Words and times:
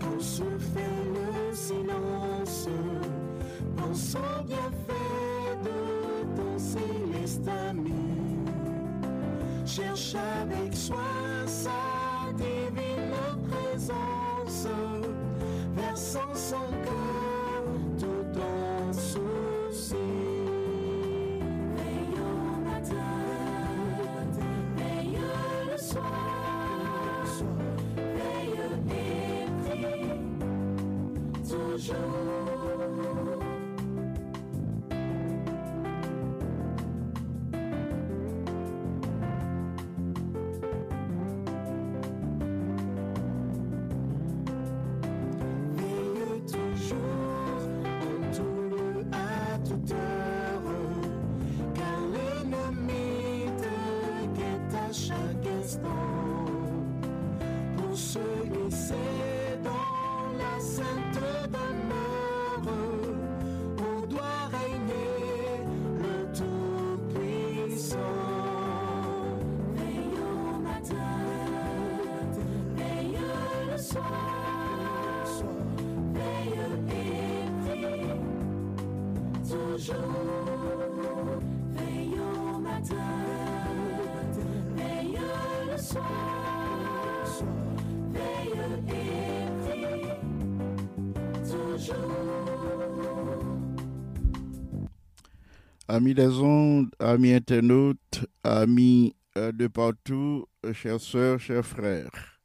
Quand 0.00 0.20
se 0.20 0.42
fait 0.42 0.96
le 1.14 1.54
silence. 1.54 2.68
Pense 3.76 4.14
au 4.14 4.44
bienfait 4.44 5.56
de 5.64 6.36
ton 6.36 6.58
céleste 6.58 7.48
ami. 7.68 7.92
Cherche 9.64 10.14
avec 10.14 10.74
soin 10.74 11.25
Amis 95.88 96.14
des 96.14 96.40
ondes, 96.40 96.90
amis 96.98 97.32
internautes, 97.32 98.26
amis 98.42 99.14
euh, 99.36 99.52
de 99.52 99.68
partout, 99.68 100.44
euh, 100.64 100.72
chères 100.72 101.00
sœurs, 101.00 101.38
chers 101.38 101.64
frères. 101.64 102.40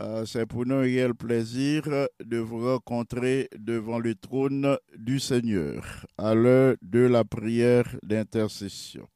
Euh, 0.00 0.24
C'est 0.26 0.44
pour 0.46 0.66
nous 0.66 0.74
un 0.74 0.80
réel 0.80 1.14
plaisir 1.14 1.84
de 2.18 2.38
vous 2.38 2.66
rencontrer 2.66 3.48
devant 3.56 4.00
le 4.00 4.16
trône 4.16 4.76
du 4.98 5.20
Seigneur 5.20 6.04
à 6.18 6.34
l'heure 6.34 6.74
de 6.82 6.98
la 6.98 7.22
prière 7.22 7.86
d'intercession. 8.02 9.06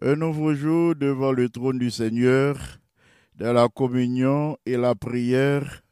Un 0.00 0.14
nouveau 0.14 0.54
jour 0.54 0.94
devant 0.94 1.32
le 1.32 1.48
trône 1.48 1.80
du 1.80 1.90
Seigneur, 1.90 2.56
dans 3.34 3.52
la 3.52 3.68
communion 3.68 4.56
et 4.64 4.76
la 4.76 4.94
prière, 4.94 5.82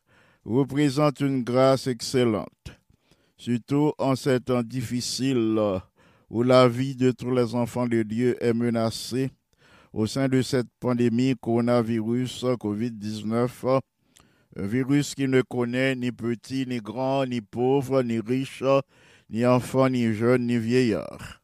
représente 0.44 1.18
une 1.18 1.42
grâce 1.42 1.88
excellente, 1.88 2.78
surtout 3.36 3.92
en 3.98 4.14
ces 4.14 4.38
temps 4.38 4.62
difficiles 4.62 5.58
où 6.32 6.42
la 6.42 6.66
vie 6.66 6.96
de 6.96 7.10
tous 7.10 7.30
les 7.30 7.54
enfants 7.54 7.86
de 7.86 8.02
Dieu 8.02 8.42
est 8.42 8.54
menacée 8.54 9.30
au 9.92 10.06
sein 10.06 10.28
de 10.28 10.40
cette 10.40 10.66
pandémie 10.80 11.34
coronavirus 11.38 12.46
COVID-19, 12.58 13.80
un 14.56 14.66
virus 14.66 15.14
qui 15.14 15.28
ne 15.28 15.42
connaît 15.42 15.94
ni 15.94 16.10
petit, 16.10 16.64
ni 16.66 16.78
grand, 16.78 17.26
ni 17.26 17.42
pauvre, 17.42 18.02
ni 18.02 18.18
riche, 18.18 18.64
ni 19.28 19.44
enfant, 19.44 19.90
ni 19.90 20.14
jeune, 20.14 20.46
ni 20.46 20.56
vieillard. 20.56 21.42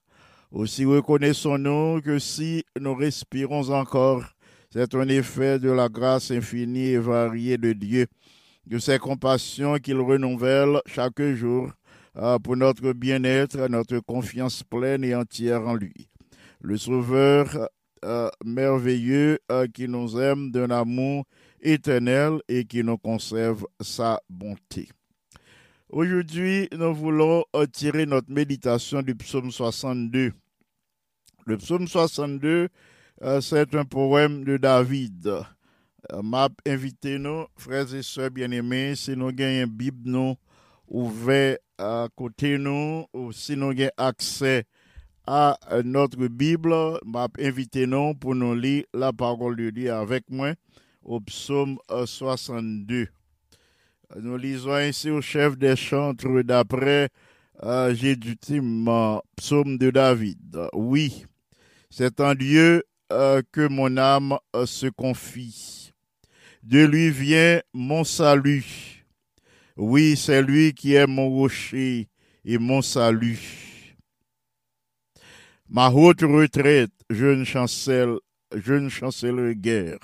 Aussi 0.50 0.86
reconnaissons-nous 0.86 2.00
que 2.00 2.18
si 2.18 2.64
nous 2.80 2.94
respirons 2.94 3.68
encore, 3.68 4.24
c'est 4.70 4.94
un 4.94 5.08
effet 5.08 5.58
de 5.58 5.70
la 5.70 5.90
grâce 5.90 6.30
infinie 6.30 6.92
et 6.92 6.98
variée 6.98 7.58
de 7.58 7.74
Dieu, 7.74 8.06
de 8.66 8.78
ses 8.78 8.98
compassions 8.98 9.76
qu'il 9.76 10.00
renouvelle 10.00 10.80
chaque 10.86 11.20
jour 11.20 11.72
pour 12.42 12.56
notre 12.56 12.92
bien-être, 12.92 13.68
notre 13.68 13.98
confiance 14.00 14.62
pleine 14.62 15.04
et 15.04 15.14
entière 15.14 15.66
en 15.66 15.74
lui. 15.74 16.08
Le 16.60 16.76
Sauveur 16.76 17.68
euh, 18.04 18.28
merveilleux 18.44 19.38
euh, 19.50 19.66
qui 19.66 19.88
nous 19.88 20.18
aime 20.18 20.50
d'un 20.50 20.70
amour 20.70 21.24
éternel 21.60 22.40
et 22.48 22.64
qui 22.64 22.84
nous 22.84 22.98
conserve 22.98 23.66
sa 23.80 24.20
bonté. 24.28 24.88
Aujourd'hui, 25.88 26.68
nous 26.76 26.94
voulons 26.94 27.44
euh, 27.56 27.66
tirer 27.66 28.06
notre 28.06 28.30
méditation 28.30 29.02
du 29.02 29.14
psaume 29.14 29.50
62. 29.50 30.32
Le 31.46 31.56
psaume 31.56 31.88
62, 31.88 32.68
euh, 33.22 33.40
c'est 33.40 33.74
un 33.74 33.84
poème 33.84 34.44
de 34.44 34.56
David. 34.56 35.32
M'a 36.22 36.48
invité 36.66 37.18
nous, 37.18 37.46
frères 37.56 37.92
et 37.92 38.02
sœurs 38.02 38.30
bien-aimés, 38.30 38.94
si 38.94 39.16
nous 39.16 39.32
gagnons 39.32 39.64
une 39.64 39.70
Bible 39.70 40.08
nous 40.10 40.36
ouvert 40.86 41.56
à 41.78 42.08
côté 42.14 42.58
nous, 42.58 43.06
ou 43.12 43.32
si 43.32 43.56
nous 43.56 43.70
avons 43.70 43.88
accès 43.96 44.64
à 45.26 45.58
euh, 45.72 45.82
notre 45.84 46.26
Bible, 46.28 46.74
m'a 47.04 47.28
invité 47.38 47.86
nous 47.86 48.14
pour 48.14 48.34
nous 48.34 48.54
lire 48.54 48.84
la 48.94 49.12
parole 49.12 49.56
de 49.56 49.70
Dieu 49.70 49.92
avec 49.92 50.24
moi 50.30 50.54
au 51.02 51.20
psaume 51.20 51.78
euh, 51.90 52.06
62. 52.06 53.08
Nous 54.16 54.36
lisons 54.36 54.74
ainsi 54.74 55.10
au 55.10 55.20
chef 55.20 55.58
des 55.58 55.76
chantres 55.76 56.42
d'après 56.42 57.10
euh, 57.62 57.94
Jédutim, 57.94 58.88
euh, 58.88 59.18
psaume 59.36 59.78
de 59.78 59.90
David. 59.90 60.58
Oui, 60.72 61.26
c'est 61.90 62.20
en 62.20 62.34
Dieu 62.34 62.84
euh, 63.12 63.42
que 63.52 63.66
mon 63.68 63.96
âme 63.96 64.36
euh, 64.54 64.66
se 64.66 64.86
confie. 64.86 65.92
De 66.62 66.84
lui 66.84 67.10
vient 67.10 67.60
mon 67.72 68.04
salut. 68.04 68.97
Oui, 69.80 70.16
c'est 70.16 70.42
lui 70.42 70.74
qui 70.74 70.94
est 70.94 71.06
mon 71.06 71.30
rocher 71.30 72.08
et 72.44 72.58
mon 72.58 72.82
salut. 72.82 73.94
Ma 75.68 75.88
haute 75.88 76.22
retraite, 76.22 76.90
jeune 77.08 77.44
chancelle, 77.44 78.16
jeune 78.52 78.90
chancelle 78.90 79.54
guerre. 79.54 80.00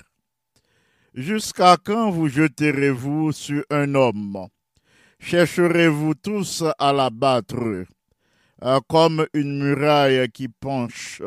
Jusqu'à 1.13 1.75
quand 1.75 2.09
vous 2.09 2.29
jeterez-vous 2.29 3.33
sur 3.33 3.65
un 3.69 3.95
homme? 3.95 4.47
Chercherez-vous 5.19 6.13
tous 6.23 6.63
à 6.79 6.93
l'abattre, 6.93 7.85
euh, 8.63 8.79
comme 8.87 9.27
une 9.33 9.61
muraille 9.61 10.29
qui 10.29 10.47
penche, 10.47 11.21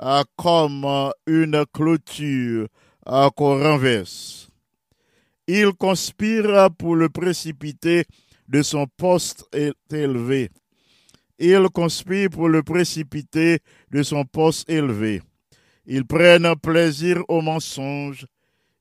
euh, 0.00 0.22
comme 0.36 0.86
une 1.26 1.64
clôture 1.72 2.68
euh, 3.08 3.30
qu'on 3.30 3.60
renverse 3.60 4.47
Il 5.50 5.72
conspire 5.72 6.68
pour 6.76 6.94
le 6.94 7.08
précipiter 7.08 8.04
de 8.48 8.60
son 8.60 8.86
poste 8.86 9.46
élevé. 9.90 10.50
Il 11.38 11.66
conspire 11.72 12.28
pour 12.28 12.50
le 12.50 12.62
précipiter 12.62 13.60
de 13.90 14.02
son 14.02 14.26
poste 14.26 14.68
élevé. 14.68 15.22
Ils 15.86 16.04
prennent 16.04 16.54
plaisir 16.56 17.24
au 17.28 17.40
mensonge. 17.40 18.26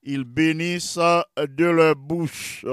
Ils 0.04 0.26
bénissent 0.26 1.00
de 1.38 1.66
leur 1.66 1.96
bouche. 1.96 2.66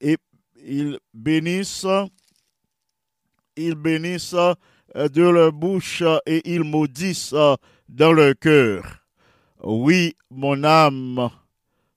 Et 0.00 0.16
ils 0.64 0.98
bénissent, 1.12 1.86
ils 3.56 3.74
bénissent 3.74 4.34
de 4.94 5.22
leur 5.22 5.52
bouche 5.52 6.02
et 6.24 6.40
ils 6.50 6.64
maudissent 6.64 7.34
dans 7.90 8.12
leur 8.12 8.34
cœur. 8.40 9.04
Oui, 9.62 10.16
mon 10.30 10.64
âme, 10.64 11.28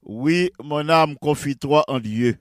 oui, 0.04 0.52
mon 0.64 0.90
âme, 0.90 1.16
confie-toi 1.22 1.84
en 1.88 2.00
Dieu. 2.00 2.38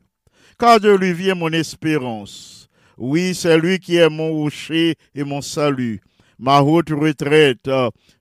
Car 0.59 0.81
de 0.81 0.91
lui 0.91 1.12
vient 1.12 1.35
mon 1.35 1.53
espérance. 1.53 2.69
Oui, 2.97 3.35
c'est 3.35 3.59
lui 3.59 3.79
qui 3.79 3.97
est 3.97 4.09
mon 4.09 4.33
rocher 4.33 4.97
et 5.15 5.25
mon 5.25 5.41
salut. 5.41 6.01
Ma 6.39 6.61
haute 6.61 6.91
retraite, 6.91 7.71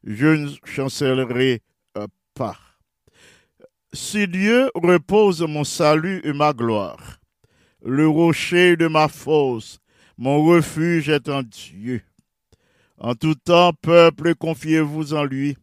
je 0.03 0.27
ne 0.27 0.49
chancellerai 0.65 1.61
euh, 1.97 2.07
pas. 2.33 2.57
Si 3.93 4.27
Dieu 4.27 4.69
repose 4.75 5.41
mon 5.41 5.63
salut 5.63 6.21
et 6.23 6.33
ma 6.33 6.53
gloire, 6.53 7.19
le 7.83 8.07
rocher 8.07 8.75
de 8.75 8.87
ma 8.87 9.07
force, 9.07 9.79
mon 10.17 10.43
refuge 10.43 11.09
est 11.09 11.29
en 11.29 11.43
Dieu. 11.43 12.01
En 12.97 13.15
tout 13.15 13.35
temps, 13.35 13.71
peuple, 13.81 14.35
confiez-vous 14.35 15.13
en 15.13 15.23
lui. 15.23 15.55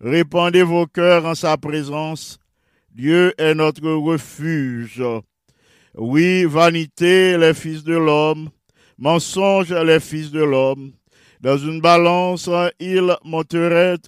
Répandez 0.00 0.62
vos 0.62 0.86
cœurs 0.86 1.26
en 1.26 1.34
sa 1.34 1.56
présence. 1.56 2.38
Dieu 2.98 3.32
est 3.38 3.54
notre 3.54 3.88
refuge. 3.88 5.04
Oui, 5.94 6.44
vanité, 6.46 7.38
les 7.38 7.54
fils 7.54 7.84
de 7.84 7.94
l'homme, 7.94 8.50
mensonge, 8.98 9.72
les 9.72 10.00
fils 10.00 10.32
de 10.32 10.42
l'homme. 10.42 10.90
Dans 11.40 11.56
une 11.56 11.80
balance, 11.80 12.50
ils 12.80 13.16
monteraient 13.24 13.98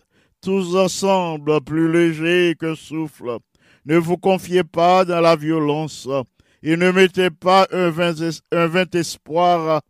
tous 0.43 0.75
ensemble 0.75 1.61
plus 1.61 1.93
légers 1.93 2.57
que 2.59 2.75
souffle. 2.75 3.39
Ne 3.87 3.97
vous 3.97 4.17
confiez 4.17 4.65
pas 4.65 5.05
dans 5.05 5.21
la 5.21 5.37
violence 5.37 6.09
et 6.61 6.77
ne 6.77 6.91
mettez 6.91 7.31
pas 7.31 7.69
un 7.71 7.91
vain, 7.91 8.13
espoir 8.93 9.83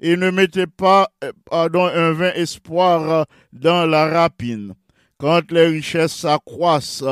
et 0.00 0.16
ne 0.16 0.30
mettez 0.30 0.66
pas 0.66 1.10
un 1.52 2.12
vain 2.12 2.32
espoir 2.32 3.26
dans 3.52 3.84
la 3.84 4.06
rapine. 4.06 4.72
Quand 5.18 5.50
les 5.50 5.66
richesses 5.66 6.16
s'accroissent, 6.16 7.04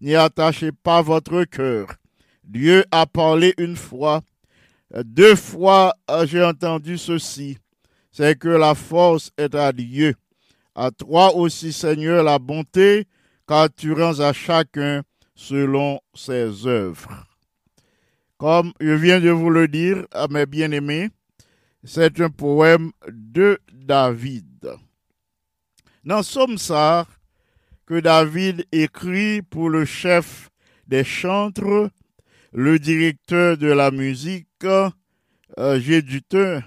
n'y 0.00 0.14
attachez 0.14 0.72
pas 0.72 1.02
votre 1.02 1.44
cœur. 1.44 1.88
Dieu 2.44 2.84
a 2.90 3.06
parlé 3.06 3.54
une 3.58 3.76
fois, 3.76 4.22
deux 5.04 5.36
fois 5.36 5.94
euh, 6.10 6.26
j'ai 6.26 6.42
entendu 6.42 6.96
ceci, 6.96 7.58
c'est 8.10 8.38
que 8.38 8.48
la 8.48 8.74
force 8.74 9.30
est 9.36 9.54
à 9.54 9.72
Dieu. 9.72 10.14
À 10.74 10.90
toi 10.90 11.34
aussi, 11.34 11.72
Seigneur, 11.72 12.22
la 12.22 12.38
bonté, 12.38 13.06
car 13.46 13.68
tu 13.74 13.92
rends 13.92 14.20
à 14.20 14.32
chacun 14.32 15.02
selon 15.34 16.00
ses 16.14 16.66
œuvres. 16.66 17.26
Comme 18.38 18.72
je 18.80 18.92
viens 18.92 19.20
de 19.20 19.30
vous 19.30 19.50
le 19.50 19.66
dire, 19.66 20.06
à 20.12 20.28
mes 20.28 20.46
bien-aimés, 20.46 21.10
c'est 21.84 22.20
un 22.20 22.30
poème 22.30 22.92
de 23.08 23.58
David. 23.72 24.70
Dans 26.04 26.22
Somme 26.22 26.58
que 27.88 28.00
David 28.00 28.66
écrit 28.70 29.40
pour 29.40 29.70
le 29.70 29.86
chef 29.86 30.50
des 30.88 31.04
chantres, 31.04 31.88
le 32.52 32.78
directeur 32.78 33.56
de 33.56 33.68
la 33.68 33.90
musique, 33.90 34.46
euh, 34.62 35.80
Gédutin. 35.80 36.62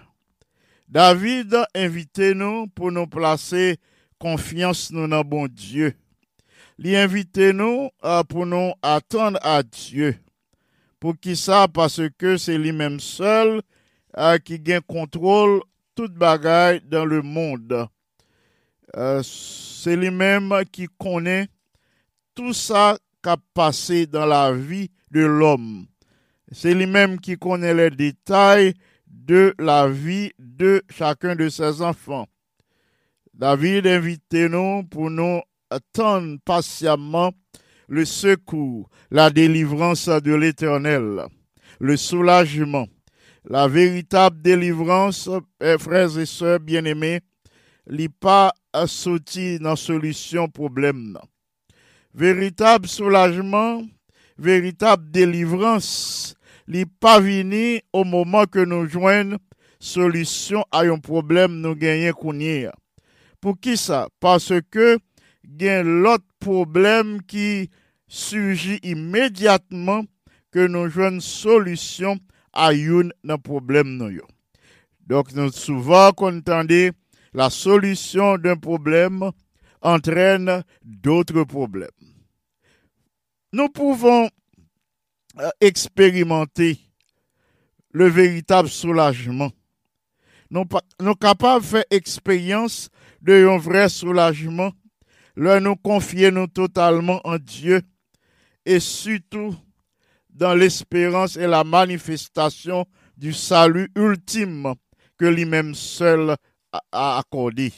David 0.89 1.55
invitez 1.75 2.33
nous 2.33 2.65
pour 2.69 2.91
nous 2.91 3.05
placer 3.05 3.77
confiance 4.17 4.91
nous 4.91 5.07
dans 5.07 5.23
bon 5.23 5.47
Dieu. 5.47 5.93
Li 6.79 6.95
invitez 6.95 7.53
nous 7.53 7.91
euh, 8.03 8.23
pour 8.23 8.47
nous 8.47 8.71
attendre 8.81 9.37
à 9.43 9.61
Dieu. 9.61 10.15
Pour 10.99 11.19
qui 11.19 11.35
ça? 11.35 11.67
Parce 11.71 12.01
que 12.17 12.35
c'est 12.35 12.57
lui-même 12.57 12.99
seul 12.99 13.61
euh, 14.17 14.39
qui 14.39 14.59
gagne 14.59 14.81
contrôle 14.81 15.61
toute 15.93 16.15
bagaille 16.15 16.81
dans 16.89 17.05
le 17.05 17.21
monde. 17.21 17.87
Euh, 18.97 19.21
c'est 19.23 19.95
lui-même 19.95 20.53
qui 20.71 20.87
connaît 20.97 21.47
tout 22.35 22.53
ça 22.53 22.97
qui 23.23 23.29
passé 23.53 24.07
dans 24.07 24.25
la 24.25 24.51
vie 24.51 24.89
de 25.11 25.21
l'homme. 25.21 25.85
C'est 26.51 26.73
lui-même 26.73 27.19
qui 27.19 27.37
connaît 27.37 27.73
les 27.73 27.89
détails 27.89 28.73
de 29.07 29.53
la 29.59 29.87
vie 29.87 30.31
de 30.39 30.81
chacun 30.89 31.35
de 31.35 31.47
ses 31.49 31.81
enfants. 31.81 32.27
David 33.33 33.87
invite 33.87 34.33
nous 34.33 34.83
pour 34.83 35.09
nous 35.09 35.41
attendre 35.69 36.37
patiemment 36.43 37.31
le 37.87 38.05
secours, 38.05 38.89
la 39.09 39.29
délivrance 39.29 40.07
de 40.07 40.33
l'Éternel, 40.33 41.25
le 41.79 41.97
soulagement, 41.97 42.87
la 43.45 43.67
véritable 43.67 44.41
délivrance, 44.41 45.29
eh, 45.61 45.77
frères 45.77 46.17
et 46.17 46.25
sœurs 46.25 46.59
bien-aimés, 46.59 47.21
li 47.89 48.07
pa 48.09 48.51
asoti 48.75 49.57
nan 49.61 49.77
solusyon 49.79 50.51
problem 50.53 51.11
nan. 51.15 51.25
Veritab 52.13 52.85
soulajman, 52.91 53.87
veritab 54.37 55.07
delivrans, 55.13 56.35
li 56.67 56.83
pa 56.99 57.17
vini 57.23 57.81
o 57.95 58.03
mouman 58.07 58.49
ke 58.51 58.65
nou 58.67 58.87
jwen 58.89 59.37
solusyon 59.81 60.67
a 60.71 60.83
yon 60.87 61.01
problem 61.01 61.61
nou 61.63 61.77
genyen 61.79 62.15
kounye. 62.17 62.69
Pou 63.41 63.57
ki 63.57 63.77
sa? 63.79 64.05
Pase 64.21 64.61
ke 64.69 64.97
gen 65.41 66.01
lot 66.05 66.23
problem 66.43 67.17
ki 67.25 67.71
suji 68.11 68.77
imediatman 68.85 70.05
ke 70.53 70.67
nou 70.69 70.91
jwen 70.91 71.21
solusyon 71.23 72.19
a 72.51 72.69
yon 72.75 73.09
nan 73.23 73.41
problem 73.41 73.95
nou 73.97 74.11
yo. 74.13 74.27
Dok 75.07 75.31
nou 75.35 75.51
souvan 75.55 76.13
kontande 76.15 76.91
la 77.33 77.49
solution 77.49 78.37
d'un 78.37 78.57
problème 78.57 79.31
entraîne 79.81 80.63
d'autres 80.83 81.43
problèmes. 81.43 81.89
Nous 83.53 83.69
pouvons 83.69 84.29
euh, 85.39 85.49
expérimenter 85.59 86.79
le 87.91 88.07
véritable 88.07 88.69
soulagement. 88.69 89.51
Nous, 90.49 90.65
nous 91.01 91.15
capables 91.15 91.63
de 91.63 91.69
faire 91.69 91.85
expérience 91.89 92.89
de 93.21 93.47
un 93.47 93.57
vrai 93.57 93.89
soulagement, 93.89 94.71
là 95.35 95.59
nous 95.59 95.75
confier 95.75 96.31
totalement 96.53 97.21
en 97.23 97.37
Dieu 97.37 97.81
et 98.65 98.79
surtout 98.79 99.55
dans 100.29 100.53
l'espérance 100.53 101.37
et 101.37 101.47
la 101.47 101.63
manifestation 101.63 102.85
du 103.17 103.33
salut 103.33 103.89
ultime 103.95 104.73
que 105.17 105.25
lui-même 105.25 105.75
seul 105.75 106.35
a- 106.71 107.17
accordé. 107.19 107.71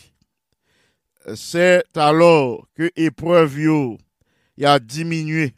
C'est 1.36 1.84
alors 1.96 2.68
que 2.76 2.90
épreuve 2.96 3.58
a 4.62 4.80
diminué. 4.80 5.54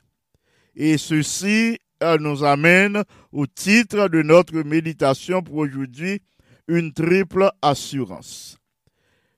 Et 0.76 0.98
ceci 0.98 1.80
euh, 2.04 2.18
nous 2.20 2.44
amène 2.44 3.04
au 3.32 3.48
titre 3.48 4.08
de 4.10 4.22
notre 4.22 4.54
méditation 4.62 5.42
pour 5.42 5.56
aujourd'hui, 5.58 6.22
une 6.68 6.94
triple 6.94 7.50
assurance. 7.62 8.58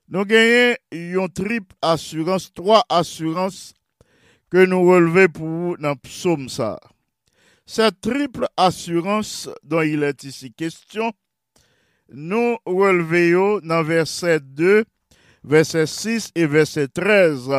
Nous 0.09 0.25
gagnons 0.25 0.75
une 0.91 1.29
triple 1.29 1.75
assurance, 1.81 2.53
trois 2.53 2.83
assurances 2.89 3.73
que 4.49 4.65
nous 4.65 4.81
relevons 4.89 5.27
pour 5.27 5.77
dans 5.77 5.95
psaume 5.95 6.49
ça. 6.49 6.79
Cette 7.65 7.99
triple 7.99 8.47
assurance 8.55 9.49
dont 9.63 9.81
il 9.81 10.03
est 10.03 10.23
ici 10.23 10.53
question, 10.53 11.11
nous 12.09 12.57
relevons 12.65 13.59
dans 13.59 13.83
verset 13.83 14.39
2, 14.39 14.85
verset 15.43 15.85
6 15.85 16.31
et 16.35 16.45
verset 16.45 16.87
13 16.87 17.49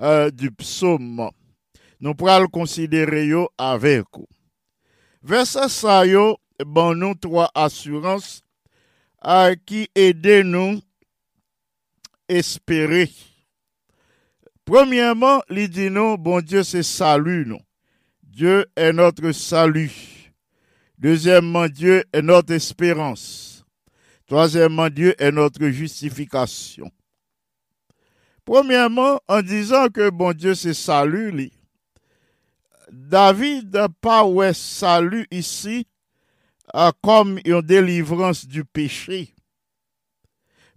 euh, 0.00 0.30
du 0.30 0.50
psaume. 0.50 1.30
Nous 2.00 2.14
pourrons 2.14 2.40
le 2.40 2.48
considérer 2.48 3.30
avec 3.58 4.04
vous. 4.14 4.26
Verset 5.22 5.68
ça 5.68 6.06
yo, 6.06 6.38
bon 6.64 6.94
nous 6.94 7.14
trois 7.14 7.50
assurances 7.54 8.42
à 9.20 9.50
qui 9.54 9.88
aider 9.94 10.42
nous 10.42 10.80
espérer. 12.28 13.10
Premièrement, 14.64 15.42
il 15.50 15.68
dit 15.68 15.90
nous, 15.90 16.16
bon 16.16 16.40
Dieu, 16.40 16.62
c'est 16.62 16.84
salut 16.84 17.44
nous. 17.44 17.60
Dieu 18.22 18.64
est 18.76 18.92
notre 18.92 19.32
salut. 19.32 19.92
Deuxièmement, 20.96 21.66
Dieu 21.66 22.04
est 22.12 22.22
notre 22.22 22.54
espérance. 22.54 23.49
Troisièmement, 24.30 24.88
Dieu 24.88 25.12
est 25.20 25.32
notre 25.32 25.66
justification. 25.70 26.88
Premièrement, 28.44 29.20
en 29.26 29.42
disant 29.42 29.88
que 29.88 30.08
bon 30.08 30.32
Dieu 30.32 30.54
c'est 30.54 30.72
salut. 30.72 31.50
David 32.92 33.74
n'a 33.74 33.88
pas 33.88 34.24
ouais 34.24 34.54
salut 34.54 35.26
ici 35.32 35.88
euh, 36.76 36.92
comme 37.02 37.40
une 37.44 37.60
délivrance 37.60 38.46
du 38.46 38.64
péché. 38.64 39.34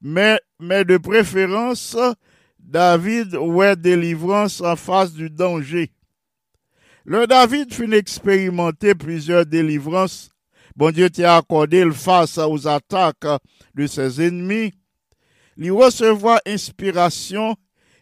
Mais, 0.02 0.40
mais 0.60 0.84
de 0.84 0.98
préférence, 0.98 1.96
David 2.58 3.36
ouais 3.36 3.76
délivrance 3.76 4.62
en 4.62 4.76
face 4.76 5.14
du 5.14 5.30
danger. 5.30 5.92
Le 7.06 7.28
David 7.28 7.72
fut 7.72 7.94
expérimenter 7.94 8.96
plusieurs 8.96 9.46
délivrances. 9.46 10.33
Bon 10.76 10.92
Dieu 10.92 11.10
t'a 11.10 11.38
accordé 11.38 11.90
face 11.92 12.40
aux 12.40 12.68
attaques 12.68 13.28
de 13.76 13.86
ses 13.86 14.26
ennemis. 14.26 14.74
Il 15.58 15.72
recevoir 15.72 16.40
inspiration 16.48 17.56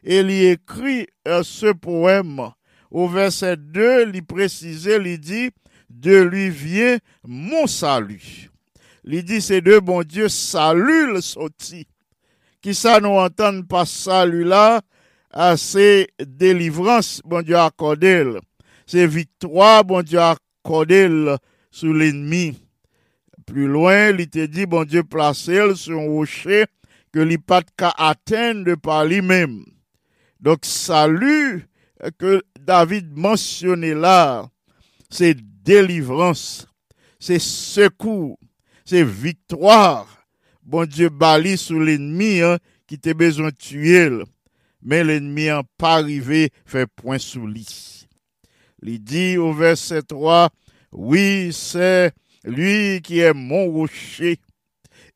et 0.04 0.20
il 0.20 0.32
écrit 0.32 1.08
euh, 1.28 1.44
ce 1.44 1.74
poème. 1.74 2.50
Au 2.90 3.08
verset 3.08 3.58
2, 3.58 4.12
il 4.14 4.26
précisait, 4.26 5.02
il 5.04 5.20
dit, 5.20 5.50
de 5.90 6.22
lui 6.22 6.50
vient 6.50 6.98
mon 7.26 7.68
salut. 7.68 8.50
Il 9.04 9.24
dit, 9.24 9.42
c'est 9.42 9.62
de 9.62 9.80
bon 9.80 10.04
Dieu, 10.04 10.30
salut 10.30 11.14
le 11.14 11.22
sorti. 11.22 11.88
Qui 12.62 12.76
ça 12.76 13.00
nous 13.00 13.18
pas 13.64 13.86
salut 13.86 14.44
là, 14.44 14.82
à 15.32 15.56
délivrances, 16.26 17.22
bon 17.26 17.42
Dieu 17.42 17.58
accordé. 17.58 18.26
C'est 18.86 19.08
victoire, 19.08 19.84
bon 19.84 20.04
Dieu 20.04 20.20
accordé 20.20 21.08
sur 21.72 21.94
l'ennemi. 21.94 22.62
Plus 23.46 23.68
loin, 23.68 24.10
il 24.10 24.30
te 24.30 24.46
dit, 24.46 24.66
bon 24.66 24.84
Dieu 24.84 25.04
placé 25.04 25.74
sur 25.76 26.00
un 26.00 26.06
rocher 26.06 26.66
que 27.12 27.20
l'il 27.20 27.40
pas 27.40 27.64
qu'à 27.76 27.94
atteindre 27.98 28.76
par 28.76 29.06
lui-même. 29.06 29.66
Donc, 30.40 30.60
salut 30.64 31.68
que 32.18 32.42
David 32.60 33.16
mentionnait 33.16 33.94
là, 33.94 34.50
c'est 35.10 35.36
délivrance, 35.64 36.68
c'est 37.20 37.40
secours, 37.40 38.40
c'est 38.86 39.04
victoire. 39.04 40.08
Bon 40.64 40.88
Dieu 40.88 41.10
bali 41.10 41.58
sur 41.58 41.80
l'ennemi 41.80 42.42
hein, 42.42 42.58
qui 42.88 42.98
t'a 42.98 43.14
besoin 43.14 43.50
de 43.50 43.56
tuer, 43.56 44.10
mais 44.82 45.04
l'ennemi 45.04 45.46
n'a 45.46 45.64
pas 45.78 45.96
arrivé 45.96 46.52
fait 46.66 46.88
point 46.88 47.20
sous 47.20 47.46
lui. 47.46 48.08
Il 48.84 49.04
dit 49.04 49.38
au 49.38 49.54
verset 49.54 50.02
3, 50.02 50.50
Oui, 50.92 51.52
c'est 51.54 52.12
lui 52.44 53.02
qui 53.02 53.20
est 53.20 53.34
mon 53.34 53.66
rocher 53.72 54.40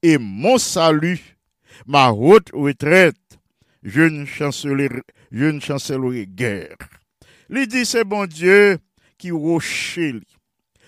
et 0.01 0.17
mon 0.17 0.58
salut, 0.58 1.38
ma 1.86 2.12
haute 2.12 2.50
retraite. 2.53 3.15
Je 3.84 4.01
ne 4.01 4.25
chancellerai, 4.25 5.01
je 5.32 5.46
ne 5.46 5.60
chancellerai 5.60 6.27
guère. 6.27 6.77
Lui 7.50 7.67
dit, 7.67 7.86
c'est 7.86 8.03
bon 8.03 8.25
Dieu 8.25 8.79
qui 9.17 9.32
rocher. 9.32 10.13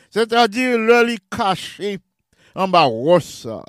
C'est-à-dire, 0.10 0.78
le 0.78 1.06
lui 1.06 1.18
caché 1.30 2.00
en 2.56 2.68
bas 2.68 2.84
rossa. 2.84 3.64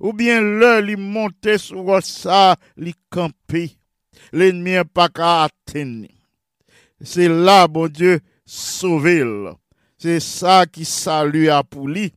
Ou 0.00 0.12
bien 0.12 0.40
le 0.40 0.80
lui 0.80 0.96
monter 0.96 1.58
sur 1.58 1.78
rossa, 1.78 2.56
lui 2.76 2.94
camper. 3.10 3.72
L'ennemi 4.32 4.72
n'est 4.72 4.84
pas 4.84 5.08
qu'à 5.08 5.44
atteindre. 5.44 6.08
C'est 7.00 7.28
là, 7.28 7.66
bon 7.66 7.88
Dieu, 7.88 8.20
sauver 8.44 9.24
C'est 9.98 10.20
ça 10.20 10.64
qui 10.64 10.84
salue 10.84 11.48
à 11.48 11.64
pour 11.64 11.88
lui. 11.88 12.12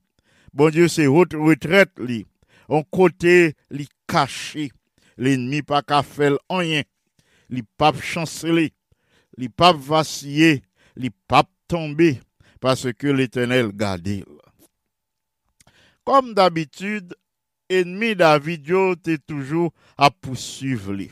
Bon 0.54 0.70
Dieu, 0.70 0.88
c'est 0.88 1.08
haute 1.08 1.34
retraite 1.34 1.92
li. 1.98 2.28
On 2.70 2.84
côté 2.84 3.56
li 3.72 3.88
caché. 4.08 4.72
L'ennemi 5.18 5.64
pas 5.64 5.82
qu'à 5.82 6.04
faire 6.04 6.38
rien. 6.50 6.84
Li 7.50 7.64
pas 7.78 7.92
chanceler. 8.00 8.72
Li 9.36 9.50
pas 9.50 9.74
vaciller. 9.74 10.62
Li 10.96 11.10
pas 11.28 11.44
tomber. 11.68 12.20
Parce 12.60 12.94
que 12.94 13.08
l'éternel 13.08 13.72
garde. 13.74 14.24
Comme 16.04 16.36
d'habitude, 16.36 17.16
ennemi 17.68 18.16
David 18.16 18.72
t'es 19.02 19.18
toujours 19.18 19.72
à 19.98 20.12
poursuivre. 20.12 21.08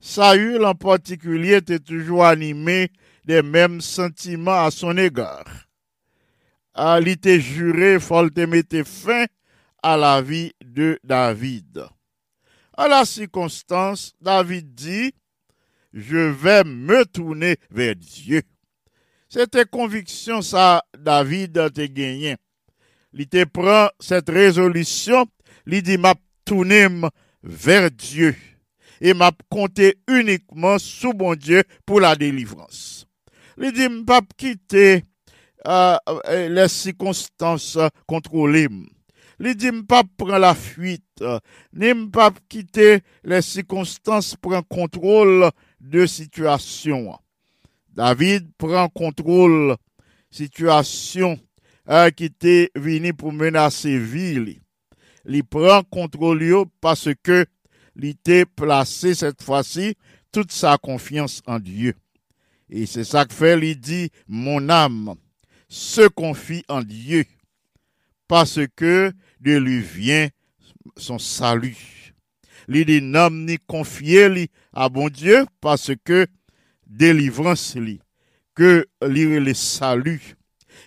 Saül 0.00 0.64
en 0.64 0.74
particulier 0.74 1.54
était 1.54 1.78
toujours 1.78 2.24
animé 2.24 2.90
des 3.26 3.42
mêmes 3.42 3.80
sentiments 3.80 4.64
à 4.64 4.70
son 4.70 4.96
égard. 4.96 5.66
Ah, 6.74 6.98
Il 7.00 7.08
était 7.08 7.40
juré, 7.40 7.98
faut 7.98 8.30
te 8.30 8.40
mettre 8.42 8.82
fin 8.86 9.26
à 9.82 9.96
la 9.96 10.22
vie 10.22 10.52
de 10.64 10.98
David. 11.02 11.84
À 12.76 12.88
la 12.88 13.04
circonstance, 13.04 14.14
David 14.20 14.74
dit, 14.74 15.12
je 15.92 16.30
vais 16.30 16.62
me 16.64 17.04
tourner 17.04 17.56
vers 17.70 17.96
Dieu. 17.96 18.42
C'était 19.28 19.64
conviction 19.64 20.42
ça, 20.42 20.84
David 20.96 21.58
a 21.58 21.68
gagné. 21.70 22.36
Il 23.12 23.46
prend 23.46 23.88
cette 23.98 24.28
résolution, 24.28 25.26
il 25.66 25.82
dit, 25.82 25.98
m'a 25.98 26.14
tourné 26.44 26.86
vers 27.42 27.90
Dieu 27.90 28.36
et 29.00 29.14
m'a 29.14 29.32
compté 29.48 29.96
uniquement 30.08 30.78
sous 30.78 31.12
bon 31.12 31.34
Dieu 31.34 31.62
pour 31.84 32.00
la 32.00 32.14
délivrance. 32.14 33.05
M'a 33.56 33.70
pas 34.06 34.20
quitter 34.36 35.02
euh, 35.66 35.96
euh, 36.28 36.48
les 36.48 36.68
circonstances 36.68 37.78
contrôlées. 38.06 38.68
Il 39.40 39.54
dit, 39.54 39.70
m'a 39.70 39.82
pas 39.82 40.02
prendre 40.16 40.38
la 40.38 40.54
fuite, 40.54 41.04
euh, 41.20 41.38
ni 41.72 41.92
m'a 41.92 42.10
pas 42.10 42.30
quitter 42.48 43.00
les 43.24 43.42
circonstances 43.42 44.36
prend 44.36 44.62
contrôle 44.62 45.50
de 45.80 46.06
situation. 46.06 47.18
David 47.94 48.48
prend 48.58 48.88
contrôle 48.88 49.76
situation 50.30 51.38
euh, 51.88 52.10
qui 52.10 52.24
était 52.24 52.70
venu 52.74 53.14
pour 53.14 53.32
menacer 53.32 53.98
ville. 53.98 54.60
Il 55.26 55.44
prend 55.44 55.82
contrôle 55.82 56.42
yo 56.42 56.66
parce 56.80 57.08
que 57.22 57.46
il 57.96 58.04
était 58.06 58.44
placé 58.44 59.14
cette 59.14 59.42
fois-ci 59.42 59.96
toute 60.30 60.52
sa 60.52 60.76
confiance 60.76 61.42
en 61.46 61.58
Dieu. 61.58 61.94
Et 62.68 62.86
c'est 62.86 63.04
ça 63.04 63.24
que 63.24 63.34
fait, 63.34 63.58
il 63.58 63.80
dit, 63.80 64.10
mon 64.26 64.68
âme 64.68 65.14
se 65.68 66.06
confie 66.08 66.64
en 66.68 66.82
Dieu 66.82 67.24
parce 68.28 68.60
que 68.74 69.12
de 69.40 69.56
lui 69.56 69.80
vient 69.80 70.28
son 70.96 71.18
salut. 71.18 72.14
Il 72.68 72.84
dit, 72.84 73.00
n'homme 73.00 73.44
ni 73.44 73.58
confié 73.58 74.50
à 74.72 74.88
bon 74.88 75.08
Dieu 75.08 75.46
parce 75.60 75.92
que 76.04 76.26
délivrance 76.86 77.76
li, 77.76 78.00
que 78.54 78.86
lire 79.06 79.40
le 79.40 79.54
salut, 79.54 80.36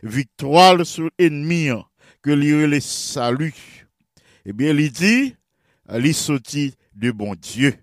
victoire 0.03 0.85
sur 0.85 1.09
l'ennemi, 1.17 1.69
que 2.21 2.31
lire 2.31 2.67
le 2.67 2.79
salut. 2.79 3.87
Eh 4.45 4.53
bien, 4.53 4.73
il 4.73 4.91
dit, 4.91 5.35
il 5.93 6.13
sorti 6.13 6.73
de 6.95 7.11
bon 7.11 7.35
Dieu. 7.35 7.73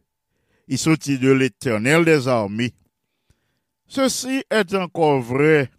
Il 0.68 0.78
sortit 0.78 1.18
de 1.18 1.30
l'éternel 1.30 2.04
des 2.04 2.28
armées. 2.28 2.74
Ceci 3.88 4.42
est 4.50 4.74
encore 4.74 5.20
vrai 5.20 5.70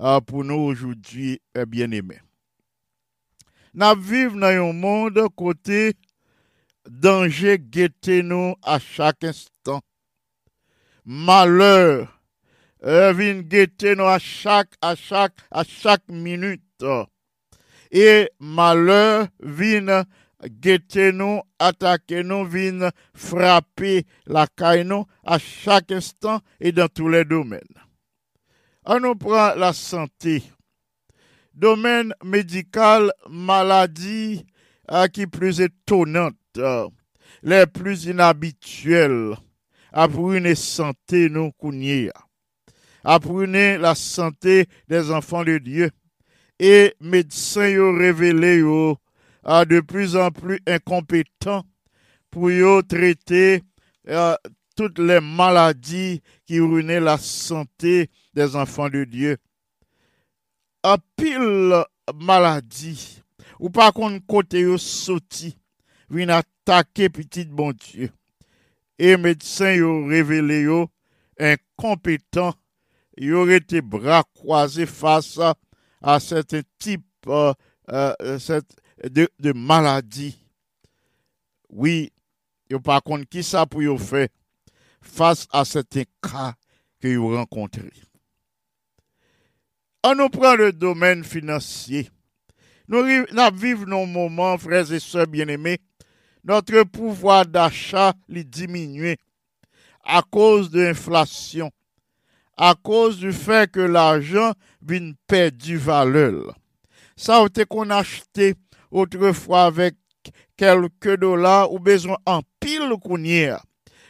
euh, 0.00 0.20
pour 0.20 0.42
nous 0.42 0.54
aujourd'hui, 0.54 1.40
eh, 1.54 1.66
bien-aimés. 1.66 2.20
Nous 3.74 4.00
vivons 4.00 4.38
dans 4.38 4.46
un 4.46 4.72
monde 4.72 5.22
côté 5.36 5.92
danger 6.88 7.58
guetté 7.58 8.22
nous 8.22 8.54
à 8.62 8.78
chaque 8.78 9.22
instant. 9.24 9.82
Malheur 11.04 12.20
euh, 12.84 13.12
vient 13.12 13.40
guetter 13.40 13.94
nous 13.96 14.04
à 14.04 14.18
chaque, 14.18 14.72
à 14.80 14.96
chaque, 14.96 15.36
à 15.50 15.62
chaque 15.62 16.08
minute. 16.08 16.84
Et 17.90 18.30
malheur 18.40 19.28
vient 19.40 20.04
guetter 20.44 21.12
nous, 21.12 21.40
attaquer 21.58 22.22
nous, 22.22 22.44
vient 22.44 22.90
frapper 23.14 24.06
la 24.26 24.46
caille 24.46 24.88
à 25.24 25.38
chaque 25.38 25.92
instant 25.92 26.40
et 26.60 26.72
dans 26.72 26.88
tous 26.88 27.08
les 27.08 27.24
domaines. 27.24 27.60
On 28.84 29.00
nous 29.00 29.14
prend 29.16 29.54
la 29.54 29.72
santé. 29.72 30.42
domaine 31.54 32.12
médical, 32.22 33.10
maladie 33.28 34.44
euh, 34.92 35.08
qui 35.08 35.26
plus 35.26 35.60
étonnante, 35.60 36.36
euh, 36.58 36.86
les 37.42 37.66
plus 37.66 38.04
inhabituelles, 38.04 39.34
apprenez 39.92 40.54
santé 40.54 41.28
nous 41.30 41.50
kounye. 41.52 42.10
Apprenez 43.02 43.78
la 43.78 43.94
santé 43.94 44.66
des 44.88 45.10
enfants 45.12 45.44
de 45.44 45.58
Dieu. 45.58 45.90
Et 46.58 46.94
médecins 47.00 47.68
yo 47.68 47.92
révélé 47.96 48.62
de 49.46 49.80
plus 49.80 50.16
en 50.16 50.30
plus 50.30 50.58
incompétents 50.66 51.64
pour 52.30 52.50
yo 52.50 52.82
traiter 52.82 53.62
euh, 54.08 54.34
toutes 54.76 54.98
les 54.98 55.20
maladies 55.20 56.20
qui 56.46 56.58
ruinaient 56.60 57.00
la 57.00 57.16
santé 57.16 58.10
des 58.34 58.56
enfants 58.56 58.88
de 58.90 59.04
Dieu. 59.04 59.36
Un 60.82 60.96
pile 61.16 61.84
maladie, 62.14 63.22
ou 63.60 63.70
pas 63.70 63.92
qu'on 63.92 64.18
côté 64.20 64.60
yo 64.60 64.78
sorti, 64.78 65.56
vient 66.10 66.28
attaquer 66.28 67.08
petit 67.08 67.44
bon 67.44 67.72
Dieu. 67.72 68.10
Et 68.98 69.16
médecins 69.16 69.74
yo 69.74 70.06
révélé 70.06 70.62
yo 70.62 70.88
incompétents, 71.38 72.54
yo 73.16 73.48
été 73.48 73.80
bras 73.80 74.24
croisés 74.34 74.86
face 74.86 75.38
à, 75.38 75.54
à 76.02 76.18
types 76.78 77.04
euh, 77.28 77.52
euh, 77.90 78.38
cette- 78.38 78.76
de, 79.02 79.52
maladies. 79.52 80.36
Oui, 81.68 82.12
yo 82.70 82.80
pas 82.80 83.00
contre 83.00 83.28
qui 83.28 83.42
ça 83.42 83.66
pour 83.66 83.82
yo 83.82 83.98
faire 83.98 84.28
face 85.00 85.46
à 85.52 85.64
certains 85.64 86.04
cas 86.22 86.54
que 87.00 87.16
vous 87.16 87.34
rencontrez. 87.36 87.92
On 90.04 90.14
nous 90.14 90.28
prend 90.28 90.54
le 90.54 90.72
domaine 90.72 91.24
financier. 91.24 92.08
Nous, 92.88 93.02
vivons 93.54 93.86
nos 93.86 94.06
moments, 94.06 94.56
frères 94.56 94.92
et 94.92 95.00
sœurs 95.00 95.26
bien-aimés, 95.26 95.78
notre 96.44 96.84
pouvoir 96.84 97.44
d'achat 97.44 98.12
li 98.28 98.44
diminue 98.44 99.16
à 100.04 100.22
cause 100.22 100.70
de 100.70 100.82
l'inflation, 100.82 101.72
à 102.56 102.76
cause 102.80 103.18
du 103.18 103.32
fait 103.32 103.68
que 103.68 103.80
l'argent 103.80 104.52
vient 104.80 105.12
perdre 105.26 105.58
du 105.58 105.76
valeur. 105.76 106.56
Ça 107.16 107.38
a 107.38 107.46
été 107.46 107.64
qu'on 107.64 107.90
acheté 107.90 108.54
autrefois 108.90 109.64
avec 109.64 109.94
quelques 110.56 111.16
dollars 111.16 111.72
ou 111.72 111.78
besoin 111.78 112.16
en 112.26 112.40
pile 112.60 112.92
a 113.50 113.62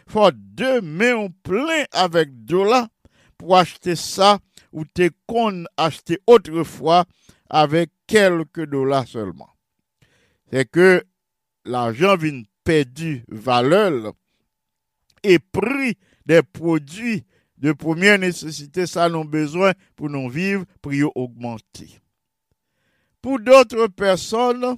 faut 0.09 0.31
deux 0.33 0.81
mains 0.81 1.29
plein 1.43 1.85
avec 1.93 2.45
dollars 2.45 2.89
pour 3.37 3.57
acheter 3.57 3.97
ça 3.97 4.39
ou 4.73 4.85
t'es 4.85 5.11
qu'on 5.27 5.65
acheté 5.77 6.19
autrefois 6.27 7.05
avec 7.51 7.91
quelques 8.07 8.67
dollars 8.67 9.07
seulement. 9.07 9.51
C'est 10.51 10.71
que 10.71 11.03
l'argent 11.65 12.17
vient 12.17 12.43
perdu 12.65 13.25
valeur 13.29 14.13
et 15.23 15.39
prix 15.39 15.97
des 16.25 16.43
produits 16.43 17.25
de 17.59 17.73
première 17.73 18.19
nécessité, 18.19 18.87
ça 18.87 19.09
nous 19.09 19.25
besoin 19.25 19.73
pour 19.97 20.11
nous 20.11 20.29
vivre, 20.29 20.65
prix 20.83 21.03
augmenter. 21.03 22.01
Pour 23.27 23.41
d'autres 23.41 23.89
personnes, 23.89 24.77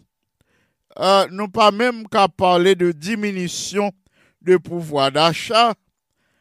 euh, 0.98 1.46
pas 1.52 1.70
même 1.70 2.08
qu'à 2.08 2.28
parler 2.28 2.74
de 2.74 2.92
diminution 2.92 3.92
de 4.40 4.56
pouvoir 4.56 5.12
d'achat 5.12 5.74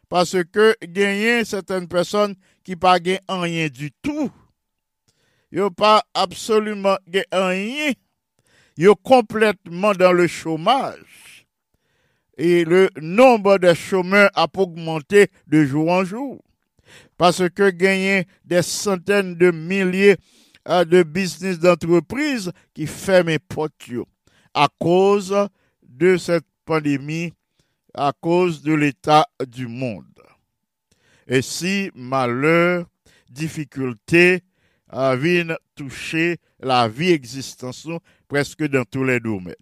parce 0.08 0.38
que 0.54 0.74
gagner 0.86 1.44
certaines 1.44 1.90
personnes 1.90 2.34
qui 2.64 2.78
pas 2.78 3.02
gagnent 3.02 3.20
rien 3.28 3.68
du 3.68 3.92
tout. 3.92 4.32
Yo 5.52 5.70
pas 5.70 6.02
absolument 6.14 6.96
rien. 7.34 7.92
Yo 8.78 8.96
complètement 8.96 9.92
dans 9.92 10.14
le 10.14 10.28
chômage. 10.28 11.46
Et 12.38 12.64
le 12.64 12.90
nombre 13.02 13.58
de 13.58 13.74
chômeurs 13.74 14.30
a 14.34 14.48
augmenté 14.56 15.28
de 15.48 15.66
jour 15.66 15.90
en 15.92 16.06
jour. 16.06 16.42
Parce 17.18 17.50
que 17.50 17.70
gagner 17.70 18.28
des 18.46 18.62
centaines 18.62 19.36
de 19.36 19.52
milliers 19.52 20.16
de 20.68 21.04
business 21.04 21.60
d'entreprises 21.60 22.52
qui 22.74 22.88
ferment 22.88 23.38
portes 23.48 23.88
yo 23.88 24.06
à 24.54 24.68
cause 24.80 25.34
de 25.82 26.18
cette 26.18 26.46
pandémie 26.66 27.34
à 27.94 28.12
cause 28.20 28.62
de 28.62 28.74
l'état 28.74 29.26
du 29.48 29.68
monde. 29.68 30.06
Et 31.28 31.42
si 31.42 31.90
malheur, 31.96 32.86
difficulté 33.30 34.44
viennent 34.92 35.58
toucher 35.76 36.38
la 36.60 36.88
vie 36.88 37.12
existence 37.12 37.88
presque 38.28 38.64
dans 38.68 38.86
tous 38.86 39.04
les 39.04 39.20
domaines. 39.20 39.56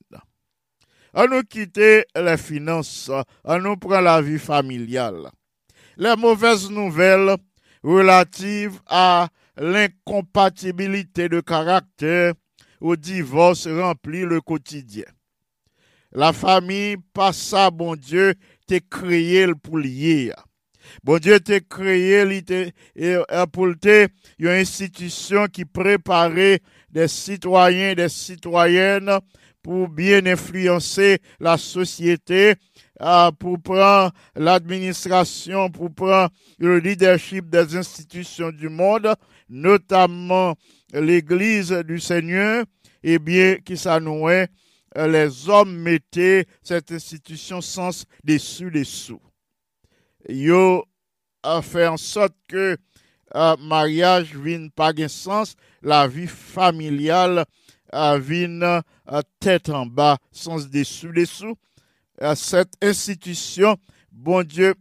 On 1.13 1.27
nous 1.27 1.43
quitter 1.43 2.03
les 2.15 2.37
finances, 2.37 3.09
on 3.43 3.59
nous 3.59 3.77
prend 3.77 4.01
la 4.01 4.21
vie 4.21 4.39
familiale. 4.39 5.29
Les 5.97 6.15
mauvaises 6.15 6.69
nouvelles 6.69 7.37
relatives 7.83 8.79
à 8.87 9.29
l'incompatibilité 9.57 11.29
de 11.29 11.39
caractère 11.39 12.33
au 12.81 12.95
divorce 12.95 13.67
remplit 13.67 14.21
le 14.23 14.41
quotidien. 14.41 15.05
La 16.11 16.33
famille, 16.33 16.97
pas 17.13 17.33
ça, 17.33 17.71
bon 17.71 17.95
Dieu, 17.95 18.35
t'es 18.67 18.81
créé 18.81 19.47
pour 19.61 19.77
lier. 19.77 20.31
Bon 21.03 21.17
Dieu 21.17 21.39
t'es 21.39 21.61
créé 21.61 22.23
et, 22.95 23.17
pour 23.51 23.67
une 23.67 24.47
institution 24.47 25.47
qui 25.47 25.65
préparait 25.65 26.59
des 26.89 27.07
citoyens, 27.07 27.95
des 27.95 28.09
citoyennes 28.09 29.19
pour 29.61 29.89
bien 29.89 30.25
influencer 30.27 31.19
la 31.39 31.57
société, 31.57 32.53
pour 33.39 33.61
prendre 33.61 34.11
l'administration, 34.35 35.69
pour 35.69 35.93
prendre 35.93 36.29
le 36.59 36.79
leadership 36.79 37.49
des 37.49 37.75
institutions 37.75 38.51
du 38.51 38.69
monde, 38.69 39.13
notamment 39.49 40.55
l'Église 40.93 41.71
du 41.85 41.99
Seigneur, 41.99 42.65
et 43.03 43.19
bien 43.19 43.57
qui 43.57 43.77
s'annouait 43.77 44.49
euh, 44.97 45.07
les 45.07 45.49
hommes 45.49 45.75
mettaient 45.75 46.45
cette 46.63 46.91
institution 46.91 47.61
sans 47.61 48.05
dessus 48.23 48.71
dessous. 48.71 49.21
Yo 50.29 50.85
a 51.43 51.61
fait 51.61 51.87
en 51.87 51.97
sorte 51.97 52.33
que 52.47 52.77
euh, 53.35 53.55
mariage 53.59 54.35
vienne 54.35 54.71
pas 54.71 54.93
de 54.93 55.07
sens, 55.07 55.55
la 55.81 56.07
vie 56.07 56.27
familiale 56.27 57.45
euh, 57.93 58.17
vienne 58.17 58.63
euh, 58.63 59.21
tête 59.39 59.69
en 59.69 59.85
bas, 59.85 60.17
sans 60.31 60.69
dessus 60.69 61.11
Euh, 62.21 62.35
cette 62.35 62.73
institution, 62.81 63.77
bon 64.11 64.43
Dieu, 64.43 64.73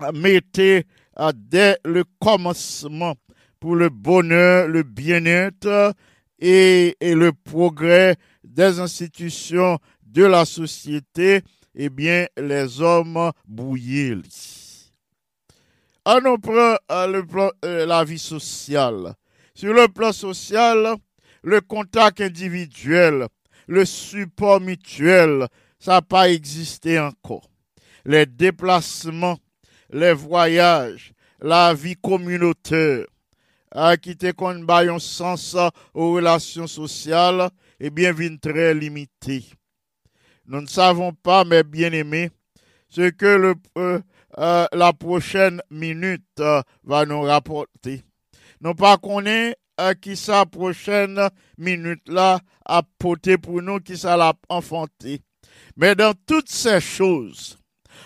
euh, 0.00 1.32
dès 1.34 1.78
le 1.84 2.04
commencement 2.20 3.14
pour 3.58 3.74
le 3.74 3.88
bonheur, 3.88 4.68
le 4.68 4.82
bien-être 4.82 5.92
et, 6.38 6.96
le 7.00 7.32
progrès 7.32 8.16
des 8.44 8.78
institutions 8.78 9.78
de 10.04 10.24
la 10.24 10.44
société, 10.44 11.42
eh 11.74 11.88
bien, 11.88 12.26
les 12.36 12.80
hommes 12.80 13.32
bouillés. 13.46 14.16
On 16.04 16.20
nous 16.20 16.38
prend 16.38 16.76
euh, 16.92 17.06
le 17.08 17.26
plan- 17.26 17.50
euh, 17.64 17.86
la 17.86 18.04
vie 18.04 18.18
sociale. 18.18 19.14
Sur 19.54 19.72
le 19.72 19.88
plan 19.88 20.12
social, 20.12 20.94
le 21.42 21.60
contact 21.60 22.20
individuel, 22.20 23.26
le 23.66 23.84
support 23.84 24.60
mutuel, 24.60 25.48
ça 25.78 25.92
n'a 25.92 26.02
pas 26.02 26.30
existé 26.30 26.98
encore. 26.98 27.50
Les 28.04 28.26
déplacements, 28.26 29.38
les 29.90 30.12
voyages, 30.12 31.12
la 31.40 31.74
vie 31.74 31.96
communautaire, 31.96 33.06
à 33.70 33.96
qui 33.96 34.16
te 34.16 34.30
qu'on 34.32 34.66
un 34.68 34.98
sens 34.98 35.56
aux 35.92 36.14
relations 36.14 36.66
sociales, 36.66 37.50
eh 37.80 37.90
bien, 37.90 38.12
vient 38.12 38.36
très 38.36 38.74
limité. 38.74 39.44
Nous 40.46 40.60
ne 40.60 40.66
savons 40.66 41.12
pas, 41.12 41.44
mes 41.44 41.62
bien-aimés, 41.62 42.30
ce 42.88 43.10
que 43.10 43.54
euh, 43.76 44.00
euh, 44.38 44.66
la 44.72 44.92
prochaine 44.92 45.60
minute 45.70 46.22
euh, 46.40 46.62
va 46.84 47.04
nous 47.04 47.22
rapporter. 47.22 48.02
Nous 48.60 48.74
pas 48.74 48.96
qui 50.00 50.16
sa 50.16 50.46
prochaine 50.46 51.28
minute 51.58 52.08
là 52.08 52.40
a 52.64 52.82
porté 52.98 53.36
pour 53.36 53.60
nous, 53.60 53.80
qui 53.80 53.98
ça 53.98 54.16
l'a 54.16 54.32
enfanté. 54.48 55.20
Mais 55.76 55.94
dans 55.94 56.14
toutes 56.26 56.48
ces 56.48 56.80
choses, 56.80 57.58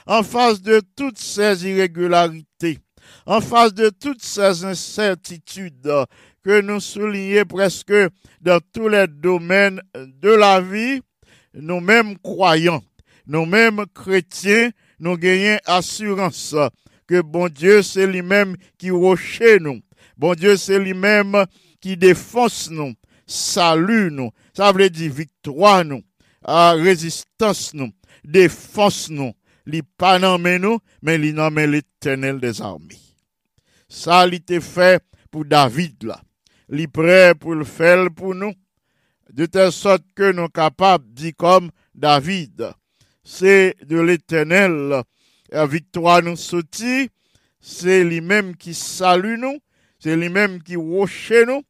en 0.06 0.22
face 0.22 0.60
de 0.60 0.82
toutes 0.96 1.18
ces 1.18 1.66
irrégularités, 1.68 2.78
en 3.26 3.40
face 3.40 3.72
de 3.74 3.90
toutes 3.90 4.22
ces 4.22 4.64
incertitudes 4.64 5.90
que 6.42 6.60
nous 6.60 6.80
soulignons 6.80 7.44
presque 7.44 7.92
dans 8.40 8.60
tous 8.72 8.88
les 8.88 9.06
domaines 9.06 9.80
de 9.94 10.30
la 10.30 10.60
vie, 10.60 11.00
nous-mêmes 11.54 12.18
croyants, 12.18 12.82
nous-mêmes 13.26 13.84
chrétiens, 13.94 14.70
nous 14.98 15.16
gagnons 15.16 15.58
assurance 15.66 16.56
que 17.06 17.20
bon 17.22 17.48
Dieu, 17.48 17.82
c'est 17.82 18.06
lui-même 18.06 18.56
qui 18.78 18.90
rocher 18.90 19.58
nous. 19.60 19.80
Bon 20.16 20.34
Dieu, 20.34 20.56
c'est 20.56 20.78
lui-même 20.78 21.44
qui 21.80 21.96
défonce 21.96 22.70
nous, 22.70 22.94
salut 23.26 24.10
nous, 24.10 24.30
ça 24.54 24.72
veut 24.72 24.90
dire 24.90 25.12
victoire 25.12 25.84
nous, 25.84 26.02
à 26.44 26.72
résistance 26.72 27.74
nous, 27.74 27.90
défense 28.24 29.10
nous, 29.10 29.32
li 29.66 29.82
pas 29.82 30.18
nous, 30.18 30.78
mais 31.02 31.18
li 31.18 31.32
l'éternel 31.32 32.40
des 32.40 32.60
armées. 32.60 32.98
Ça, 33.88 34.26
li 34.26 34.40
te 34.40 34.60
fait 34.60 35.02
pour 35.30 35.44
David 35.44 36.02
là. 36.04 36.20
Li 36.68 36.86
pour 36.86 37.54
le 37.54 37.64
faire 37.64 38.08
pour 38.14 38.34
nous, 38.34 38.54
de 39.32 39.46
telle 39.46 39.72
sorte 39.72 40.04
que 40.14 40.32
nous 40.32 40.48
capables 40.48 41.12
dire 41.12 41.32
comme 41.36 41.70
David, 41.94 42.70
c'est 43.24 43.76
de 43.84 44.00
l'éternel, 44.00 45.02
la 45.50 45.66
victoire 45.66 46.22
nous 46.22 46.36
sortit, 46.36 47.10
c'est 47.60 48.04
lui-même 48.04 48.56
qui 48.56 48.74
salue 48.74 49.36
nous, 49.38 49.58
c'est 49.98 50.16
lui-même 50.16 50.62
qui 50.62 50.76
roche 50.76 51.32
nous, 51.46 51.62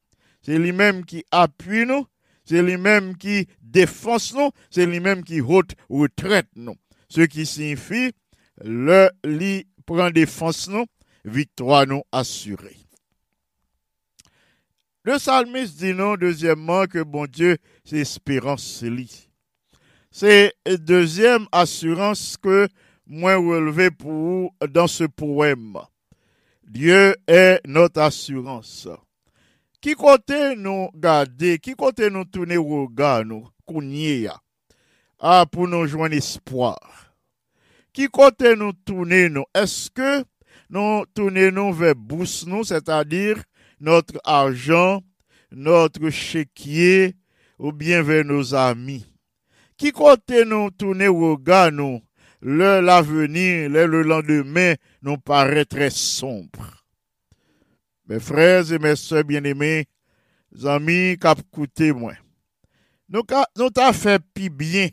c'est 0.42 0.58
lui-même 0.58 1.04
qui 1.04 1.24
appuie 1.30 1.86
nous, 1.86 2.06
c'est 2.50 2.64
lui-même 2.64 3.16
qui 3.16 3.46
défense 3.62 4.34
nous, 4.34 4.50
c'est 4.70 4.84
lui-même 4.84 5.22
qui 5.22 5.40
haute 5.40 5.76
retraite 5.88 6.48
nous. 6.56 6.74
Ce 7.08 7.20
qui 7.20 7.46
signifie, 7.46 8.10
le 8.64 9.08
lit 9.22 9.68
prend 9.86 10.10
défense 10.10 10.68
nous, 10.68 10.84
victoire 11.24 11.86
nous 11.86 12.02
assurée. 12.10 12.76
Le 15.04 15.18
psalmiste 15.18 15.78
dit 15.78 15.94
non, 15.94 16.16
deuxièmement, 16.16 16.86
que 16.86 17.04
bon 17.04 17.26
Dieu, 17.26 17.56
c'est 17.84 17.98
espérance, 17.98 18.82
lui. 18.82 19.28
C'est 20.10 20.52
deuxième 20.80 21.46
assurance 21.52 22.36
que 22.36 22.66
moi 23.06 23.36
relevé 23.36 23.92
pour 23.92 24.10
vous 24.10 24.50
dans 24.68 24.88
ce 24.88 25.04
poème. 25.04 25.78
Dieu 26.66 27.14
est 27.28 27.60
notre 27.64 28.00
assurance. 28.00 28.88
Ki 29.80 29.94
kote 29.96 30.38
nou 30.60 30.90
gade, 31.00 31.54
ki 31.64 31.72
kote 31.72 32.10
nou 32.12 32.28
toune 32.28 32.58
wou 32.60 32.84
gade 32.92 33.24
nou 33.30 33.46
kounye 33.64 34.26
ya, 34.26 34.34
a 35.16 35.46
pou 35.48 35.64
nou 35.70 35.88
jwen 35.88 36.12
espoir. 36.18 36.76
Ki 37.96 38.10
kote 38.12 38.52
nou 38.60 38.76
toune 38.84 39.22
nou, 39.32 39.48
eske 39.56 40.18
nou 40.68 41.06
toune 41.16 41.46
nou 41.56 41.72
ve 41.72 41.94
bous 41.96 42.42
nou, 42.44 42.60
c'est-à-dire 42.60 43.40
notre 43.80 44.20
argent, 44.22 45.00
notre 45.50 46.10
chéquier, 46.10 47.16
ou 47.56 47.72
bien 47.72 48.02
ve 48.04 48.20
nos 48.22 48.52
amis. 48.52 49.06
Ki 49.80 49.94
kote 49.96 50.44
nou 50.44 50.68
toune 50.76 51.08
wou 51.08 51.40
gade 51.40 51.78
nou, 51.80 52.02
le 52.44 52.82
l'avenir, 52.84 53.70
le, 53.72 53.86
le 53.88 54.04
lendemain, 54.04 54.76
nou 55.00 55.16
pare 55.16 55.64
tre 55.64 55.88
sombre. 55.88 56.79
Mes 58.10 58.18
frères 58.18 58.72
et 58.72 58.78
mes 58.80 58.96
soeurs 58.96 59.22
bien-aimés, 59.22 59.86
amis 60.64 61.16
qui 61.16 61.28
écouté 61.28 61.92
moi. 61.92 62.14
Nous 63.08 63.70
t'a 63.70 63.92
fait 63.92 64.20
pi 64.34 64.48
bien 64.50 64.88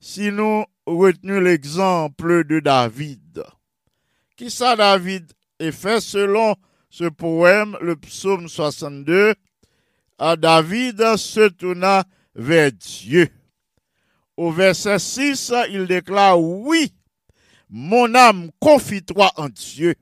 si 0.00 0.32
nous 0.32 0.64
retenons 0.84 1.38
l'exemple 1.38 2.42
de 2.42 2.58
David. 2.58 3.44
Qui 4.36 4.50
ça 4.50 4.74
David? 4.74 5.30
Est 5.60 5.70
fait 5.70 6.00
selon 6.00 6.56
ce 6.90 7.04
poème, 7.04 7.78
le 7.80 7.94
psaume 7.94 8.48
62, 8.48 9.34
à 10.18 10.34
David 10.34 11.16
se 11.16 11.48
tourna 11.48 12.02
vers 12.34 12.72
Dieu. 12.72 13.28
Au 14.36 14.50
verset 14.50 14.98
6, 14.98 15.52
il 15.70 15.86
déclare, 15.86 16.40
oui, 16.40 16.92
mon 17.70 18.12
âme 18.16 18.50
confie-toi 18.58 19.30
en 19.36 19.48
Dieu, 19.48 19.94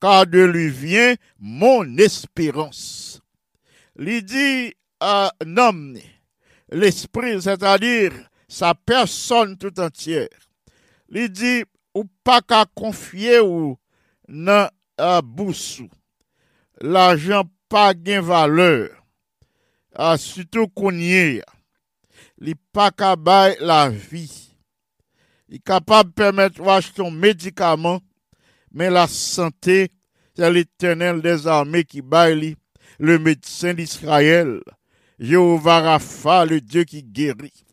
car 0.00 0.26
de 0.26 0.40
lui 0.40 0.68
vient 0.68 1.14
mon 1.38 1.96
espérance. 1.96 3.20
Lui 3.96 4.22
dit 4.22 4.74
un 5.00 5.30
euh, 5.42 5.56
homme, 5.56 5.98
l'esprit, 6.70 7.40
c'est-à-dire 7.40 8.12
sa 8.48 8.74
personne 8.74 9.56
tout 9.56 9.78
entière. 9.80 10.28
Lui 11.08 11.30
dit 11.30 11.64
ou 11.94 12.04
pas 12.22 12.40
qu'à 12.42 12.66
confier 12.74 13.40
ou 13.40 13.78
nan 14.28 14.68
euh, 15.00 15.22
boussou. 15.22 15.88
L'argent 16.80 17.44
pas 17.68 17.94
gain 17.94 18.20
valeur, 18.20 18.90
euh, 19.98 20.16
surtout 20.16 20.68
qu'on 20.68 20.92
y 20.92 21.12
est. 21.12 21.42
Li 22.38 22.54
pa 22.72 22.90
kabay 22.90 23.56
la 23.60 23.88
vie. 23.88 24.52
vi. 25.48 25.60
capable 25.60 26.10
de 26.10 26.14
permettre 26.14 26.62
d'acheter 26.62 27.06
un 27.06 27.10
médicament 27.10 28.00
mais 28.76 28.90
la 28.90 29.06
santé, 29.08 29.88
c'est 30.36 30.50
l'éternel 30.50 31.22
des 31.22 31.46
armées 31.46 31.84
qui 31.84 32.02
baille 32.02 32.56
le 32.98 33.18
médecin 33.18 33.72
d'Israël. 33.72 34.60
Jéhovah 35.18 35.80
Rapha, 35.80 36.44
le 36.44 36.60
Dieu 36.60 36.84
qui 36.84 37.02
guérit. 37.02 37.64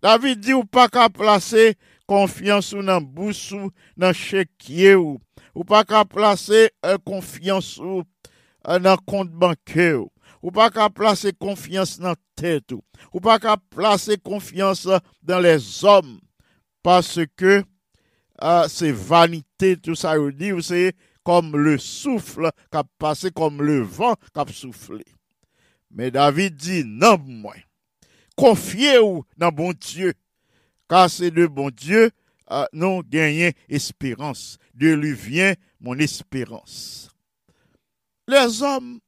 David 0.00 0.38
dit 0.38 0.52
ou 0.52 0.64
pas 0.64 0.88
qu'à 0.88 1.08
placer 1.08 1.74
confiance 2.06 2.72
ou 2.74 2.82
dans 2.82 3.00
bouche 3.00 3.50
ou 3.50 3.72
dans 3.96 4.12
chéquier 4.12 4.94
ou, 4.94 5.18
ou 5.52 5.64
pas 5.64 5.82
qu'à 5.82 6.04
placer 6.04 6.70
euh, 6.86 6.96
confiance 7.04 7.78
ou 7.78 8.04
euh, 8.68 8.78
dans 8.78 8.98
compte 8.98 9.30
bancaire 9.32 10.00
ou, 10.42 10.50
pas 10.52 10.70
qu'à 10.70 10.90
placer 10.90 11.32
confiance 11.32 11.98
dans 11.98 12.14
tête 12.36 12.72
ou 13.12 13.20
pas 13.20 13.40
qu'à 13.40 13.56
placer 13.70 14.16
confiance 14.18 14.88
dans 15.24 15.40
les 15.40 15.84
hommes 15.84 16.20
parce 16.84 17.18
que 17.36 17.64
euh, 18.42 18.66
c'est 18.68 18.92
vanité 18.92 19.53
tout 19.82 19.94
ça 19.94 20.18
veut 20.18 20.32
dire 20.32 20.62
c'est 20.62 20.94
comme 21.22 21.56
le 21.56 21.78
souffle 21.78 22.50
qui 22.70 22.76
a 22.76 22.84
passé 22.98 23.30
comme 23.30 23.62
le 23.62 23.80
vent 23.80 24.14
qui 24.32 24.40
a 24.40 24.44
soufflé. 24.52 25.04
Mais 25.90 26.10
David 26.10 26.56
dit 26.56 26.84
non 26.84 27.18
moi. 27.18 27.54
Confiez-vous 28.36 29.24
dans 29.36 29.52
bon 29.52 29.72
Dieu 29.72 30.12
car 30.88 31.08
c'est 31.08 31.30
de 31.30 31.46
bon 31.46 31.70
Dieu 31.70 32.10
euh, 32.50 32.66
nous 32.72 33.02
gagnons 33.02 33.52
espérance. 33.68 34.58
De 34.74 34.92
lui 34.92 35.14
vient 35.14 35.54
mon 35.80 35.98
espérance. 35.98 37.10
Les 38.28 38.62
hommes 38.62 39.00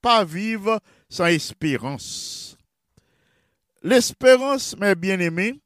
pas 0.00 0.24
vivent 0.24 0.78
sans 1.08 1.26
espérance. 1.26 2.56
L'espérance, 3.82 4.76
mes 4.76 4.94
bien-aimés, 4.94 5.60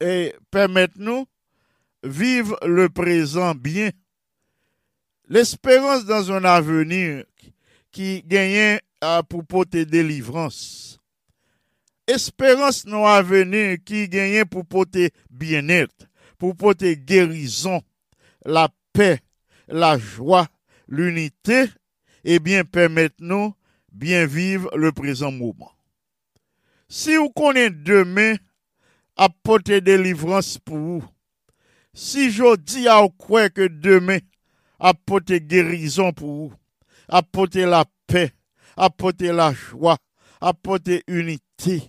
et 0.00 0.34
permettre-nous 0.50 1.26
vivre 2.02 2.58
le 2.66 2.88
présent 2.88 3.54
bien. 3.54 3.90
L'espérance 5.28 6.04
dans 6.04 6.32
un 6.32 6.44
avenir 6.44 7.24
qui 7.92 8.22
gagne 8.22 8.78
euh, 9.04 9.22
pour 9.22 9.44
porter 9.46 9.84
délivrance 9.84 10.90
espérance 12.10 12.84
dans 12.84 13.06
avenir 13.06 13.78
qui 13.84 14.08
gagne 14.08 14.44
pour 14.44 14.66
porter 14.66 15.10
bien-être, 15.30 16.06
pour 16.38 16.56
porter 16.56 16.96
guérison, 16.96 17.80
la 18.44 18.68
paix, 18.92 19.20
la 19.68 19.98
joie, 19.98 20.48
l'unité, 20.88 21.66
et 22.24 22.38
bien 22.38 22.64
permettre 22.64 23.16
nous 23.20 23.54
bien 23.92 24.26
vivre 24.26 24.70
le 24.76 24.92
présent 24.92 25.32
moment. 25.32 25.72
Si 26.88 27.16
vous 27.16 27.30
connaissez 27.30 27.70
demain 27.70 28.34
à 29.16 29.28
porter 29.28 29.80
délivrance 29.80 30.58
pour 30.58 30.76
vous, 30.76 31.04
Si 31.94 32.28
jodi 32.30 32.86
a 32.88 33.00
ou 33.02 33.10
kwe 33.18 33.48
ke 33.50 33.66
demen, 33.82 34.22
apote 34.78 35.40
gerizon 35.50 36.14
pou 36.16 36.46
ou, 36.46 36.52
apote 37.10 37.66
la 37.66 37.82
pe, 38.10 38.28
apote 38.78 39.32
la 39.34 39.50
jwa, 39.50 39.96
apote 40.40 41.00
uniti 41.10 41.80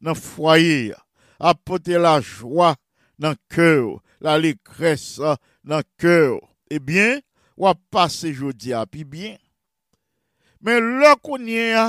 nan 0.00 0.14
fwaye, 0.14 0.94
apote 1.42 1.98
la 1.98 2.20
jwa 2.22 2.74
nan 3.18 3.34
kèw, 3.50 3.96
la 4.22 4.36
likres 4.38 5.16
nan 5.66 5.82
kèw, 6.00 6.38
ebyen, 6.70 7.18
wap 7.58 7.80
pase 7.90 8.30
jodi 8.36 8.76
api 8.76 9.02
byen. 9.04 9.40
Men 10.62 10.86
lò 11.00 11.16
konye 11.18 11.72
a, 11.76 11.86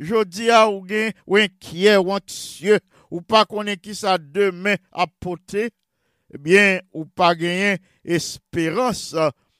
jodi 0.00 0.48
a 0.48 0.64
ou 0.70 0.80
gen, 0.88 1.12
ou 1.28 1.36
enkye, 1.40 1.98
ou 2.00 2.14
anksye, 2.16 2.80
ou 3.10 3.20
pa 3.20 3.44
konen 3.44 3.76
ki 3.76 3.92
sa 3.98 4.16
demen 4.16 4.80
apote, 4.90 5.68
eh 6.32 6.38
bien, 6.38 6.80
ou 6.92 7.04
pas 7.04 7.34
gagner 7.34 7.78
espérance 8.04 9.16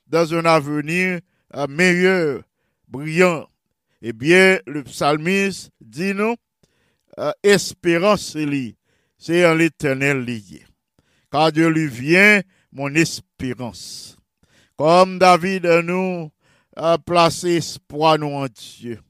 dans 0.07 0.35
un 0.35 0.45
avenir 0.45 1.21
euh, 1.55 1.67
meilleur, 1.69 2.43
brillant. 2.89 3.49
Eh 4.03 4.13
bien, 4.13 4.59
le 4.67 4.83
psalmiste 4.85 5.71
dit 5.81 6.15
nous, 6.15 6.37
euh, 7.19 7.33
espérance 7.43 8.37
c'est 9.19 9.47
en 9.47 9.55
l'éternel 9.55 10.25
lié. 10.25 10.65
Car 11.31 11.53
Dieu 11.53 11.69
lui 11.69 11.87
vient 11.87 12.41
mon 12.73 12.95
espérance. 12.95 14.17
Comme 14.77 15.19
David 15.19 15.67
nous 15.85 16.31
a 16.75 16.97
placé 16.99 17.57
espoir 17.57 18.19
nous 18.19 18.29
en 18.29 18.47
Dieu. 18.47 19.01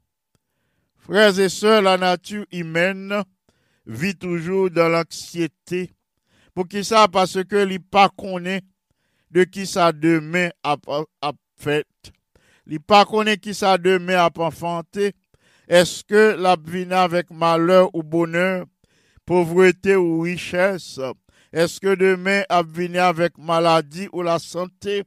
Frères 0.99 1.39
et 1.39 1.49
sœurs, 1.49 1.83
la 1.83 1.97
nature 1.97 2.45
humaine 2.51 3.23
vit 3.87 4.17
toujours 4.17 4.71
dans 4.71 4.89
l'anxiété. 4.89 5.93
Pour 6.55 6.69
qui 6.69 6.85
ça? 6.85 7.07
Parce 7.09 7.43
que 7.45 7.65
li 7.65 7.79
pas 7.79 8.09
connaît 8.09 8.63
de 9.31 9.45
qui 9.45 9.67
ça 9.67 9.93
demain 9.93 10.51
a, 10.63 10.77
a 11.23 11.33
fait. 11.57 11.87
li 12.71 12.79
pa 12.79 13.03
konen 13.09 13.39
ki 13.43 13.55
sa 13.57 13.75
deme 13.83 14.15
ap 14.19 14.39
enfante, 14.43 15.11
eske 15.67 16.37
la 16.39 16.55
vine 16.55 16.95
avec 16.95 17.31
malheur 17.31 17.91
ou 17.95 18.03
bonheur, 18.03 18.67
pauvreté 19.27 19.97
ou 19.97 20.23
richesse, 20.23 21.01
eske 21.51 21.97
deme 21.99 22.45
ap 22.49 22.71
vine 22.71 23.01
avec 23.03 23.39
maladie 23.39 24.09
ou 24.13 24.23
la 24.23 24.39
santé, 24.39 25.03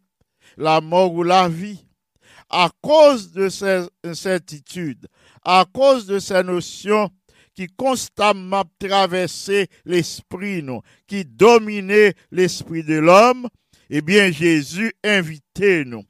la 0.57 0.81
mort 0.81 1.13
ou 1.13 1.23
la 1.23 1.47
vie? 1.47 1.85
À 2.49 2.69
cause 2.81 3.31
de 3.31 3.49
ces 3.49 3.87
incertitudes, 4.03 5.07
à 5.43 5.65
cause 5.73 6.05
de 6.05 6.19
ces 6.19 6.43
notions 6.43 7.09
qui 7.55 7.67
constamment 7.67 8.63
traversaient 8.79 9.67
l'esprit, 9.85 10.65
qui 11.07 11.25
dominaient 11.25 12.13
l'esprit 12.31 12.83
de 12.83 12.95
l'homme, 12.95 13.47
eh 13.89 14.01
bien, 14.01 14.31
Jésus 14.31 14.93
invitait 15.03 15.83
nous 15.85 16.03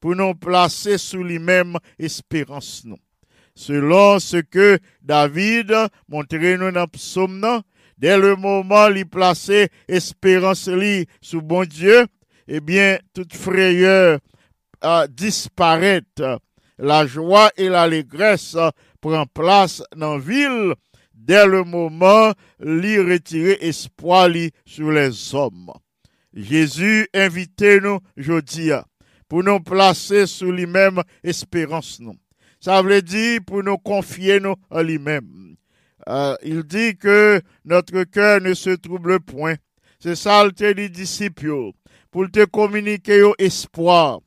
pour 0.00 0.16
nous 0.16 0.34
placer 0.34 0.98
sous 0.98 1.22
lui-même 1.22 1.76
espérance. 1.98 2.84
Selon 3.54 4.18
ce 4.18 4.38
que 4.38 4.78
David 5.02 5.74
montrait 6.08 6.56
nous 6.56 6.70
dans 6.70 6.82
le 6.82 6.86
psaume, 6.86 7.62
dès 7.98 8.16
le 8.16 8.36
moment 8.36 8.86
où 8.86 8.96
il 8.96 9.06
plaçait 9.06 9.68
espérance 9.88 10.68
lui 10.68 11.06
sous 11.20 11.42
bon 11.42 11.64
Dieu, 11.64 12.06
eh 12.48 12.60
bien, 12.60 12.98
toute 13.14 13.34
frayeur 13.34 14.18
euh, 14.82 15.06
disparaît. 15.06 16.02
La 16.78 17.06
joie 17.06 17.50
et 17.56 17.68
l'allégresse 17.68 18.56
prend 19.00 19.26
place 19.26 19.82
dans 19.94 20.14
la 20.14 20.18
ville 20.18 20.74
dès 21.30 21.46
le 21.46 21.62
moment 21.62 22.34
lui 22.58 22.98
retirer 22.98 23.56
espoir 23.60 24.28
li 24.28 24.50
sur 24.64 24.90
les 24.90 25.32
hommes. 25.32 25.70
Jésus 26.34 27.06
invitait 27.14 27.78
nous, 27.78 28.00
dis, 28.42 28.72
pour 29.28 29.44
nous 29.44 29.60
placer 29.60 30.26
sous 30.26 30.50
lui-même 30.50 31.00
espérance 31.22 32.00
nous. 32.00 32.16
Ça 32.58 32.82
veut 32.82 33.00
dire 33.00 33.38
pour 33.46 33.62
nous 33.62 33.78
confier 33.78 34.40
nous 34.40 34.56
à 34.72 34.82
lui-même. 34.82 35.54
Euh, 36.08 36.34
il 36.42 36.64
dit 36.64 36.96
que 36.96 37.40
notre 37.64 38.02
cœur 38.02 38.40
ne 38.40 38.52
se 38.52 38.70
trouble 38.70 39.20
point. 39.20 39.54
C'est 40.00 40.16
ça 40.16 40.44
le 40.44 40.50
te 40.50 40.88
disciples, 40.88 41.70
pour 42.10 42.28
te 42.28 42.44
communiquer 42.44 43.18
yo 43.18 43.36
espoir, 43.38 44.18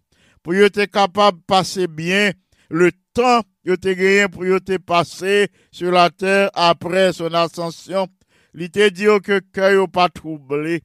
pour 0.42 0.54
être 0.56 0.86
capable 0.86 1.40
de 1.40 1.44
passer 1.48 1.88
bien 1.88 2.32
le 2.70 2.94
temps 3.14 3.42
te 3.64 3.94
gagné 3.94 4.28
pour 4.28 4.44
te 4.62 4.78
passer 4.78 5.48
sur 5.72 5.92
la 5.92 6.10
terre 6.10 6.50
après 6.54 7.14
son 7.14 7.34
ascension. 7.34 8.08
Il 8.54 8.70
te 8.70 8.90
dit 8.90 9.06
que 9.24 9.40
cœur 9.40 9.72
yo 9.72 9.88
pas 9.88 10.10
troublé. 10.10 10.84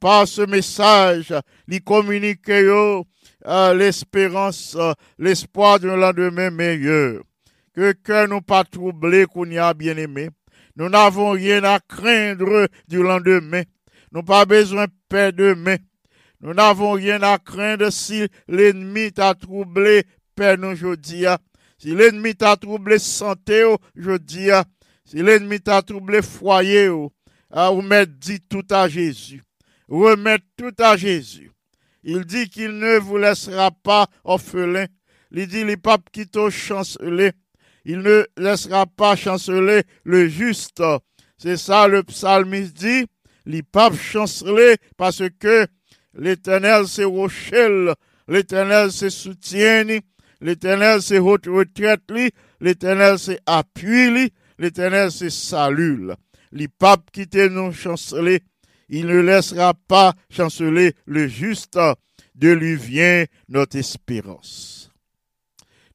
Par 0.00 0.26
ce 0.26 0.42
message, 0.42 1.34
il 1.66 1.82
communique 1.82 2.48
yo 2.48 3.04
euh, 3.46 3.74
l'espérance, 3.74 4.76
euh, 4.78 4.92
l'espoir 5.18 5.78
d'un 5.78 5.96
lendemain 5.96 6.50
meilleur. 6.50 7.22
Que 7.74 7.92
cœur 7.92 8.28
nous 8.28 8.40
pas 8.40 8.64
troublé 8.64 9.26
qu'on 9.26 9.50
y 9.50 9.58
a 9.58 9.74
bien 9.74 9.96
aimé. 9.96 10.30
Nous 10.76 10.88
n'avons 10.88 11.30
rien 11.30 11.62
à 11.64 11.78
craindre 11.80 12.68
du 12.88 13.02
lendemain. 13.02 13.62
Nous 14.12 14.22
pas 14.22 14.44
besoin 14.44 14.86
de 14.86 14.92
paix 15.08 15.32
demain. 15.32 15.76
Nous 16.40 16.54
n'avons 16.54 16.92
rien 16.92 17.22
à 17.22 17.38
craindre 17.38 17.90
si 17.90 18.26
l'ennemi 18.46 19.12
t'a 19.12 19.34
troublé, 19.34 20.04
Père 20.34 20.56
nous 20.56 20.68
aujourd'hui. 20.68 21.24
Si 21.78 21.94
l'ennemi 21.94 22.34
t'a 22.34 22.56
troublé 22.56 22.98
santé, 22.98 23.62
aujourd'hui. 23.96 24.50
Si 25.04 25.22
l'ennemi 25.22 25.60
t'a 25.60 25.80
troublé 25.82 26.22
foyer, 26.22 26.88
ou 26.88 27.82
mettre 27.82 28.12
dit 28.18 28.40
tout 28.40 28.66
à 28.70 28.88
Jésus. 28.88 29.42
Remettre 29.88 30.44
tout 30.56 30.74
à 30.78 30.96
Jésus. 30.96 31.50
Il 32.02 32.24
dit 32.24 32.48
qu'il 32.50 32.78
ne 32.78 32.98
vous 32.98 33.16
laissera 33.16 33.70
pas 33.70 34.06
orphelin. 34.24 34.86
Il 35.30 35.46
dit 35.46 35.64
les 35.64 35.76
papes 35.76 36.10
qui 36.12 36.26
t'ont 36.26 36.50
chancelé. 36.50 37.32
Il 37.84 37.98
ne 38.00 38.26
laissera 38.36 38.86
pas 38.86 39.16
chanceler 39.16 39.82
le 40.04 40.28
juste. 40.28 40.82
C'est 41.38 41.56
ça 41.56 41.88
le 41.88 42.02
psalmiste 42.02 42.76
dit. 42.76 43.06
Les 43.46 43.62
papes 43.62 43.96
chancelé 43.96 44.76
parce 44.98 45.22
que 45.40 45.66
l'éternel 46.12 46.86
c'est 46.86 47.04
rochelle, 47.04 47.94
l'éternel 48.26 48.92
c'est 48.92 49.08
soutien, 49.08 50.00
l'éternel 50.40 51.02
c'est 51.02 51.18
haute 51.18 51.46
retraite, 51.46 52.02
l'éternel 52.60 53.18
c'est 53.18 53.40
appui, 53.46 54.32
l'éternel 54.58 55.10
c'est 55.10 55.30
salut. 55.30 56.10
Les 56.52 56.68
papes 56.68 57.10
qui 57.12 57.28
te 57.28 57.48
nous 57.48 57.72
chanceler, 57.72 58.40
il 58.88 59.06
ne 59.06 59.20
laissera 59.20 59.74
pas 59.74 60.14
chanceler 60.30 60.94
le 61.06 61.28
juste, 61.28 61.78
de 62.34 62.50
lui 62.50 62.76
vient 62.76 63.24
notre 63.48 63.76
espérance. 63.76 64.90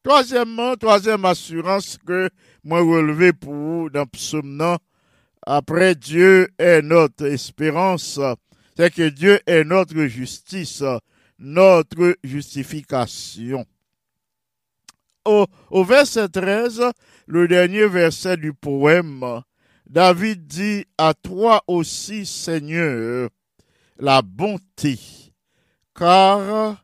Troisièmement, 0.03 0.75
troisième 0.75 1.23
assurance 1.23 1.97
que 2.05 2.29
moi 2.63 2.81
relevé 2.81 3.31
pour 3.31 3.53
vous 3.53 3.89
dans 3.89 4.05
psaume 4.05 4.77
après 5.45 5.95
Dieu 5.95 6.47
est 6.57 6.81
notre 6.81 7.25
espérance, 7.25 8.19
c'est 8.77 8.93
que 8.93 9.09
Dieu 9.09 9.39
est 9.45 9.63
notre 9.63 10.05
justice, 10.05 10.83
notre 11.37 12.15
justification. 12.23 13.65
Au, 15.25 15.83
verset 15.83 16.27
13, 16.27 16.81
le 17.27 17.47
dernier 17.47 17.87
verset 17.87 18.35
du 18.35 18.53
poème, 18.53 19.41
David 19.87 20.47
dit 20.47 20.85
à 20.97 21.13
toi 21.13 21.63
aussi, 21.67 22.25
Seigneur, 22.25 23.29
la 23.97 24.21
bonté, 24.21 24.99
car 25.95 26.77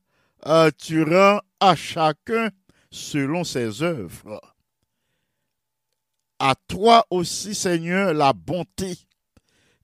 euh, 0.46 0.72
tu 0.78 1.04
rends 1.04 1.42
à 1.60 1.76
chacun 1.76 2.50
selon 2.90 3.44
ses 3.44 3.84
œuvres. 3.84 4.42
À 6.40 6.56
toi 6.68 7.06
aussi, 7.10 7.54
Seigneur, 7.54 8.14
la 8.14 8.32
bonté, 8.32 8.98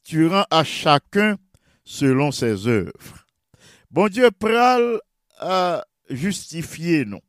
tu 0.04 0.28
rends 0.28 0.46
à 0.50 0.64
chacun 0.64 1.36
selon 1.84 2.32
ses 2.32 2.68
œuvres. 2.68 3.26
Bon 3.92 4.08
Dieu 4.08 4.32
pral 4.32 5.00
euh, 5.42 5.82
justifier 6.10 7.06
nous. 7.06 7.22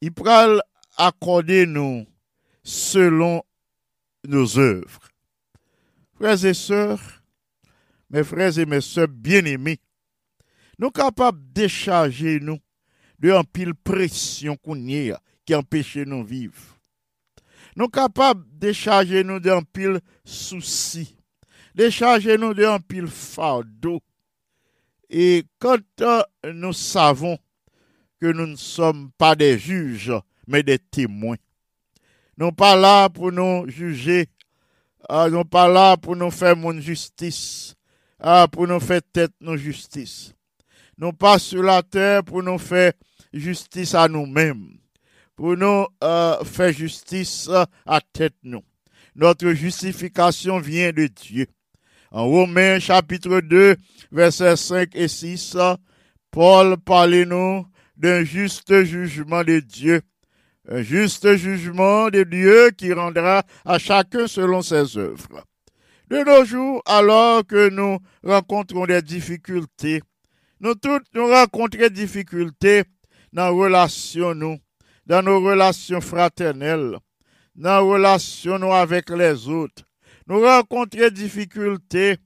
Il 0.00 0.12
pral 0.12 0.60
accorder 0.96 1.66
nous 1.66 2.06
selon 2.62 3.42
nos 4.26 4.58
œuvres. 4.58 5.08
Frères 6.14 6.44
et 6.44 6.54
sœurs, 6.54 7.22
mes 8.10 8.24
frères 8.24 8.58
et 8.58 8.66
mes 8.66 8.80
sœurs 8.80 9.08
bien-aimés, 9.08 9.80
nous 10.78 10.90
capables 10.90 11.40
de 11.40 11.62
décharger 11.62 12.38
nous 12.40 12.58
de 13.18 13.32
un 13.32 13.42
pile 13.42 13.74
pression 13.74 14.56
qui 15.44 15.54
empêche 15.54 15.96
nous 15.96 16.24
vivre. 16.24 16.78
Nous 17.74 17.88
capables 17.88 18.44
de 18.44 18.66
décharger 18.68 19.24
nous 19.24 19.40
d'un 19.40 19.62
pile 19.62 20.00
souci, 20.24 21.16
décharger 21.74 22.38
nous 22.38 22.54
d'un 22.54 22.78
pile 22.78 23.08
fardeau. 23.08 24.00
Et 25.10 25.44
quand 25.58 25.78
euh, 26.02 26.22
nous 26.52 26.72
savons 26.72 27.38
que 28.20 28.26
nous 28.26 28.46
ne 28.46 28.56
sommes 28.56 29.10
pas 29.16 29.34
des 29.34 29.58
juges, 29.58 30.12
mais 30.46 30.62
des 30.62 30.78
témoins, 30.78 31.36
nous 32.36 32.52
pas 32.52 32.76
là 32.76 33.08
pour 33.08 33.32
nous 33.32 33.68
juger, 33.68 34.28
euh, 35.10 35.28
nous 35.28 35.44
pas 35.44 35.68
là 35.68 35.96
pour 35.96 36.14
nous 36.14 36.30
faire 36.30 36.56
mon 36.56 36.80
justice, 36.80 37.74
euh, 38.24 38.46
pour 38.46 38.66
nous 38.68 38.80
faire 38.80 39.00
tête 39.12 39.32
nos 39.40 39.56
justice. 39.56 40.32
Nous 40.96 41.12
pas 41.12 41.38
sur 41.38 41.62
la 41.62 41.82
terre 41.82 42.24
pour 42.24 42.42
nous 42.42 42.58
faire 42.58 42.92
justice 43.32 43.94
à 43.94 44.08
nous-mêmes, 44.08 44.78
pour 45.36 45.56
nous 45.56 45.86
euh, 46.02 46.44
faire 46.44 46.72
justice 46.72 47.48
à 47.86 48.00
tête 48.12 48.34
nous. 48.42 48.62
Notre 49.14 49.50
justification 49.52 50.60
vient 50.60 50.92
de 50.92 51.06
Dieu. 51.08 51.46
En 52.10 52.26
Romains 52.26 52.78
chapitre 52.78 53.40
2, 53.40 53.76
versets 54.12 54.56
5 54.56 54.94
et 54.94 55.08
6, 55.08 55.56
Paul 56.30 56.76
parle 56.78 57.22
nous 57.24 57.66
d'un 57.98 58.24
juste 58.24 58.84
jugement 58.84 59.42
de 59.42 59.58
Dieu. 59.58 60.00
Un 60.70 60.82
juste 60.82 61.36
jugement 61.36 62.10
de 62.10 62.22
Dieu 62.22 62.70
qui 62.70 62.92
rendra 62.92 63.42
à 63.64 63.78
chacun 63.78 64.26
selon 64.26 64.62
ses 64.62 64.96
œuvres. 64.96 65.44
De 66.08 66.24
nos 66.24 66.44
jours, 66.44 66.82
alors 66.86 67.46
que 67.46 67.68
nous 67.68 67.98
rencontrons 68.22 68.86
des 68.86 69.02
difficultés, 69.02 70.00
nous 70.60 70.74
tous 70.74 71.00
nous 71.14 71.26
rencontrons 71.26 71.80
des 71.80 71.90
difficultés 71.90 72.84
dans 73.32 73.50
nos 73.50 73.58
relations, 73.58 74.34
nous, 74.34 74.58
dans 75.06 75.22
nos 75.22 75.40
relations 75.40 76.00
fraternelles, 76.00 76.98
dans 77.54 77.82
nos 77.82 77.92
relations 77.92 78.72
avec 78.72 79.10
les 79.10 79.48
autres. 79.48 79.84
Nous 80.26 80.40
rencontrons 80.40 80.98
des 80.98 81.10
difficultés 81.10 82.16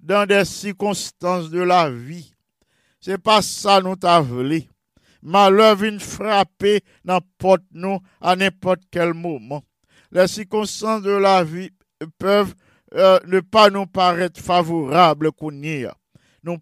dans 0.00 0.26
des 0.26 0.44
circonstances 0.44 1.50
de 1.50 1.60
la 1.60 1.90
vie. 1.90 2.32
C'est 3.00 3.18
pas 3.18 3.42
ça 3.42 3.80
nous 3.80 3.96
t'a 3.96 4.20
voulu. 4.20 4.69
Malheur 5.22 5.76
vient 5.76 5.98
frapper 5.98 6.80
n'importe 7.04 7.62
nous 7.72 7.98
à 8.20 8.36
n'importe 8.36 8.80
quel 8.90 9.12
moment. 9.14 9.62
Les 10.10 10.26
circonstances 10.26 11.02
de 11.02 11.10
la 11.10 11.44
vie 11.44 11.70
peuvent 12.18 12.54
euh, 12.94 13.20
ne 13.26 13.40
pas 13.40 13.70
nous 13.70 13.86
paraître 13.86 14.40
favorables 14.40 15.30
qu'on 15.32 15.62
y 15.62 15.86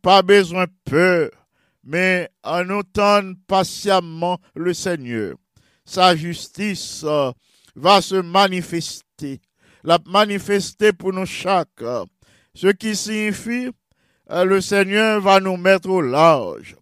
pas 0.02 0.22
besoin 0.22 0.64
de 0.64 0.90
peur, 0.90 1.30
mais 1.84 2.28
en 2.42 2.82
tendre 2.82 3.34
patiemment 3.46 4.38
le 4.54 4.74
Seigneur. 4.74 5.36
Sa 5.84 6.16
justice 6.16 7.02
euh, 7.04 7.30
va 7.76 8.02
se 8.02 8.16
manifester, 8.16 9.40
la 9.84 9.98
manifester 10.04 10.92
pour 10.92 11.12
nous 11.12 11.24
chaque, 11.26 11.68
euh, 11.80 12.04
ce 12.54 12.66
qui 12.66 12.94
signifie 12.96 13.70
le 14.30 14.60
Seigneur 14.60 15.22
va 15.22 15.40
nous 15.40 15.56
mettre 15.56 15.88
au 15.88 16.02
large. 16.02 16.77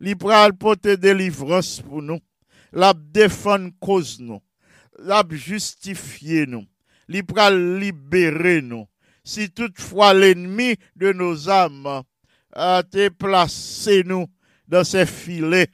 Il 0.00 0.16
pral 0.16 0.54
porter 0.54 0.96
délivrance 0.96 1.82
pour 1.82 2.00
nous, 2.00 2.20
la 2.72 2.94
défendre 2.94 3.70
cause 3.80 4.18
nous, 4.18 4.40
la 4.98 5.22
justifier 5.30 6.46
nous, 6.46 6.64
il 7.08 7.24
pral 7.24 7.78
libérer 7.78 8.62
nous. 8.62 8.86
Si 9.22 9.50
toutefois 9.50 10.14
l'ennemi 10.14 10.76
de 10.96 11.12
nos 11.12 11.50
âmes 11.50 12.02
a 12.52 12.80
été 12.80 13.10
placé 13.10 14.02
nous 14.04 14.26
dans 14.66 14.84
ses 14.84 15.04
filets, 15.04 15.68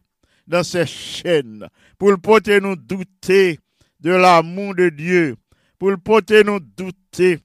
dans 0.46 0.64
ses 0.64 0.86
chaînes, 0.86 1.68
pour 1.96 2.18
porter 2.20 2.60
nous 2.60 2.76
douter 2.76 3.60
de 4.00 4.10
l'amour 4.10 4.74
de 4.74 4.88
Dieu, 4.88 5.36
pour 5.78 5.92
porter 6.02 6.42
nous 6.42 6.58
douter 6.60 7.38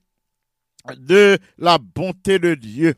de 0.96 1.38
la 1.58 1.78
bonté 1.78 2.40
de 2.40 2.54
Dieu, 2.54 2.94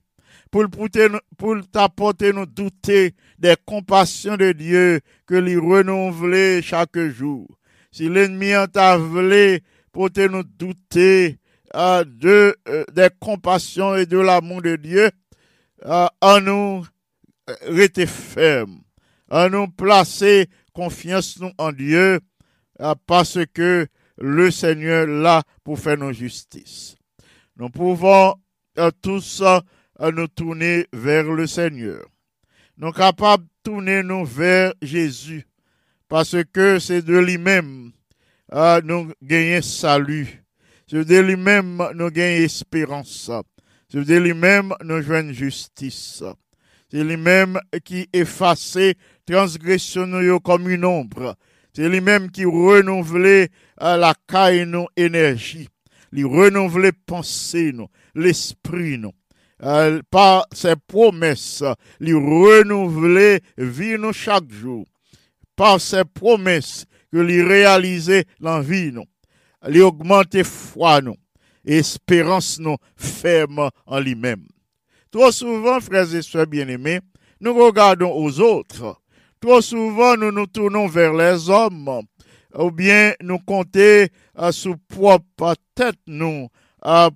pour 0.55 0.88
pour 1.37 1.57
t'apporter 1.73 2.33
nous 2.33 2.47
douter 2.47 3.17
des 3.40 3.57
compassions 3.67 4.37
de 4.37 4.53
Dieu 4.53 5.01
que 5.27 5.35
lui 5.35 5.57
renouveler 5.57 6.62
chaque 6.62 6.97
jour. 6.97 7.49
Si 7.90 8.09
l'ennemi 8.09 8.55
en 8.55 8.69
t'a 8.69 8.97
voulu 8.97 9.61
porter 9.90 10.29
nous 10.29 10.45
douter 10.45 11.38
euh, 11.75 12.05
de, 12.05 12.57
euh, 12.69 12.85
des 12.93 13.09
compassions 13.19 13.97
et 13.97 14.07
de 14.07 14.17
l'amour 14.17 14.62
de 14.62 14.77
Dieu, 14.77 15.11
euh, 15.87 16.07
en 16.21 16.40
nous 16.40 16.87
rester 17.62 18.07
ferme, 18.07 18.81
en 19.33 19.51
nous 19.51 19.67
placer 19.67 20.47
confiance 20.73 21.40
en 21.59 21.73
Dieu, 21.73 22.21
parce 23.07 23.38
que 23.53 23.88
le 24.19 24.51
Seigneur 24.53 25.09
là 25.09 25.43
pour 25.64 25.81
faire 25.81 25.99
nos 25.99 26.12
justices. 26.12 26.95
Nous 27.57 27.71
pouvons 27.71 28.35
tous 29.03 29.43
nous 30.00 30.28
tourner 30.28 30.87
vers 30.92 31.24
le 31.24 31.46
Seigneur. 31.46 32.07
Nous 32.76 32.88
sommes 32.88 32.94
capables 32.94 33.44
de 33.44 33.50
tourner 33.70 34.02
nous 34.02 34.24
vers 34.24 34.72
Jésus, 34.83 35.46
parce 36.09 36.37
que 36.52 36.78
c'est 36.78 37.02
de 37.02 37.16
lui-même 37.16 37.92
euh, 38.52 38.80
nous 38.85 39.11
gagnons 39.22 39.62
salut. 39.62 40.44
C'est 40.87 41.04
de 41.04 41.18
lui-même 41.18 41.83
nous 41.94 42.11
gagnons 42.11 42.44
espérance. 42.44 43.30
C'est 43.88 44.04
de 44.04 44.16
lui-même 44.16 44.74
nous 44.85 45.00
joignons 45.02 45.33
justice. 45.33 46.22
C'est 46.90 47.02
lui-même 47.02 47.59
qui 47.85 48.09
efface 48.12 48.78
transgression 49.26 50.38
comme 50.40 50.68
une 50.68 50.85
ombre. 50.85 51.37
C'est 51.72 51.88
lui-même 51.88 52.30
qui 52.30 52.44
renouvelle 52.44 53.48
euh, 53.83 53.96
la 53.96 54.14
caille 54.28 54.66
nous 54.66 54.87
énergie. 54.96 55.68
Il 56.12 56.26
renouvelle 56.26 56.92
pensée 56.92 57.72
l'esprit. 58.14 59.00
Euh, 59.64 60.03
par 60.11 60.46
ses 60.53 60.74
promesses, 60.77 61.64
il 62.00 62.14
renouvelle 62.14 63.40
vie 63.57 63.96
nous 63.98 64.12
chaque 64.12 64.50
jour. 64.50 64.85
Par 65.57 65.81
ses 65.81 66.05
promesses 66.05 66.85
que 67.11 67.18
il 67.18 67.42
réalisait 67.42 68.24
l'envie 68.40 68.92
nous. 68.92 69.07
Il 69.68 69.81
augmente 69.83 70.42
foi 70.42 71.00
nous, 71.00 71.16
espérance 71.64 72.59
nous 72.59 72.77
ferme 72.96 73.70
en 73.87 74.00
lui-même. 74.00 74.46
Trop 75.11 75.31
souvent, 75.31 75.81
frères 75.81 76.12
et 76.14 76.22
sœurs 76.22 76.46
bien-aimés, 76.46 77.00
nous 77.40 77.55
regardons 77.55 78.12
aux 78.12 78.40
autres. 78.40 79.00
Trop 79.40 79.61
souvent, 79.61 80.16
nous 80.16 80.33
nous 80.33 80.46
tournons 80.46 80.88
vers 80.88 81.14
les 81.14 81.48
hommes, 81.48 82.03
ou 82.59 82.70
bien 82.70 83.14
nous 83.22 83.38
compter 83.38 84.09
euh, 84.38 84.53
sous 84.53 84.77
propre 84.88 85.55
tête 85.74 85.98
nous, 86.07 86.48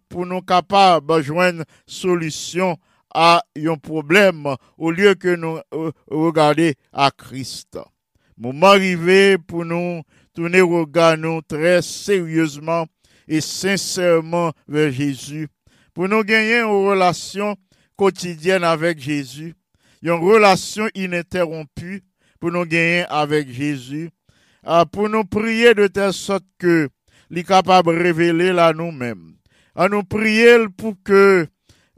pour 0.09 0.27
nous 0.27 0.41
capables 0.41 1.17
de 1.17 1.23
joindre 1.23 1.65
solution 1.87 2.77
à 3.15 3.43
un 3.57 3.77
problème, 3.77 4.55
au 4.77 4.91
lieu 4.91 5.15
que 5.15 5.35
nous 5.35 5.59
euh, 5.75 5.91
regarder 6.11 6.75
à 6.93 7.11
Christ. 7.11 7.79
Moment 8.37 8.69
arrivé 8.69 9.39
pour 9.39 9.65
nous 9.65 10.03
tourner 10.35 10.61
regard 10.61 11.17
très 11.49 11.83
sérieusement 11.83 12.87
et 13.27 13.41
sincèrement 13.41 14.53
vers 14.69 14.93
Jésus, 14.93 15.49
pour 15.95 16.09
nous 16.09 16.23
gagner 16.23 16.61
une 16.61 16.87
relation 16.89 17.57
quotidienne 17.97 18.63
avec 18.63 19.01
Jésus, 19.01 19.55
une 20.03 20.13
relation 20.13 20.89
ininterrompue 20.95 22.03
pour 22.39 22.53
nous 22.53 22.65
gagner 22.65 23.05
avec 23.09 23.51
Jésus, 23.51 24.11
ah, 24.63 24.85
pour 24.87 25.09
nous 25.09 25.25
prier 25.25 25.75
de 25.75 25.89
telle 25.89 26.13
sorte 26.13 26.45
que 26.59 26.89
est 27.35 27.45
capable 27.45 27.95
de 27.95 28.03
révéler 28.03 28.53
là 28.53 28.73
nous-mêmes. 28.73 29.38
À 29.81 29.89
nous 29.89 30.03
prier 30.03 30.67
pour 30.77 30.95
que 31.05 31.47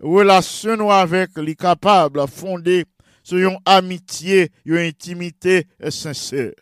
relation 0.02 0.90
avec 0.90 1.30
lui 1.38 1.56
capable 1.56 2.20
de 2.20 2.26
fonder 2.26 2.84
sur 3.22 3.38
une 3.38 3.56
amitié, 3.64 4.50
une 4.66 4.76
intimité 4.76 5.66
sincère. 5.88 6.52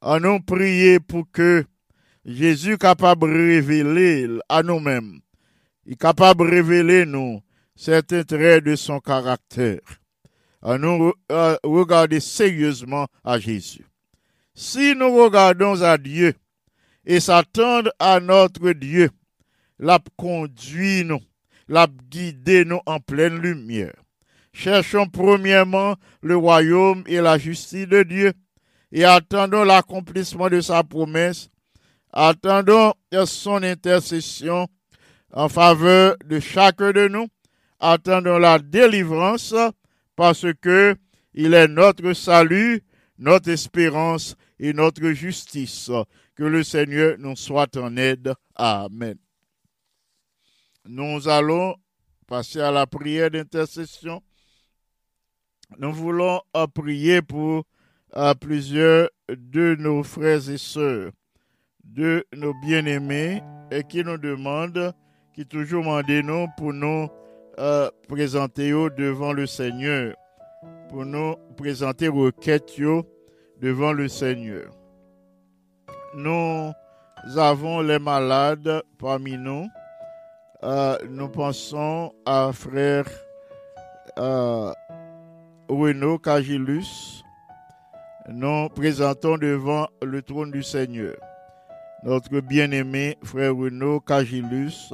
À 0.00 0.18
nous 0.18 0.40
prier 0.40 1.00
pour 1.00 1.30
que 1.30 1.66
Jésus 2.24 2.78
capable 2.78 3.28
de 3.28 3.36
révéler 3.36 4.38
à 4.48 4.62
nous-mêmes, 4.62 5.20
il 5.84 5.92
est 5.92 5.96
capable 5.96 6.46
de 6.46 6.50
révéler 6.50 7.04
nous 7.04 7.42
certains 7.76 8.24
traits 8.24 8.64
de 8.64 8.74
son 8.74 9.00
caractère. 9.00 9.80
À 10.62 10.78
nous 10.78 11.12
regarder 11.28 12.20
sérieusement 12.20 13.06
à 13.22 13.38
Jésus. 13.38 13.84
Si 14.54 14.94
nous 14.94 15.14
regardons 15.14 15.82
à 15.82 15.98
Dieu 15.98 16.32
et 17.04 17.20
s'attendre 17.20 17.92
à 17.98 18.18
notre 18.18 18.72
Dieu, 18.72 19.10
l'a 19.82 19.98
conduit 20.16 21.04
nous, 21.04 21.20
l'a 21.68 21.88
guidé 22.08 22.64
nous 22.64 22.80
en 22.86 23.00
pleine 23.00 23.38
lumière. 23.38 23.92
Cherchons 24.52 25.08
premièrement 25.08 25.96
le 26.22 26.36
royaume 26.36 27.02
et 27.06 27.20
la 27.20 27.36
justice 27.36 27.88
de 27.88 28.04
Dieu 28.04 28.32
et 28.92 29.04
attendons 29.04 29.64
l'accomplissement 29.64 30.48
de 30.48 30.60
sa 30.60 30.84
promesse. 30.84 31.48
Attendons 32.12 32.92
son 33.26 33.62
intercession 33.62 34.68
en 35.32 35.48
faveur 35.48 36.16
de 36.24 36.38
chacun 36.38 36.92
de 36.92 37.08
nous. 37.08 37.26
Attendons 37.80 38.38
la 38.38 38.60
délivrance 38.60 39.54
parce 40.14 40.46
que 40.60 40.94
il 41.34 41.54
est 41.54 41.66
notre 41.66 42.12
salut, 42.12 42.82
notre 43.18 43.48
espérance 43.50 44.36
et 44.60 44.72
notre 44.74 45.10
justice. 45.10 45.90
Que 46.36 46.44
le 46.44 46.62
Seigneur 46.62 47.16
nous 47.18 47.34
soit 47.34 47.76
en 47.76 47.96
aide. 47.96 48.34
Amen. 48.54 49.16
Nous 50.86 51.28
allons 51.28 51.76
passer 52.26 52.60
à 52.60 52.70
la 52.70 52.86
prière 52.86 53.30
d'intercession. 53.30 54.22
Nous 55.78 55.92
voulons 55.92 56.40
prier 56.66 57.22
pour 57.22 57.64
euh, 58.16 58.34
plusieurs 58.34 59.08
de 59.28 59.76
nos 59.78 60.02
frères 60.02 60.48
et 60.50 60.58
sœurs, 60.58 61.12
de 61.84 62.26
nos 62.34 62.52
bien-aimés, 62.62 63.42
et 63.70 63.84
qui 63.84 64.04
nous 64.04 64.18
demandent, 64.18 64.92
qui 65.34 65.46
toujours 65.46 65.84
demandent 65.84 66.22
nous 66.22 66.46
pour 66.56 66.72
nous 66.72 67.08
euh, 67.58 67.88
présenter 68.08 68.72
devant 68.90 69.32
le 69.32 69.46
Seigneur, 69.46 70.14
pour 70.90 71.06
nous 71.06 71.36
présenter 71.56 72.08
requêtes 72.08 72.78
devant 73.60 73.92
le 73.92 74.08
Seigneur. 74.08 74.70
Nous 76.14 76.72
avons 77.36 77.80
les 77.80 77.98
malades 77.98 78.82
parmi 78.98 79.38
nous. 79.38 79.68
Euh, 80.64 80.96
nous 81.08 81.28
pensons 81.28 82.12
à 82.24 82.50
frère 82.52 83.06
euh, 84.18 84.72
Renaud 85.68 86.18
Cagilus. 86.18 87.22
Nous 88.28 88.68
présentons 88.68 89.36
devant 89.36 89.88
le 90.02 90.22
trône 90.22 90.52
du 90.52 90.62
Seigneur 90.62 91.16
notre 92.02 92.40
bien-aimé 92.40 93.16
frère 93.22 93.54
Renaud 93.54 94.00
Cagilus, 94.00 94.92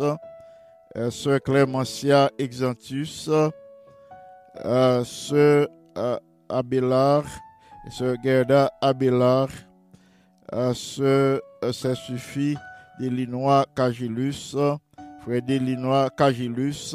euh, 0.96 1.10
sœur 1.10 1.40
Clémentia 1.40 2.30
Exantus, 2.38 3.30
euh, 4.64 5.04
sœur 5.04 5.68
euh, 5.96 6.18
Abélard, 6.48 7.24
sœur 7.90 8.16
Gerda 8.22 8.70
Abélard, 8.80 9.48
euh, 10.52 10.74
sœur 10.74 11.40
euh, 11.64 11.72
Saint-Suffit 11.72 12.56
d'Illinois 13.00 13.64
Cagilus, 13.74 14.54
d'Illinois 15.26 16.08
Cagilus. 16.16 16.94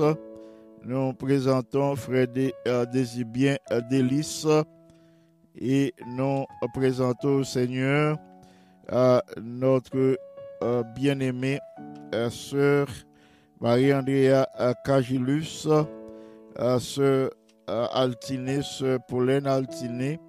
Nous 0.85 1.13
présentons 1.13 1.95
frère 1.95 2.27
Dé- 2.27 2.53
euh, 2.67 2.85
Désibien 2.85 3.57
euh, 3.71 3.79
Délice 3.89 4.47
et 5.55 5.93
nous 6.07 6.45
présentons 6.73 7.35
au 7.39 7.43
Seigneur 7.43 8.17
euh, 8.91 9.19
notre 9.41 10.17
bien-aimée 10.95 11.59
sœur 12.29 12.87
Marie-Andrea 13.59 14.45
Cagilus, 14.85 15.67
sœur 16.79 17.29
Altiné, 17.67 18.61
sœur 18.61 18.99
Pauline 19.07 19.45
Altiné, 19.47 20.19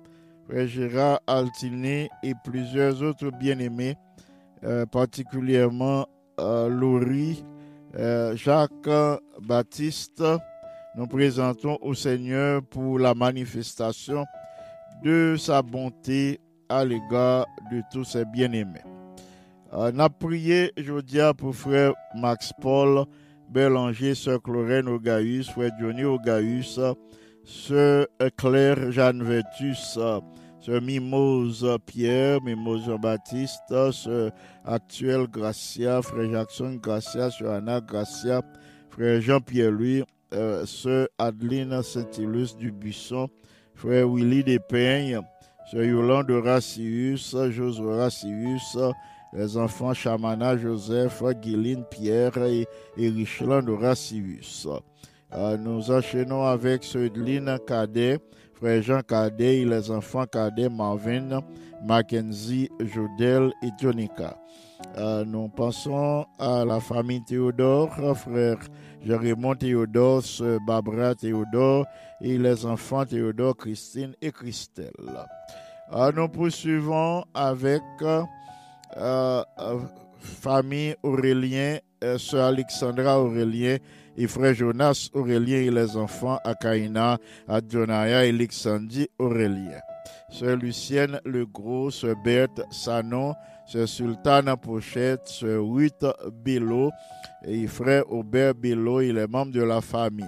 frère 0.48 0.66
Gérard 0.66 1.20
Altiné 1.26 2.08
et 2.24 2.32
plusieurs 2.44 3.00
autres 3.02 3.30
bien-aimés, 3.30 3.96
particulièrement 4.90 6.06
Laurie, 6.38 7.44
euh, 7.96 8.36
Jacques 8.36 8.88
Baptiste, 9.40 10.22
nous 10.96 11.06
présentons 11.06 11.78
au 11.80 11.94
Seigneur 11.94 12.62
pour 12.62 12.98
la 12.98 13.14
manifestation 13.14 14.24
de 15.02 15.36
sa 15.38 15.62
bonté 15.62 16.40
à 16.68 16.84
l'égard 16.84 17.46
de 17.70 17.82
tous 17.92 18.04
ses 18.04 18.24
bien-aimés. 18.24 18.82
Euh, 19.72 19.92
n'a 19.92 20.08
prié 20.08 20.72
aujourd'hui 20.78 21.20
pour 21.36 21.54
frère 21.54 21.92
Max 22.16 22.52
Paul 22.60 23.04
Bélanger, 23.50 24.14
sœur 24.14 24.42
Chlorène 24.42 24.88
Ogaïus, 24.88 25.50
frère 25.50 25.72
Johnny 25.80 26.04
Ogaïus, 26.04 26.80
sœur 27.44 28.06
Claire 28.36 28.90
Jeanne 28.90 29.22
Vertus, 29.22 29.98
sœur 30.64 30.80
Mimose 30.80 31.66
Pierre, 31.84 32.40
Mimose 32.42 32.86
Jean-Baptiste, 32.86 33.92
sœur 33.92 34.30
Actuel 34.64 35.26
Gracia, 35.26 36.00
frère 36.00 36.30
Jackson 36.30 36.78
Gracia, 36.82 37.30
sœur 37.30 37.52
Anna 37.52 37.80
Gracia, 37.80 38.40
frère 38.88 39.20
Jean-Pierre 39.20 39.70
Louis, 39.70 40.04
euh, 40.32 40.64
Adeline 41.18 41.82
Saint-Ilus 41.82 42.56
du 42.56 42.72
Buisson, 42.72 43.28
frère 43.74 44.08
Willy 44.08 44.42
Despeignes, 44.42 45.20
sœur 45.70 45.84
Yolande 45.84 46.30
Racius, 46.30 47.36
Josué 47.50 47.96
Racius, 47.96 48.78
les 49.34 49.56
enfants 49.58 49.92
Chamana, 49.92 50.56
Joseph, 50.56 51.22
Guiline, 51.42 51.84
Pierre 51.90 52.38
et, 52.38 52.66
et 52.96 53.08
Richland 53.10 53.66
Racius. 53.68 54.66
Euh, 55.34 55.58
nous 55.58 55.90
enchaînons 55.90 56.44
avec 56.44 56.84
sœur 56.84 57.02
Edline 57.02 57.58
Cadet, 57.66 58.18
frère 58.54 58.82
Jean 58.82 59.00
Cadet 59.02 59.60
et 59.60 59.64
les 59.64 59.90
enfants 59.90 60.26
Cadet, 60.26 60.68
Marvin, 60.68 61.40
Mackenzie, 61.84 62.70
Jodel 62.80 63.52
et 63.62 63.70
Jonica. 63.80 64.36
Euh, 64.96 65.24
nous 65.24 65.48
pensons 65.48 66.26
à 66.38 66.64
la 66.64 66.80
famille 66.80 67.22
Théodore, 67.24 68.16
frère 68.16 68.58
Jérémon 69.04 69.54
Théodore, 69.54 70.22
Barbara 70.66 71.14
Théodore 71.14 71.86
et 72.20 72.38
les 72.38 72.64
enfants 72.66 73.04
Théodore, 73.04 73.56
Christine 73.56 74.14
et 74.22 74.32
Christelle. 74.32 74.92
Euh, 75.92 76.10
nous 76.12 76.28
poursuivons 76.28 77.24
avec 77.34 77.82
euh, 78.02 78.24
euh, 78.96 79.42
famille 80.18 80.96
Aurélien, 81.02 81.78
sœur 82.16 82.46
Alexandra 82.46 83.20
Aurélien 83.20 83.76
et 84.16 84.26
frère 84.26 84.54
Jonas 84.54 85.10
Aurélien 85.12 85.58
et 85.58 85.70
les 85.70 85.96
enfants 85.96 86.38
Akaina, 86.44 87.18
Adjonaya 87.48 88.24
et 88.24 88.30
Alexandrie 88.30 89.08
Aurélien. 89.18 89.80
Sœur 90.30 90.56
Lucienne 90.56 91.20
Legros, 91.24 91.90
sœur 91.90 92.16
Berthe 92.24 92.62
Sanon, 92.70 93.34
sœur 93.66 93.88
Sultane 93.88 94.54
Pochette, 94.56 95.26
sœur 95.26 95.64
Ruth 95.64 96.04
Bello 96.44 96.90
et 97.44 97.66
frère 97.66 98.10
Aubert 98.12 98.54
Bello 98.54 99.00
et 99.00 99.12
les 99.12 99.26
membres 99.26 99.52
de 99.52 99.62
la 99.62 99.80
famille. 99.80 100.24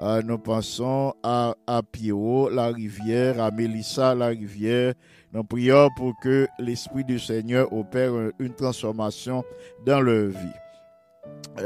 Euh, 0.00 0.22
nous 0.22 0.38
pensons 0.38 1.12
à, 1.24 1.54
à 1.66 1.82
Pierrot, 1.82 2.50
la 2.50 2.68
rivière, 2.68 3.42
à 3.42 3.50
Mélissa, 3.50 4.14
la 4.14 4.28
rivière. 4.28 4.94
Nous 5.32 5.42
prions 5.42 5.88
pour 5.96 6.14
que 6.22 6.46
l'Esprit 6.60 7.04
du 7.04 7.18
Seigneur 7.18 7.72
opère 7.72 8.12
une 8.38 8.54
transformation 8.54 9.42
dans 9.84 10.00
leur 10.00 10.28
vie. 10.28 10.67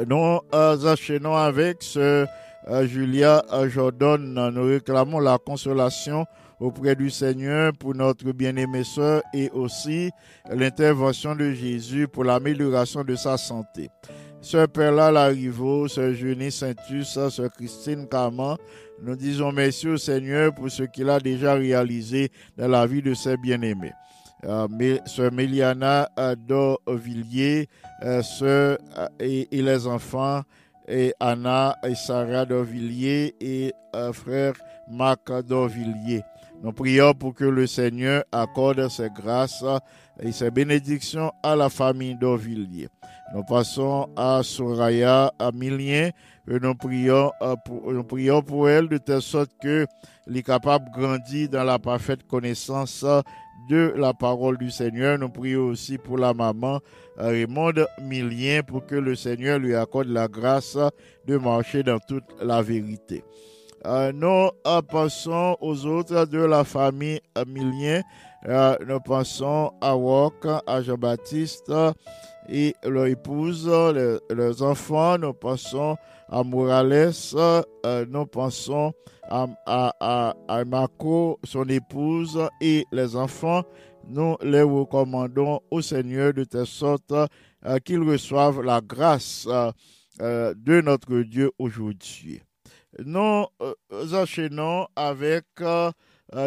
Nous 0.06 0.40
euh, 0.54 0.92
enchaînons 0.92 1.36
avec 1.36 1.82
ce 1.82 2.26
euh, 2.68 2.86
Julia 2.86 3.44
euh, 3.52 3.68
Jordan. 3.68 4.50
Nous 4.50 4.64
réclamons 4.64 5.20
la 5.20 5.38
consolation 5.38 6.24
auprès 6.60 6.94
du 6.94 7.10
Seigneur 7.10 7.72
pour 7.78 7.94
notre 7.94 8.32
bien-aimée 8.32 8.84
sœur 8.84 9.22
et 9.34 9.50
aussi 9.50 10.10
l'intervention 10.50 11.34
de 11.34 11.52
Jésus 11.52 12.08
pour 12.08 12.24
l'amélioration 12.24 13.04
de 13.04 13.16
sa 13.16 13.36
santé. 13.36 13.90
Sœur 14.40 14.68
Perla 14.68 15.10
Larivo, 15.10 15.88
Sœur 15.88 16.14
Junie 16.14 16.50
Saintus, 16.50 17.08
Sœur 17.08 17.50
Christine 17.50 18.08
Caman, 18.08 18.56
nous 19.02 19.16
disons 19.16 19.50
merci 19.50 19.88
au 19.88 19.96
Seigneur 19.96 20.54
pour 20.54 20.70
ce 20.70 20.84
qu'il 20.84 21.10
a 21.10 21.18
déjà 21.18 21.54
réalisé 21.54 22.30
dans 22.56 22.68
la 22.68 22.86
vie 22.86 23.02
de 23.02 23.14
ses 23.14 23.36
bien-aimés. 23.36 23.92
Euh, 24.44 24.98
Sœur 25.06 25.30
Méliana 25.32 26.08
euh, 26.18 26.34
Dorvilliers, 26.34 27.68
euh, 28.02 28.22
Sœur 28.22 28.78
euh, 28.98 29.06
et, 29.20 29.46
et 29.56 29.62
les 29.62 29.86
enfants, 29.86 30.42
et 30.88 31.14
Anna 31.20 31.76
et 31.84 31.94
Sarah 31.94 32.44
Dorvilliers 32.44 33.34
et 33.40 33.72
euh, 33.94 34.12
frère 34.12 34.54
Marc 34.90 35.30
Dorvilliers. 35.46 36.22
Nous 36.62 36.72
prions 36.72 37.14
pour 37.14 37.34
que 37.34 37.44
le 37.44 37.66
Seigneur 37.66 38.24
accorde 38.30 38.88
ses 38.88 39.10
grâces 39.10 39.64
et 40.20 40.30
ses 40.32 40.50
bénédictions 40.50 41.32
à 41.42 41.56
la 41.56 41.68
famille 41.68 42.14
d'Orvilliers. 42.16 42.88
Nous 43.34 43.42
passons 43.44 44.08
à 44.14 44.42
Soraya 44.42 45.32
à 45.38 45.50
Milien 45.52 46.10
et 46.48 46.60
nous 46.60 46.74
prions, 46.74 47.32
euh, 47.40 47.56
pour, 47.64 47.92
nous 47.92 48.04
prions 48.04 48.42
pour 48.42 48.68
elle 48.68 48.88
de 48.88 48.98
telle 48.98 49.22
sorte 49.22 49.50
que 49.60 49.86
est 50.32 50.42
capable 50.42 50.86
de 50.90 51.00
grandir 51.00 51.48
dans 51.48 51.64
la 51.64 51.78
parfaite 51.78 52.26
connaissance 52.26 53.04
de 53.68 53.92
la 53.96 54.12
parole 54.14 54.58
du 54.58 54.70
Seigneur. 54.70 55.18
Nous 55.18 55.28
prions 55.28 55.66
aussi 55.66 55.98
pour 55.98 56.18
la 56.18 56.34
maman 56.34 56.80
euh, 57.18 57.28
Raymond 57.28 57.84
Milien 58.00 58.62
pour 58.62 58.86
que 58.86 58.94
le 58.94 59.14
Seigneur 59.14 59.58
lui 59.58 59.74
accorde 59.74 60.08
la 60.08 60.28
grâce 60.28 60.78
de 61.26 61.36
marcher 61.36 61.82
dans 61.82 61.98
toute 61.98 62.24
la 62.40 62.62
vérité. 62.62 63.24
Euh, 63.86 64.12
nous 64.12 64.50
euh, 64.66 64.82
pensons 64.82 65.56
aux 65.60 65.86
autres 65.86 66.26
de 66.26 66.38
la 66.38 66.64
famille 66.64 67.20
Milien. 67.46 68.02
Nous 68.86 68.98
pensons 69.00 69.72
à 69.80 69.96
Wok, 69.96 70.46
à 70.66 70.82
Jean-Baptiste 70.82 71.72
et 72.48 72.74
leur 72.84 73.06
épouse, 73.06 73.68
les- 74.30 74.62
enfants. 74.62 75.18
Nous 75.18 75.32
pensons 75.32 75.96
à 76.28 76.42
Morales. 76.42 77.12
euh, 77.34 78.06
nous 78.08 78.26
pensons 78.26 78.92
à, 79.28 79.46
à, 79.66 80.34
à, 80.48 80.64
Marco, 80.64 81.38
son 81.44 81.68
épouse 81.68 82.38
et 82.60 82.84
les 82.92 83.16
enfants. 83.16 83.62
Nous 84.08 84.36
les 84.42 84.62
recommandons 84.62 85.60
au 85.70 85.80
Seigneur 85.80 86.32
de 86.34 86.44
telle 86.44 86.66
sorte 86.66 87.12
euh, 87.12 87.78
qu'ils 87.84 88.02
reçoivent 88.02 88.62
la 88.62 88.80
grâce 88.80 89.46
euh, 90.20 90.54
de 90.56 90.80
notre 90.80 91.18
Dieu 91.20 91.50
aujourd'hui. 91.58 92.40
Nous 93.04 93.44
enchaînons 94.12 94.86
avec 94.96 95.44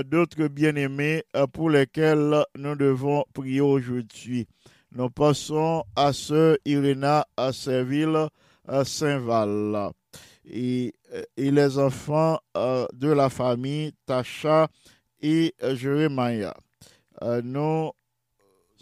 d'autres 0.05 0.47
bien-aimés 0.47 1.23
pour 1.53 1.71
lesquels 1.71 2.43
nous 2.55 2.75
devons 2.75 3.23
prier 3.33 3.61
aujourd'hui. 3.61 4.45
Nous 4.95 5.09
passons 5.09 5.83
à 5.93 6.13
sœur 6.13 6.55
Irina 6.63 7.27
à 7.35 7.51
Serville 7.51 8.29
à 8.65 8.85
Saint-Val. 8.85 9.91
Et, 10.45 10.93
euh, 11.13 11.21
et 11.35 11.51
les 11.51 11.77
enfants 11.77 12.39
euh, 12.55 12.87
de 12.93 13.09
la 13.09 13.29
famille 13.29 13.91
Tacha 14.05 14.69
et 15.21 15.53
euh, 15.63 15.75
Jérémia. 15.75 16.55
Euh, 17.23 17.41
nous 17.43 17.91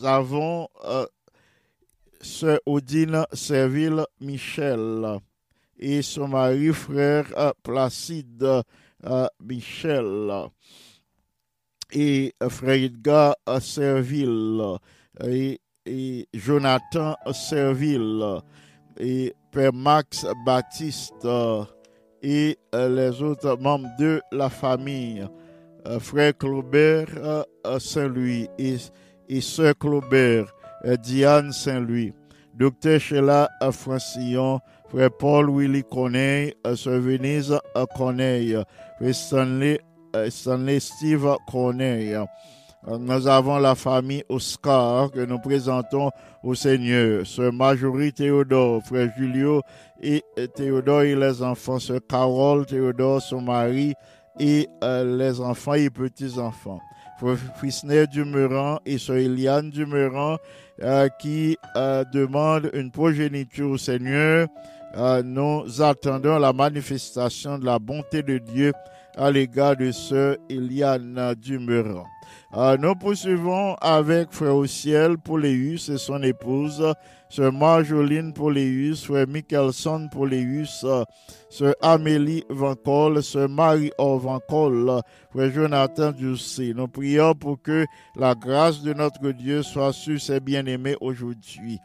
avons 0.04 0.68
euh, 0.86 1.08
sœur 2.22 2.60
Odine 2.68 3.26
Serville 3.34 4.06
Michel. 4.22 5.20
Et 5.80 6.04
son 6.04 6.28
mari 6.28 6.72
frère 6.74 7.54
Placide 7.64 8.62
Michel. 9.42 10.32
Et 11.92 12.36
euh, 12.44 13.60
Serville 13.60 14.78
et, 15.22 15.60
et 15.86 16.28
Jonathan 16.34 17.16
Serville 17.32 18.24
et 19.00 19.34
Père 19.52 19.74
Max 19.74 20.26
Baptiste 20.46 21.26
euh, 21.26 21.64
et 22.22 22.58
euh, 22.74 22.90
les 22.90 23.22
autres 23.22 23.58
membres 23.60 23.90
de 24.00 24.22
la 24.32 24.50
famille, 24.50 25.28
euh, 25.88 26.00
frère 26.00 26.38
Claubert 26.38 27.46
Saint-Louis 27.80 28.48
et, 28.58 28.78
et 29.30 29.42
sœur 29.42 29.74
Claubert, 29.78 30.46
Diane 31.02 31.52
Saint-Louis, 31.52 32.14
docteur 32.54 33.00
Sheila 33.00 33.50
Francillon, 33.72 34.60
frère 34.90 35.12
Paul 35.12 35.50
Willy 35.50 35.84
Corneille, 35.84 36.54
sœur 36.76 37.00
Venise 37.00 37.58
Corneille, 37.96 38.58
frère 38.98 39.16
Stanley, 39.16 39.80
Stanley 40.30 40.80
Steve 40.80 41.36
Corneille. 41.50 42.18
Euh, 42.88 42.98
Nous 42.98 43.28
avons 43.28 43.60
la 43.60 43.76
famille 43.76 44.24
Oscar 44.30 45.10
que 45.12 45.22
nous 45.22 45.40
présentons 45.40 46.12
au 46.44 46.54
Seigneur. 46.54 47.26
Sœur 47.26 47.54
Marjorie 47.54 48.12
Théodore, 48.12 48.82
frère 48.84 49.10
Julio 49.18 49.62
et 50.02 50.22
euh, 50.38 50.48
Théodore 50.48 51.04
et 51.04 51.16
les 51.16 51.42
enfants. 51.42 51.80
Sœur 51.80 52.02
Carole 52.08 52.66
Théodore, 52.66 53.22
son 53.22 53.42
mari 53.42 53.94
et 54.40 54.68
euh, 54.84 55.18
les 55.18 55.40
enfants 55.40 55.76
et 55.76 55.90
petits-enfants. 55.90 56.82
frère 57.20 57.38
Frisner 57.58 58.06
Dumeran 58.08 58.80
et 58.86 58.98
sœur 58.98 59.16
Eliane 59.18 59.70
Dumeran 59.70 60.38
euh, 60.82 61.08
qui 61.22 61.58
demandent 62.14 62.70
une 62.74 62.92
progéniture 62.92 63.70
au 63.72 63.78
Seigneur. 63.78 64.48
Nous 65.24 65.82
attendons 65.82 66.38
la 66.38 66.54
manifestation 66.54 67.58
de 67.58 67.66
la 67.66 67.80
bonté 67.80 68.22
de 68.22 68.38
Dieu 68.38 68.74
à 69.16 69.32
l'égard 69.32 69.76
de 69.76 69.92
sœur 69.92 70.36
Eliane 70.50 71.34
Dumeran. 71.36 72.06
Euh, 72.56 72.78
nous 72.78 72.96
poursuivons 72.96 73.76
avec 73.82 74.32
Frère 74.32 74.68
ciel 74.68 75.18
Pauléus 75.18 75.90
et 75.90 75.98
son 75.98 76.22
épouse, 76.22 76.94
Sœur 77.30 77.52
Marjoline 77.52 78.32
Pauléus, 78.32 79.06
Frère 79.06 79.28
Michelson 79.28 80.08
Pauléus, 80.12 80.86
Sœur 81.50 81.74
Amélie 81.82 82.44
Vancol, 82.50 83.24
Sœur 83.24 83.50
Marie-Or 83.50 84.20
Vancol, 84.20 85.02
Frère 85.32 85.52
Jonathan 85.52 86.12
Ducé. 86.12 86.74
Nous 86.76 86.88
prions 86.88 87.34
pour 87.34 87.60
que 87.62 87.86
la 88.16 88.36
grâce 88.36 88.84
de 88.84 88.94
notre 88.94 89.32
Dieu 89.32 89.64
soit 89.64 89.94
sur 89.94 90.22
ses 90.22 90.40
bien-aimés 90.40 90.98
aujourd'hui. 91.02 91.80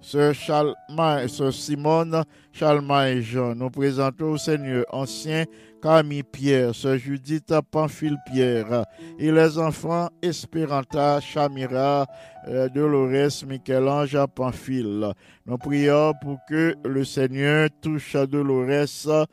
Sœur 0.00 0.34
Sœur 0.34 1.52
Simone, 1.52 2.24
Chalma 2.52 3.10
et 3.10 3.22
Jean, 3.22 3.54
nous 3.54 3.70
présentons 3.70 4.32
au 4.32 4.36
Seigneur 4.36 4.84
ancien 4.90 5.44
Camille 5.80 6.22
Pierre, 6.22 6.72
Judith 6.72 7.52
Pamphile 7.70 8.16
Pierre 8.26 8.84
et 9.18 9.30
les 9.30 9.58
enfants 9.58 10.08
Esperanta, 10.22 11.20
Chamira, 11.20 12.06
euh, 12.48 12.68
Dolores, 12.68 13.44
Michel-Ange 13.46 14.18
Pamphile. 14.34 15.12
Nous 15.46 15.58
prions 15.58 16.12
pour 16.22 16.38
que 16.48 16.74
le 16.84 17.04
Seigneur 17.04 17.68
touche 17.80 18.14
à 18.14 18.26
Dolores 18.26 19.26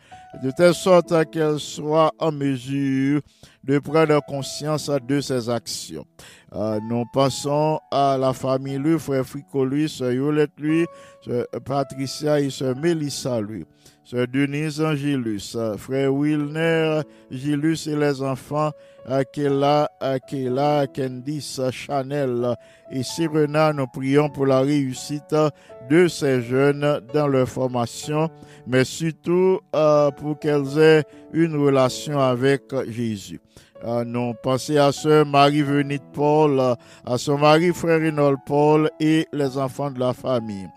de 0.44 0.52
telle 0.52 0.74
sorte 0.74 1.14
qu'elle 1.32 1.60
soit 1.60 2.12
en 2.20 2.32
mesure 2.32 3.22
de 3.64 3.80
prendre 3.80 4.20
conscience 4.28 4.92
de 5.08 5.22
ses 5.22 5.50
actions. 5.50 6.06
Euh, 6.56 6.80
nous 6.90 7.04
pensons 7.12 7.80
à 7.92 8.18
la 8.18 8.32
famille 8.32 8.78
lui, 8.78 8.98
frère 8.98 9.26
Frico 9.26 9.66
lui, 9.66 9.90
sœur 9.90 10.14
Yolette 10.14 10.58
lui, 10.58 10.86
Patricia 11.66 12.40
et 12.40 12.50
sœur 12.50 12.78
Mélissa 12.78 13.42
lui, 13.42 13.66
sœur 14.06 14.26
Denise 14.28 14.80
Angélus, 14.80 15.58
frère 15.78 16.14
Wilner 16.14 17.02
Gilus 17.30 17.88
et 17.88 17.98
les 17.98 18.22
enfants 18.22 18.72
Akela, 19.08 19.90
Akela, 20.00 20.88
Candice, 20.88 21.62
Chanel 21.72 22.56
et 22.92 23.04
Serena. 23.04 23.74
Nous 23.74 23.88
prions 23.88 24.30
pour 24.30 24.46
la 24.46 24.62
réussite 24.62 25.36
de 25.90 26.08
ces 26.08 26.42
jeunes 26.42 27.02
dans 27.14 27.28
leur 27.28 27.48
formation, 27.48 28.30
mais 28.68 28.84
surtout 28.84 29.60
euh, 29.76 30.10
pour 30.12 30.40
qu'elles 30.40 30.78
aient 30.80 31.04
une 31.34 31.56
relation 31.56 32.20
avec 32.20 32.64
Jésus. 32.90 33.40
Euh, 33.84 34.04
nous 34.04 34.34
pensons 34.42 34.78
à 34.78 34.92
sœur 34.92 35.26
Marie-Venite 35.26 36.04
Paul, 36.14 36.60
à 37.06 37.18
son 37.18 37.38
mari 37.38 37.72
frère 37.72 38.00
Reynold 38.00 38.40
Paul 38.46 38.90
et 39.00 39.28
les 39.32 39.58
enfants 39.58 39.92
de 39.92 40.00
la 40.00 40.14
famille. 40.14 40.68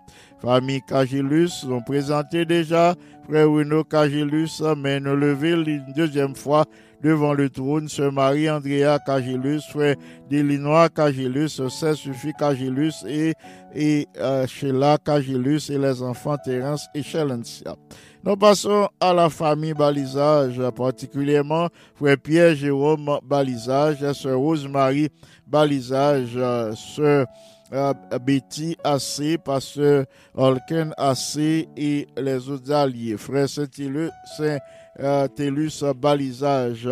Famille 0.40 0.82
Cagilus, 0.82 1.64
nous 1.66 1.80
présenté 1.80 2.44
déjà 2.44 2.94
frère 3.26 3.50
Renaud 3.50 3.84
Cagilus, 3.84 4.62
mais 4.76 5.00
nous 5.00 5.16
lever 5.16 5.52
une 5.52 5.92
deuxième 5.96 6.34
fois 6.34 6.64
devant 7.02 7.32
le 7.32 7.48
trône, 7.48 7.88
sœur 7.88 8.12
Marie-Andrea 8.12 8.98
Cagilus, 9.04 9.62
frère 9.70 9.96
Delinois 10.30 10.88
Cagilus, 10.88 11.48
sœur 11.48 11.96
Sophie 11.96 12.32
Cagilus 12.38 13.04
et, 13.06 13.34
et 13.74 14.06
euh, 14.18 14.46
Sheila 14.46 14.98
Cagilus 15.04 15.70
et 15.70 15.78
les 15.78 16.02
enfants 16.02 16.36
Terence 16.44 16.86
et 16.94 17.02
Chelencia. 17.02 17.76
Nous 18.24 18.36
passons 18.36 18.88
à 19.00 19.14
la 19.14 19.30
famille 19.30 19.74
Balisage, 19.74 20.60
particulièrement 20.74 21.68
frère 21.94 22.18
Pierre 22.18 22.54
Jérôme 22.54 23.18
Balisage, 23.22 24.12
sœur 24.12 24.38
Rose-Marie 24.38 25.08
Balisage, 25.46 26.38
sœur 26.74 27.26
euh, 27.72 27.92
Betty 28.24 28.76
AC, 28.82 29.38
pasteur 29.44 30.06
Holken 30.34 30.94
AC 30.96 31.36
et 31.76 32.06
les 32.16 32.48
autres 32.48 32.72
alliés. 32.72 33.16
Frère 33.18 33.48
Saint-Télus 33.48 34.10
Saint 34.36 34.58
Balisage. 35.96 36.88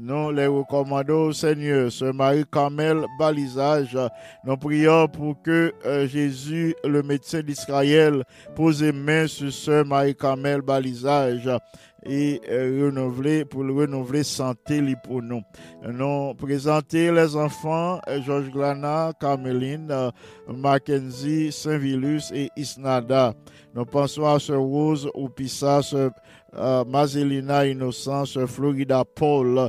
Nous 0.00 0.30
les 0.30 0.46
recommandons 0.46 1.28
au 1.28 1.32
Seigneur, 1.32 1.90
Sœur 1.90 2.14
Marie-Carmel 2.14 3.04
Balisage. 3.18 3.98
Nous 4.44 4.56
prions 4.56 5.08
pour 5.08 5.42
que 5.42 5.72
euh, 5.86 6.06
Jésus, 6.06 6.74
le 6.84 7.02
médecin 7.02 7.40
d'Israël, 7.40 8.22
pose 8.54 8.82
main 8.82 9.26
sur 9.26 9.52
Sœur 9.52 9.84
Marie-Carmel 9.86 10.60
Balisage 10.60 11.50
et 12.04 12.40
euh, 12.48 12.86
renouveler 12.86 13.44
pour 13.44 13.64
le 13.64 13.72
renouveler 13.72 14.22
santé 14.22 14.82
pour 15.02 15.22
nous. 15.22 15.42
Nous 15.86 16.34
présenter 16.34 17.10
les 17.10 17.36
enfants 17.36 18.00
euh, 18.08 18.20
Georges 18.22 18.50
Glana, 18.50 19.12
Cameline, 19.20 19.88
euh, 19.90 20.10
Mackenzie, 20.48 21.50
Saint-Vilus 21.52 22.32
et 22.32 22.50
Isnada. 22.56 23.34
Nous 23.74 23.84
pensons 23.84 24.26
à 24.26 24.38
ce 24.38 24.52
Rose 24.52 25.10
Oupissa, 25.14 25.82
ce 25.82 26.10
euh, 26.56 26.84
Mazelina 26.84 27.66
Innocent, 27.66 28.24
ce 28.26 28.46
Florida 28.46 29.04
Paul, 29.04 29.68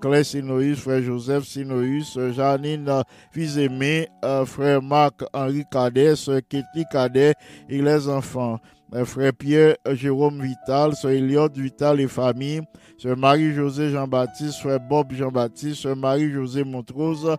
Claire 0.00 0.24
Sinoïs, 0.24 0.76
frère 0.76 1.02
Joseph 1.02 1.44
Sinoïs, 1.44 2.18
Janine 2.32 3.02
Fils-Aimé, 3.32 4.08
frère 4.46 4.82
Marc 4.82 5.22
Henri 5.32 5.64
Cadet, 5.70 6.14
Kitty 6.48 6.84
Cadet 6.90 7.34
et 7.68 7.82
les 7.82 8.08
enfants. 8.08 8.58
Frère 9.04 9.32
Pierre 9.32 9.76
Jérôme 9.92 10.42
Vital, 10.42 10.94
Sœur 10.96 11.12
Eliot 11.12 11.48
Vital 11.54 12.00
et 12.00 12.08
famille, 12.08 12.60
Sœur 12.98 13.16
Marie-José 13.16 13.90
Jean-Baptiste, 13.90 14.58
Frère 14.60 14.80
Bob 14.80 15.12
Jean-Baptiste, 15.12 15.82
Sœur 15.82 15.96
Marie-José 15.96 16.64
Montrose, 16.64 17.36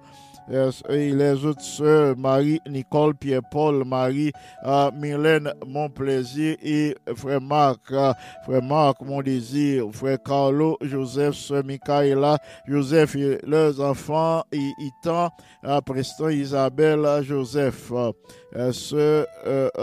et 0.50 1.12
les 1.12 1.46
autres 1.46 1.62
sœurs, 1.62 2.18
Marie-Nicole 2.18 3.16
Pierre-Paul, 3.16 3.84
Marie 3.86 4.32
euh, 4.66 4.92
Mylène 4.92 5.54
Monplaisir 5.66 6.58
et 6.62 6.96
frère 7.16 7.42
Marc, 7.42 7.92
euh, 7.92 8.14
frère 8.44 8.62
Marc 8.62 9.02
Mon 9.02 9.22
Désir, 9.22 9.86
frère 9.92 10.18
Carlo, 10.24 10.78
Joseph, 10.82 11.36
sœur 11.36 11.64
Michaela, 11.64 12.38
Joseph 12.68 13.16
et 13.16 13.38
leurs 13.46 13.80
enfants, 13.80 14.44
et 14.52 14.72
Itan, 14.80 15.30
euh, 15.64 15.80
Preston, 15.82 16.30
Isabelle, 16.30 17.08
Joseph, 17.24 17.92
sœur 18.72 19.26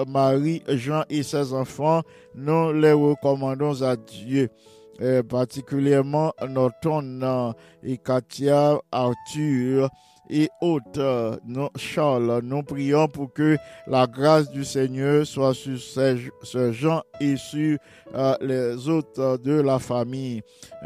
Marie, 0.06 0.62
Jean 0.68 1.04
et 1.08 1.22
ses 1.22 1.52
enfants, 1.52 2.02
nous 2.34 2.72
les 2.72 2.92
recommandons 2.92 3.82
à 3.82 3.96
Dieu. 3.96 4.48
Particulièrement 5.28 6.32
Norton 6.48 7.54
et 7.84 7.98
Katia, 7.98 8.80
Arthur, 8.90 9.88
et 10.30 10.48
autres. 10.60 11.40
Nous, 11.46 11.68
Charles, 11.76 12.40
nous 12.42 12.62
prions 12.62 13.08
pour 13.08 13.32
que 13.32 13.56
la 13.86 14.06
grâce 14.06 14.50
du 14.50 14.64
Seigneur 14.64 15.26
soit 15.26 15.54
sur 15.54 15.78
ces, 15.80 16.30
ces 16.42 16.72
gens 16.72 17.02
et 17.20 17.36
sur 17.36 17.78
euh, 18.14 18.34
les 18.40 18.88
autres 18.88 19.38
de 19.38 19.60
la 19.60 19.78
famille. 19.78 20.42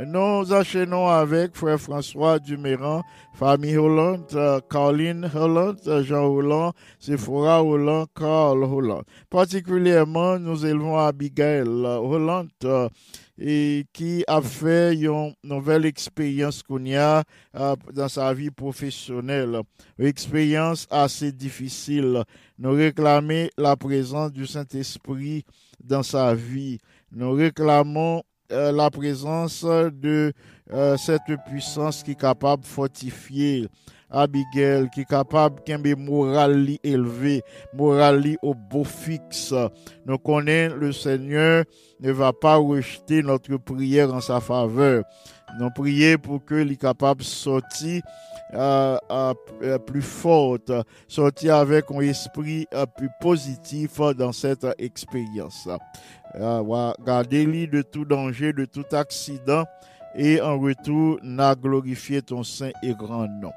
Nous 0.07 0.53
enchaînons 0.53 1.09
avec 1.09 1.57
Frère 1.57 1.81
François 1.81 2.39
Duméran, 2.39 3.03
famille 3.33 3.77
Hollande, 3.77 4.27
euh, 4.35 4.61
Caroline 4.71 5.31
Hollande, 5.35 6.03
Jean 6.05 6.27
Hollande, 6.27 6.73
Sephora 6.99 7.63
Hollande, 7.63 8.07
Carl 8.15 8.63
Hollande. 8.65 9.05
Particulièrement, 9.31 10.39
nous 10.39 10.65
élevons 10.65 10.99
Abigail 10.99 11.63
Hollande. 11.63 12.51
Euh, 12.65 12.89
et 13.45 13.87
qui 13.93 14.23
a 14.29 14.41
fait 14.41 14.95
une 14.95 15.35
nouvelle 15.43 15.87
expérience 15.87 16.63
qu'on 16.63 16.85
a 16.95 17.25
euh, 17.57 17.77
dans 17.93 18.09
sa 18.09 18.33
vie 18.33 18.51
professionnelle. 18.51 19.61
Une 19.99 20.07
expérience 20.07 20.87
assez 20.91 21.33
difficile. 21.33 22.23
Nous 22.59 22.73
réclamons 22.73 23.49
la 23.59 23.75
présence 23.77 24.33
du 24.33 24.47
Saint-Esprit 24.47 25.45
dans 25.83 26.03
sa 26.05 26.35
vie. 26.35 26.79
Nous 27.11 27.33
réclamons 27.33 28.23
euh, 28.53 28.71
la 28.71 28.91
présence 28.91 29.65
de 29.65 30.33
euh, 30.73 30.97
cette 30.97 31.23
puissance 31.47 32.03
qui 32.03 32.13
est 32.13 32.21
capable 32.21 32.63
de 32.63 32.69
fortifier 32.69 33.69
Abigail, 34.13 34.91
qui 34.91 35.01
est 35.01 35.09
capable 35.09 35.63
de 35.67 35.95
moral 35.95 36.69
élevé, 36.85 37.43
moral 37.75 38.23
au 38.43 38.55
beau 38.55 38.85
fixe. 38.85 39.55
Nous 40.07 40.19
connaissons 40.19 40.77
le 40.77 40.93
Seigneur 40.93 41.65
ne 42.01 42.13
va 42.13 42.33
pas 42.33 42.57
rejeter 42.57 43.23
notre 43.23 43.57
prière 43.57 44.13
en 44.13 44.21
sa 44.21 44.41
faveur. 44.41 45.05
Nous 45.59 45.71
prions 45.71 46.19
pour 46.19 46.45
que 46.45 46.55
les 46.55 46.77
capable 46.77 47.21
de 47.21 47.27
sortir 47.27 48.03
euh, 48.55 48.99
euh, 49.11 49.79
plus 49.79 50.03
forte, 50.03 50.71
sortir 51.09 51.57
avec 51.57 51.87
un 51.91 52.01
esprit 52.01 52.67
euh, 52.75 52.85
plus 52.85 53.09
positif 53.21 53.99
dans 54.17 54.33
cette 54.33 54.67
expérience. 54.79 55.69
Euh, 56.35 56.93
garder 57.05 57.67
de 57.67 57.83
tout 57.83 58.05
danger, 58.05 58.53
de 58.53 58.65
tout 58.65 58.85
accident 58.93 59.65
et 60.15 60.41
en 60.41 60.59
retour, 60.59 61.19
n'a 61.23 61.55
glorifié 61.55 62.23
ton 62.23 62.43
saint 62.43 62.71
et 62.83 62.95
grand 62.95 63.29
nom. 63.29 63.53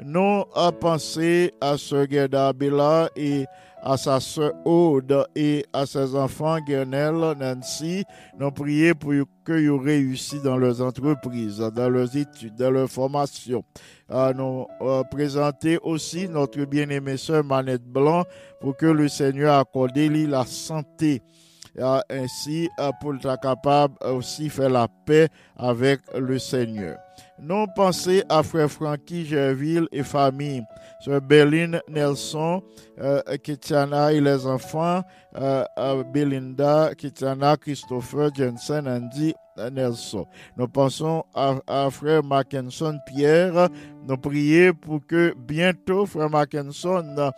Nous 0.00 0.44
a 0.54 0.72
pensé 0.72 1.52
à 1.60 1.76
Sœur 1.76 2.06
Gerda 2.08 2.52
Bella 2.52 3.10
et 3.16 3.46
à 3.82 3.96
sa 3.96 4.20
sœur 4.20 4.52
Aude 4.64 5.26
et 5.34 5.64
à 5.72 5.86
ses 5.86 6.14
enfants 6.14 6.58
Guernel, 6.60 7.34
Nancy. 7.38 8.04
Nous 8.38 8.50
prions 8.50 8.94
pour 8.94 9.12
qu'ils 9.44 9.70
réussissent 9.70 10.42
dans 10.42 10.56
leurs 10.56 10.82
entreprises, 10.82 11.58
dans 11.58 11.88
leurs 11.88 12.16
études, 12.16 12.56
dans 12.56 12.70
leur 12.70 12.88
formation. 12.88 13.64
À 14.08 14.32
nous 14.32 14.66
euh, 14.80 15.02
présenter 15.10 15.78
aussi 15.82 16.28
notre 16.28 16.64
bien-aimée 16.64 17.16
sœur 17.16 17.44
Manette 17.44 17.84
Blanc 17.84 18.24
pour 18.60 18.76
que 18.76 18.86
le 18.86 19.08
Seigneur 19.08 19.58
accorde 19.58 19.96
lui 19.96 20.26
la 20.26 20.44
santé. 20.44 21.22
Euh, 21.78 22.00
ainsi, 22.10 22.68
euh, 22.80 22.90
pour 23.00 23.14
être 23.14 23.40
capable 23.40 23.94
aussi 24.04 24.48
faire 24.48 24.70
la 24.70 24.88
paix 25.06 25.28
avec 25.56 26.00
le 26.16 26.38
Seigneur. 26.38 26.98
Nous 27.40 27.66
pensons 27.76 28.20
à 28.28 28.42
frère 28.42 28.70
Frankie 28.70 29.24
Gerville 29.24 29.86
et 29.92 30.02
famille, 30.02 30.64
sœur 31.04 31.20
Berlin 31.20 31.78
Nelson, 31.88 32.62
euh, 33.00 33.22
Kitiana 33.42 34.12
et 34.12 34.20
les 34.20 34.44
enfants, 34.44 35.02
euh, 35.36 35.64
euh, 35.78 36.02
Belinda, 36.02 36.90
Kitiana, 36.96 37.56
Christopher, 37.56 38.30
Jensen, 38.34 38.88
Andy, 38.88 39.34
Nous 40.56 40.68
pensons 40.68 41.24
à, 41.34 41.90
frère 41.90 42.22
Mackinson 42.22 42.98
Pierre. 43.06 43.68
Nous 44.06 44.16
prions 44.16 44.72
pour 44.74 45.06
que 45.06 45.34
bientôt 45.36 46.06
frère 46.06 46.30
Mackinson 46.30 47.32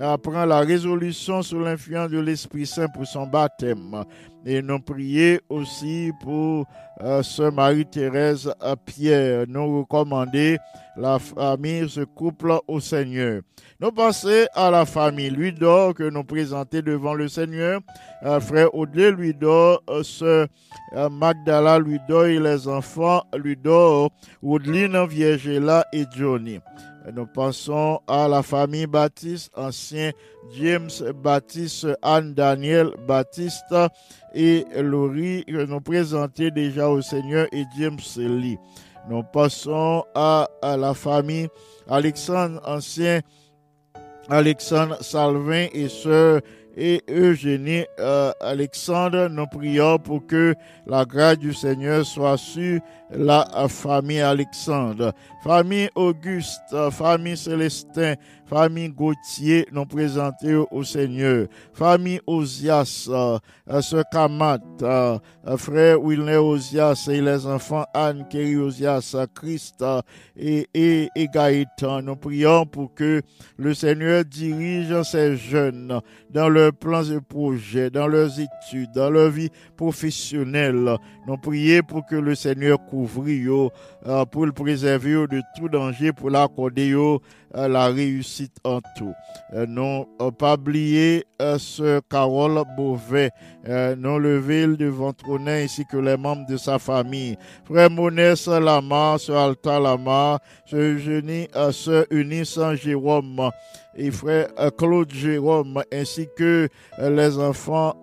euh, 0.00 0.16
prenne 0.18 0.48
la 0.48 0.60
résolution 0.60 1.42
sous 1.42 1.60
l'influence 1.60 2.10
de 2.10 2.18
l'Esprit 2.18 2.66
Saint 2.66 2.88
pour 2.88 3.06
son 3.06 3.26
baptême. 3.26 4.04
Et 4.46 4.62
nous 4.62 4.78
prions 4.78 5.38
aussi 5.48 6.12
pour 6.22 6.66
euh, 7.02 7.22
Sœur 7.22 7.52
Marie-Thérèse 7.52 8.54
Pierre. 8.86 9.44
Nous 9.48 9.80
recommander 9.80 10.58
la 10.96 11.18
famille, 11.18 11.88
ce 11.88 12.02
couple 12.02 12.54
au 12.68 12.80
Seigneur. 12.80 13.42
Nous 13.78 13.92
pensons 13.92 14.46
à 14.54 14.70
la 14.70 14.86
famille 14.86 15.28
Ludor 15.28 15.92
que 15.92 16.08
nous 16.08 16.24
présentons 16.24 16.80
devant 16.80 17.12
le 17.12 17.28
Seigneur. 17.28 17.80
Euh, 18.24 18.40
frère 18.40 18.74
Audley 18.74 19.10
Ludor, 19.10 19.82
euh, 19.90 20.02
sœur 20.02 20.46
euh, 20.94 21.10
Magdala 21.10 21.78
Ludor 21.78 22.26
et 22.26 22.38
les 22.38 22.66
enfants 22.68 23.22
Ludor, 23.36 24.10
Audline 24.42 25.06
Viergela 25.06 25.84
et 25.92 26.04
Johnny. 26.16 26.58
Nous 27.14 27.26
pensons 27.26 28.00
à 28.08 28.26
la 28.26 28.42
famille 28.42 28.86
Baptiste, 28.86 29.52
ancien 29.56 30.10
James 30.58 30.90
Baptiste, 31.22 31.86
Anne 32.02 32.34
Daniel 32.34 32.90
Baptiste 33.06 33.74
et 34.34 34.64
Laurie 34.76 35.44
que 35.44 35.64
nous 35.64 35.80
présentons 35.80 36.48
déjà 36.54 36.88
au 36.88 37.00
Seigneur 37.02 37.46
et 37.52 37.64
James 37.78 37.98
Lee. 38.16 38.58
Nous 39.08 39.22
passons 39.22 40.04
à, 40.14 40.48
à 40.62 40.76
la 40.76 40.94
famille 40.94 41.48
Alexandre, 41.88 42.60
ancien 42.66 43.20
Alexandre 44.28 45.00
Salvin 45.00 45.68
et 45.72 45.88
sœur 45.88 46.40
et 46.76 47.02
Eugénie 47.08 47.86
euh, 47.98 48.32
Alexandre, 48.40 49.28
nous 49.28 49.46
prions 49.46 49.98
pour 49.98 50.26
que 50.26 50.54
la 50.86 51.04
grâce 51.04 51.38
du 51.38 51.54
Seigneur 51.54 52.04
soit 52.04 52.36
sur 52.36 52.80
la 53.10 53.46
famille 53.68 54.20
Alexandre. 54.20 55.12
Famille 55.42 55.88
Auguste, 55.94 56.74
famille 56.90 57.36
Célestin, 57.36 58.14
famille 58.46 58.88
Gauthier, 58.88 59.64
nous 59.70 59.86
présenter 59.86 60.56
au 60.56 60.82
Seigneur. 60.82 61.46
Famille 61.72 62.20
Osias, 62.26 63.08
euh, 63.08 63.38
ce 63.80 64.02
Kamat, 64.10 64.58
euh, 64.82 65.18
frère 65.56 66.02
Wilner 66.02 66.38
Osias 66.38 67.08
et 67.08 67.20
les 67.20 67.46
enfants 67.46 67.84
Anne, 67.94 68.26
Kerry 68.28 68.56
Osias, 68.56 69.14
Christ 69.36 69.84
et, 70.36 70.68
et, 70.74 71.08
et 71.14 71.28
Gaëtan. 71.28 72.02
Nous 72.02 72.16
prions 72.16 72.66
pour 72.66 72.92
que 72.92 73.22
le 73.56 73.72
Seigneur 73.74 74.24
dirige 74.24 75.00
ces 75.02 75.36
jeunes 75.36 76.00
dans 76.30 76.48
leurs 76.48 76.72
plans 76.72 77.04
et 77.04 77.20
projets, 77.20 77.90
dans 77.90 78.08
leurs 78.08 78.32
études, 78.40 78.90
dans 78.96 79.10
leur 79.10 79.30
vie 79.30 79.50
professionnelle. 79.76 80.96
Nous 81.28 81.36
prions 81.36 81.82
pour 81.86 82.04
que 82.04 82.16
le 82.16 82.34
Seigneur 82.34 82.84
couvre 82.96 83.28
yo, 83.28 83.60
euh, 83.66 83.70
pour 84.30 84.46
le 84.46 84.52
préserver 84.52 85.26
de 85.26 85.42
tout 85.56 85.68
danger, 85.68 86.12
pour 86.12 86.30
l'accorder 86.30 86.94
euh, 87.56 87.68
la 87.68 87.86
réussite 87.86 88.56
en 88.64 88.80
tout. 88.96 89.14
Euh, 89.54 89.66
non, 89.66 90.06
pas 90.38 90.54
oublier 90.54 91.24
ce 91.58 92.00
Carole 92.00 92.62
Beauvais, 92.76 93.30
non 93.98 94.18
levé 94.18 94.66
devant 94.66 95.12
trône 95.12 95.48
ainsi 95.48 95.84
que 95.86 95.96
les 95.96 96.16
membres 96.16 96.46
de 96.46 96.56
sa 96.56 96.78
famille. 96.78 97.36
Frère 97.64 97.90
Monès 97.90 98.46
Lama, 98.46 99.16
ce 99.18 99.32
Alta 99.32 99.80
Lama, 99.80 100.38
ce 100.66 100.76
Eugénie, 100.76 101.48
ce 101.72 102.06
Eunice 102.12 102.58
Jérôme 102.82 103.50
et 103.96 104.10
frère 104.10 104.48
Claude 104.76 105.10
Jérôme, 105.12 105.82
ainsi 105.92 106.28
que 106.36 106.68
les 107.00 107.38
enfants 107.38 107.94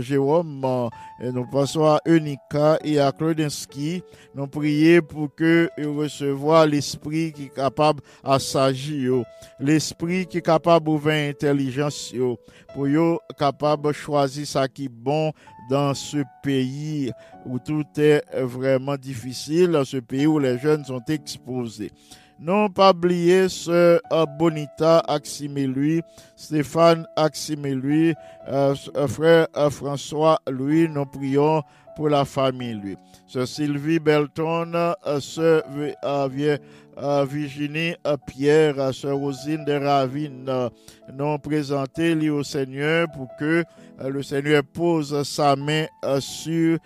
Jérôme, 0.00 0.90
nous 1.20 1.46
passons 1.50 1.84
à 1.84 2.00
Unica 2.06 2.78
et 2.84 2.98
à 2.98 3.12
Claudinski. 3.12 4.02
Nous 4.34 4.46
prions 4.46 5.00
pour 5.02 5.15
que 5.36 5.68
recevoir 5.78 6.66
l'esprit 6.66 7.32
qui 7.32 7.44
est 7.44 7.54
capable 7.54 8.02
à 8.22 8.38
s'agir, 8.38 9.22
l'esprit 9.58 10.26
qui 10.26 10.38
est 10.38 10.42
capable 10.42 10.86
d'ouvrir 10.86 11.30
intelligence, 11.30 12.14
pour 12.74 12.86
être 12.86 13.20
capable 13.38 13.88
de 13.88 13.92
choisir 13.92 14.46
ce 14.46 14.66
qui 14.66 14.84
est 14.84 14.88
bon 14.88 15.32
dans 15.70 15.94
ce 15.94 16.18
pays 16.42 17.10
où 17.44 17.58
tout 17.58 17.84
est 17.96 18.22
vraiment 18.34 18.96
difficile, 18.96 19.80
ce 19.84 19.98
pays 19.98 20.26
où 20.26 20.38
les 20.38 20.58
jeunes 20.58 20.84
sont 20.84 21.02
exposés. 21.08 21.90
Non 22.38 22.68
pas 22.68 22.90
oublier 22.90 23.48
ce 23.48 23.98
euh, 24.12 24.26
Bonita 24.38 24.98
Aximé 25.08 26.02
Stéphane 26.36 27.06
Aximé 27.16 27.74
lui, 27.74 28.14
euh, 28.46 28.74
euh, 28.94 29.08
frère 29.08 29.48
François 29.70 30.38
lui, 30.50 30.86
nous 30.86 31.06
prions 31.06 31.62
pour 31.96 32.08
la 32.10 32.24
famille 32.24 32.74
lui. 32.74 32.96
Ce 33.26 33.46
Sylvie 33.46 33.98
Belton, 33.98 34.94
ce 35.18 35.62
Virginie 37.26 37.94
Pierre, 38.26 38.94
ce 38.94 39.08
Rosine 39.08 39.64
de 39.64 39.72
Ravine, 39.72 40.70
nous 41.12 41.38
présenter 41.38 42.14
lui 42.14 42.30
au 42.30 42.42
Seigneur 42.42 43.08
pour 43.14 43.28
que 43.38 43.64
le 44.04 44.22
Seigneur 44.22 44.62
pose 44.62 45.22
sa 45.24 45.56
main 45.56 45.86
sur 46.20 46.78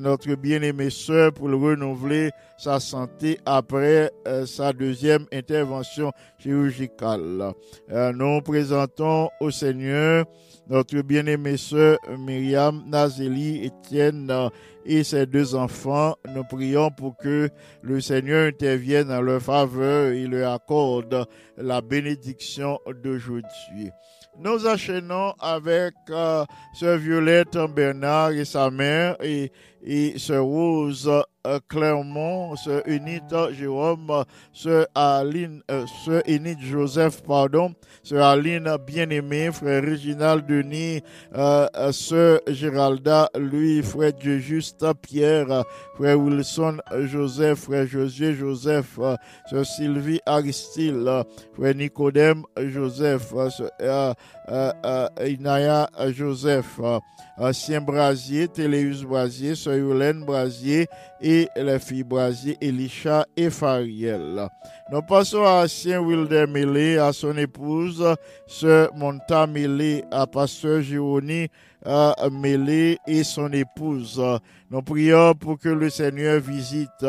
notre 0.00 0.34
bien-aimé 0.36 0.90
soeur 0.90 1.32
pour 1.32 1.48
le 1.48 1.56
renouveler 1.56 2.30
sa 2.62 2.78
santé 2.78 3.40
après 3.44 4.12
euh, 4.28 4.46
sa 4.46 4.72
deuxième 4.72 5.26
intervention 5.32 6.12
chirurgicale. 6.38 7.52
Euh, 7.90 8.12
nous 8.12 8.40
présentons 8.40 9.28
au 9.40 9.50
Seigneur 9.50 10.24
notre 10.72 11.02
bien-aimée 11.02 11.58
sœur 11.58 11.98
Myriam 12.18 12.82
Nazeli 12.86 13.66
Etienne 13.66 14.30
euh, 14.30 14.48
et 14.86 15.04
ses 15.04 15.26
deux 15.26 15.54
enfants. 15.54 16.14
Nous 16.34 16.44
prions 16.44 16.90
pour 16.90 17.14
que 17.18 17.50
le 17.82 18.00
Seigneur 18.00 18.48
intervienne 18.48 19.12
en 19.12 19.20
leur 19.20 19.42
faveur 19.42 20.12
et 20.12 20.26
leur 20.26 20.54
accorde 20.54 21.26
la 21.58 21.82
bénédiction 21.82 22.78
d'aujourd'hui. 23.04 23.90
Nous 24.38 24.66
enchaînons 24.66 25.34
avec 25.40 25.92
euh, 26.08 26.46
Sœur 26.72 26.96
Violette 26.96 27.58
Bernard 27.76 28.30
et 28.30 28.46
sa 28.46 28.70
mère 28.70 29.16
et, 29.22 29.52
et 29.84 30.18
Sœur 30.18 30.44
Rose 30.44 31.10
euh, 31.44 31.58
Clermont, 31.68 32.54
Sœur 32.54 32.82
Unite 32.86 33.34
Jérôme, 33.58 34.24
Sœur 34.52 34.86
Aline, 34.94 35.60
euh, 35.72 35.84
Sœur 36.04 36.22
Enid 36.28 36.60
Joseph, 36.60 37.22
pardon, 37.24 37.74
Sœur 38.04 38.24
Aline 38.24 38.76
Bien-Aimée, 38.86 39.50
Frère 39.50 39.82
Réginald 39.82 40.46
Denis, 40.46 41.02
euh, 41.34 41.66
Sœur 41.90 42.40
Géralda, 42.46 43.28
lui, 43.36 43.82
Frère 43.82 44.12
Dieu 44.12 44.38
Juste 44.38 44.86
Pierre, 45.02 45.64
Frère 45.96 46.20
Wilson 46.20 46.78
Joseph, 47.00 47.58
Frère 47.58 47.86
Josué 47.88 48.34
Joseph, 48.34 49.00
Sœur 49.50 49.66
Sylvie 49.66 50.20
Aristide, 50.26 51.04
Frère 51.56 51.74
Nicodème 51.74 52.44
Joseph, 52.56 53.34
Sœur 53.50 54.14
Inaya 55.26 55.88
Joseph, 56.10 56.78
Ancien 57.36 57.80
Brasier, 57.80 58.46
Téléus 58.46 59.02
Brasier, 59.04 59.56
Sœur 59.56 59.71
Yolène 59.76 60.24
Brasier 60.24 60.86
et 61.20 61.48
les 61.56 61.78
filles 61.78 62.02
Brasier, 62.02 62.56
Elisha 62.60 63.26
et 63.36 63.50
Fariel. 63.50 64.48
Nous 64.90 65.02
passons 65.02 65.44
à 65.44 65.64
Ancien 65.64 66.00
Wilder 66.00 66.46
Mélé, 66.48 66.98
à 66.98 67.12
son 67.12 67.36
épouse, 67.36 68.04
Sœur 68.46 68.94
Monta 68.94 69.46
Mélé, 69.46 70.04
à 70.10 70.26
Pasteur 70.26 70.82
Gironi 70.82 71.48
Mélé 72.30 72.98
et 73.06 73.24
son 73.24 73.52
épouse. 73.52 74.22
Nous 74.70 74.82
prions 74.82 75.34
pour 75.34 75.58
que 75.58 75.68
le 75.68 75.90
Seigneur 75.90 76.40
visite 76.40 77.06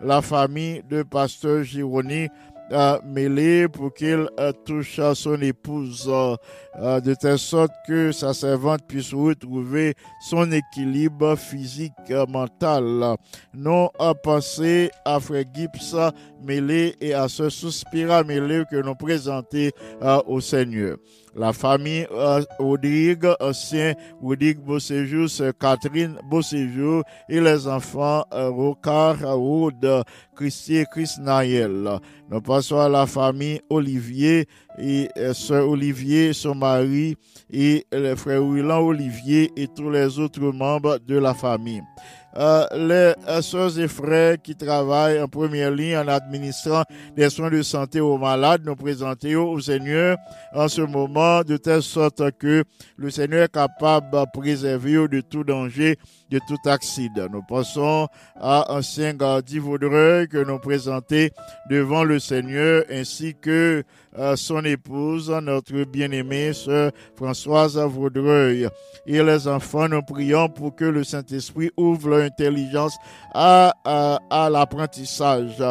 la 0.00 0.22
famille 0.22 0.82
de 0.88 1.02
Pasteur 1.02 1.62
Gironi 1.62 2.28
euh, 2.72 2.98
mêlé 3.04 3.68
pour 3.68 3.94
qu'il 3.94 4.28
touche 4.64 5.00
son 5.14 5.40
épouse 5.40 6.06
euh, 6.08 6.36
euh, 6.78 7.00
de 7.00 7.14
telle 7.14 7.38
sorte 7.38 7.72
que 7.86 8.12
sa 8.12 8.34
servante 8.34 8.80
puisse 8.86 9.14
retrouver 9.14 9.94
son 10.28 10.50
équilibre 10.50 11.36
physique, 11.36 11.92
euh, 12.10 12.26
mental. 12.26 13.16
Non 13.54 13.90
à 13.98 14.14
penser 14.14 14.90
à 15.04 15.20
Frère 15.20 15.44
Gibbs 15.54 15.96
mêlé 16.42 16.96
et 17.00 17.14
à 17.14 17.28
ce 17.28 17.48
soupira 17.48 18.24
mêlé 18.24 18.64
que 18.70 18.76
nous 18.76 18.94
présentons 18.94 19.70
au 20.26 20.40
Seigneur. 20.40 20.96
La 21.36 21.52
famille 21.52 22.06
euh, 22.12 22.42
Rodrigue, 22.58 23.28
ancien 23.40 23.92
Rodrigue 24.22 24.58
Beauséjour, 24.58 25.28
Catherine 25.60 26.18
Beauséjour 26.30 27.02
et 27.28 27.40
les 27.40 27.68
enfants 27.68 28.24
euh, 28.32 28.48
Rocard, 28.48 29.18
Rode, 29.20 30.02
Christy 30.34 30.76
et 30.76 30.86
Chris 30.90 31.10
Naël. 31.20 32.00
Nous 32.30 32.40
passons 32.40 32.78
à 32.78 32.88
la 32.88 33.06
famille 33.06 33.60
Olivier 33.68 34.48
et 34.78 35.10
euh, 35.18 35.34
sœur 35.34 35.68
Olivier, 35.68 36.32
son 36.32 36.54
mari 36.54 37.16
et 37.52 37.84
le 37.92 38.14
frère 38.16 38.42
Willan 38.42 38.80
Olivier 38.80 39.52
et 39.56 39.68
tous 39.68 39.90
les 39.90 40.18
autres 40.18 40.40
membres 40.40 40.98
de 41.06 41.18
la 41.18 41.34
famille. 41.34 41.82
Euh, 42.38 42.66
les 42.74 43.42
sœurs 43.42 43.78
et 43.78 43.88
frères 43.88 44.36
qui 44.42 44.54
travaillent 44.54 45.22
en 45.22 45.28
première 45.28 45.70
ligne 45.70 45.96
en 45.96 46.06
administrant 46.08 46.82
des 47.16 47.30
soins 47.30 47.50
de 47.50 47.62
santé 47.62 48.00
aux 48.00 48.18
malades, 48.18 48.60
nous 48.64 48.76
présentons 48.76 49.50
au 49.52 49.60
Seigneur 49.60 50.18
en 50.54 50.68
ce 50.68 50.82
moment 50.82 51.42
de 51.42 51.56
telle 51.56 51.82
sorte 51.82 52.30
que 52.32 52.64
le 52.98 53.10
Seigneur 53.10 53.44
est 53.44 53.52
capable 53.52 54.10
de 54.10 54.24
préserver 54.38 55.08
de 55.08 55.20
tout 55.22 55.44
danger, 55.44 55.98
de 56.30 56.38
tout 56.46 56.68
accident. 56.68 57.26
Nous 57.32 57.42
passons 57.42 58.06
à 58.38 58.70
ancien 58.70 59.14
Gardi 59.14 59.58
Vaudreuil 59.58 60.28
que 60.28 60.44
nous 60.44 60.58
présentons 60.58 61.28
devant 61.70 62.04
le 62.04 62.18
Seigneur 62.18 62.84
ainsi 62.90 63.34
que 63.40 63.82
son 64.36 64.64
épouse, 64.64 65.30
notre 65.42 65.84
bien-aimée 65.84 66.52
sœur 66.52 66.92
Françoise 67.16 67.78
Vaudreuil. 67.78 68.68
Et 69.06 69.22
les 69.22 69.46
enfants, 69.48 69.88
nous 69.88 70.02
prions 70.02 70.48
pour 70.48 70.74
que 70.74 70.84
le 70.84 71.04
Saint-Esprit 71.04 71.70
ouvre 71.76 72.10
leur 72.10 72.24
intelligence 72.24 72.96
à, 73.34 73.74
à, 73.84 74.18
à 74.30 74.50
l'apprentissage. 74.50 75.62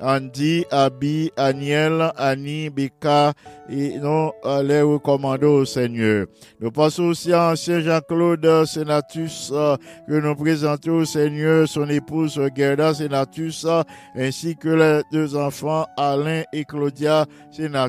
Andy, 0.00 0.64
Abby, 0.70 1.30
Aniel, 1.36 2.12
Annie, 2.16 2.70
Beka, 2.70 3.32
et 3.68 3.98
nous 3.98 4.30
euh, 4.44 4.62
les 4.62 4.82
recommandons 4.82 5.56
au 5.56 5.64
Seigneur. 5.64 6.26
Nous 6.60 6.70
passons 6.70 7.04
aussi 7.04 7.32
à 7.32 7.50
ancien 7.50 7.80
Jean-Claude 7.80 8.64
Senatus 8.64 9.50
euh, 9.52 9.76
que 10.06 10.14
nous 10.14 10.34
présentons 10.34 10.98
au 10.98 11.04
Seigneur, 11.04 11.68
son 11.68 11.88
épouse 11.88 12.40
Gerda 12.56 12.94
Senatus, 12.94 13.64
euh, 13.66 13.82
ainsi 14.16 14.56
que 14.56 14.68
les 14.68 15.02
deux 15.12 15.36
enfants 15.36 15.86
Alain 15.96 16.42
et 16.52 16.64
Claudia 16.64 17.26
Senatus. 17.50 17.87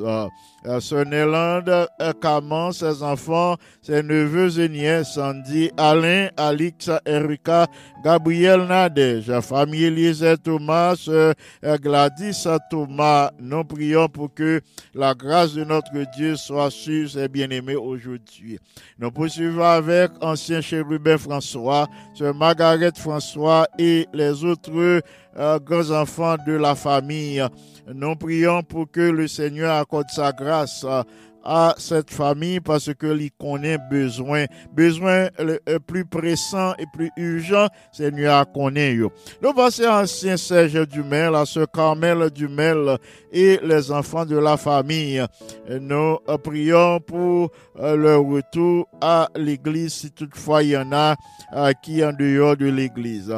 Euh, 0.00 0.28
euh, 0.66 0.80
Sœur 0.80 1.06
Nélande 1.06 1.68
euh, 2.00 2.72
ses 2.72 3.02
enfants, 3.02 3.56
ses 3.82 4.02
neveux 4.02 4.58
et 4.60 4.68
nièces, 4.68 5.14
Sandy, 5.14 5.70
Alain, 5.76 6.28
Alix, 6.36 6.90
Erika, 7.04 7.66
Gabriel 8.04 8.66
Nadège, 8.66 9.32
famille 9.40 9.84
Eliezer 9.84 10.36
Thomas, 10.38 11.04
euh, 11.08 11.32
Gladys 11.78 12.46
Thomas. 12.70 13.30
Nous 13.40 13.64
prions 13.64 14.08
pour 14.08 14.32
que 14.34 14.60
la 14.94 15.14
grâce 15.14 15.54
de 15.54 15.64
notre 15.64 15.92
Dieu 16.16 16.36
soit 16.36 16.70
sur 16.70 17.08
ses 17.10 17.28
bien-aimés 17.28 17.76
aujourd'hui. 17.76 18.58
Nous 18.98 19.10
poursuivons 19.10 19.62
avec 19.62 20.10
ancien 20.20 20.60
chérubin 20.60 21.18
François, 21.18 21.86
sœur 22.14 22.34
Margaret 22.34 22.92
François 22.96 23.66
et 23.78 24.06
les 24.12 24.44
autres 24.44 25.02
euh, 25.38 25.58
grands-enfants 25.58 26.36
de 26.46 26.52
la 26.54 26.74
famille. 26.74 27.44
Nous 27.94 28.16
prions 28.16 28.62
pour 28.62 28.90
que 28.90 29.00
le 29.00 29.28
Seigneur 29.28 29.74
accorde 29.74 30.08
sa 30.08 30.32
grâce 30.32 30.55
à 31.46 31.74
cette 31.78 32.10
famille 32.10 32.60
parce 32.60 32.92
que 32.92 33.06
lui 33.06 33.30
connaît 33.30 33.78
besoin, 33.88 34.46
besoin 34.72 35.28
le, 35.38 35.60
le 35.66 35.78
plus 35.78 36.04
pressant 36.04 36.72
et 36.78 36.84
plus 36.92 37.10
urgent, 37.16 37.68
Seigneur 37.92 38.50
connaît. 38.52 38.98
passons 39.54 39.84
à 39.84 40.02
ancien 40.02 40.36
Serge 40.36 40.88
Dumel, 40.88 41.34
à 41.36 41.46
ce 41.46 41.64
Carmel 41.64 42.30
Dumel 42.30 42.98
et 43.32 43.60
les 43.62 43.92
enfants 43.92 44.26
de 44.26 44.36
la 44.36 44.56
famille. 44.56 45.24
Nous 45.80 46.18
prions 46.42 46.98
pour 47.00 47.50
euh, 47.78 47.96
leur 47.96 48.24
retour 48.24 48.88
à 49.00 49.28
l'église 49.36 49.94
si 49.94 50.10
toutefois 50.10 50.64
il 50.64 50.70
y 50.70 50.76
en 50.76 50.90
a 50.92 51.14
euh, 51.54 51.72
qui 51.80 52.04
en 52.04 52.12
dehors 52.12 52.56
de 52.56 52.66
l'église. 52.66 53.32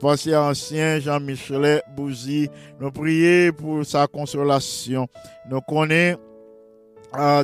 Passons 0.00 0.32
à 0.32 0.50
ancien 0.50 0.98
Jean-Michel 0.98 1.82
Bouzy. 1.94 2.48
Nous 2.80 2.90
prions 2.90 3.52
pour 3.52 3.84
sa 3.84 4.06
consolation. 4.06 5.06
Nous 5.50 5.60
connaissons 5.60 6.29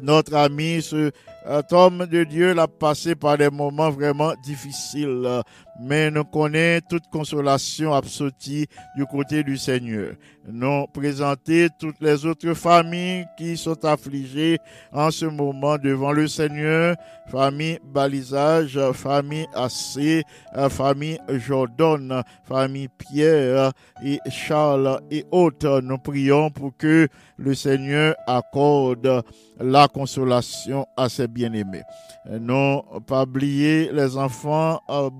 notre 0.02 0.34
ami, 0.34 0.82
ce 0.82 1.10
homme 1.72 2.06
de 2.06 2.24
Dieu 2.24 2.54
l'a 2.54 2.66
passé 2.66 3.14
par 3.14 3.38
des 3.38 3.50
moments 3.50 3.90
vraiment 3.90 4.32
difficiles, 4.42 5.22
euh, 5.24 5.42
mais 5.80 6.10
nous 6.10 6.24
connaissons 6.24 6.86
toute 6.88 7.08
consolation 7.10 7.92
absortie 7.94 8.66
du 8.96 9.04
côté 9.06 9.42
du 9.42 9.56
Seigneur. 9.56 10.14
Nous 10.48 10.86
présenter 10.92 11.68
toutes 11.78 12.00
les 12.00 12.24
autres 12.24 12.54
familles 12.54 13.26
qui 13.36 13.56
sont 13.56 13.84
affligées 13.84 14.58
en 14.92 15.10
ce 15.10 15.26
moment 15.26 15.76
devant 15.76 16.12
le 16.12 16.28
Seigneur, 16.28 16.96
famille 17.28 17.78
Balisage, 17.84 18.78
famille 18.92 19.46
euh, 19.56 20.68
famille 20.68 21.18
Jordan, 21.28 22.22
famille 22.44 22.88
Pierre 22.96 23.72
et 24.04 24.18
Charles 24.30 25.00
et 25.10 25.24
autres. 25.32 25.80
Nous 25.82 25.98
prions 25.98 26.50
pour 26.50 26.76
que 26.76 27.08
le 27.36 27.54
Seigneur 27.54 28.14
accorde 28.26 29.24
la 29.58 29.88
consolation 29.88 30.86
à 30.96 31.08
ses 31.08 31.26
bien-aimés. 31.26 31.82
Non 32.40 32.84
pas 33.06 33.22
oublier 33.24 33.90
les 33.92 34.16
enfants 34.16 34.80
euh, 34.88 35.10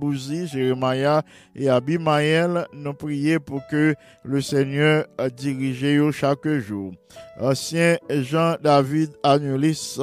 Jérémia 0.47 1.23
et 1.55 1.69
Abimaël. 1.69 2.67
Nous 2.73 2.95
prions 2.95 3.39
pour 3.39 3.67
que 3.71 3.95
le 4.25 4.41
Seigneur 4.41 5.07
dirige 5.37 6.11
chaque 6.13 6.49
jour. 6.49 6.93
Ancien 7.39 7.97
Jean-David 8.11 9.11
Anulis, 9.23 9.99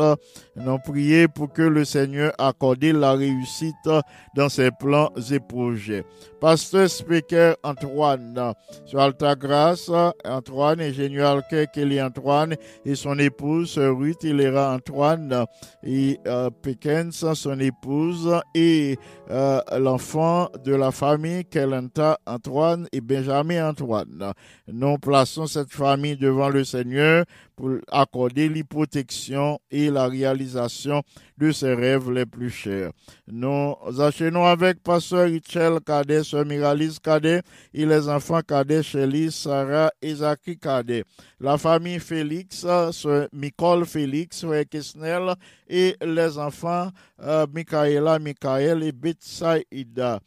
nous 0.55 0.77
prions 0.79 1.27
pour 1.33 1.51
que 1.51 1.63
le 1.63 1.83
Seigneur 1.83 2.31
accorde 2.37 2.83
la 2.83 3.13
réussite 3.13 3.89
dans 4.35 4.49
ses 4.49 4.69
plans 4.71 5.11
et 5.31 5.39
projets. 5.39 6.03
Pasteur 6.39 6.89
Speaker 6.89 7.55
Antoine, 7.63 8.53
sur 8.85 8.99
Alta 8.99 9.33
Grâce, 9.35 9.89
Antoine, 10.25 10.81
ingénieur 10.81 11.41
Kelly 11.73 12.01
Antoine 12.01 12.55
et 12.85 12.95
son 12.95 13.17
épouse 13.17 13.77
Ruth 13.77 14.23
Hilera 14.23 14.73
Antoine 14.73 15.45
et 15.83 16.19
euh, 16.27 16.49
Pickens, 16.61 17.33
son 17.33 17.59
épouse 17.59 18.29
et 18.53 18.97
euh, 19.31 19.61
l'enfant 19.79 20.32
de 20.63 20.73
la 20.73 20.91
famille 20.91 21.45
Kelenta 21.45 22.19
Antoine 22.25 22.87
et 22.91 23.01
Benjamin 23.01 23.69
Antoine. 23.69 24.33
Nous 24.67 24.97
plaçons 24.97 25.47
cette 25.47 25.71
famille 25.71 26.17
devant 26.17 26.49
le 26.49 26.63
Seigneur 26.63 27.25
pour 27.55 27.71
accorder 27.91 28.49
l'hyprotection 28.49 29.59
et 29.69 29.89
la 29.89 30.07
réalisation 30.07 31.03
de 31.37 31.51
ses 31.51 31.73
rêves 31.73 32.11
les 32.11 32.25
plus 32.25 32.49
chers. 32.49 32.91
Nous 33.27 33.75
enchaînons 33.99 34.45
avec 34.45 34.81
Pasteur 34.81 35.25
Richel 35.25 35.79
Cadet, 35.85 36.23
Sœur 36.23 36.45
Miralis 36.45 36.97
Cadet 37.01 37.41
et 37.73 37.85
les 37.85 38.07
enfants 38.07 38.41
Cadet, 38.47 38.83
Shelly, 38.83 39.31
Sarah 39.31 39.91
et 40.01 40.15
Zaki 40.15 40.57
Cadet. 40.57 41.03
La 41.39 41.57
famille 41.57 41.99
Félix, 41.99 42.65
Sœur 42.91 43.27
Nicole 43.33 43.85
Félix, 43.85 44.45
Frère 44.45 44.65
Kesnel 44.69 45.35
et 45.67 45.95
les 46.01 46.37
enfants 46.37 46.89
euh, 47.21 47.45
Michaela, 47.53 48.19
Michael 48.19 48.83
et 48.83 48.91
Betsaïda. 48.91 50.19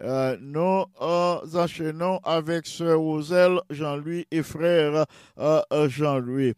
Euh, 0.00 0.36
nous 0.40 0.84
euh, 1.00 1.38
enchaînons 1.54 2.18
avec 2.24 2.66
Sœur 2.66 2.98
Roselle, 2.98 3.60
Jean-Louis 3.70 4.26
et 4.30 4.42
frère 4.42 5.04
euh, 5.38 5.60
euh, 5.72 5.88
Jean-Louis. 5.88 6.54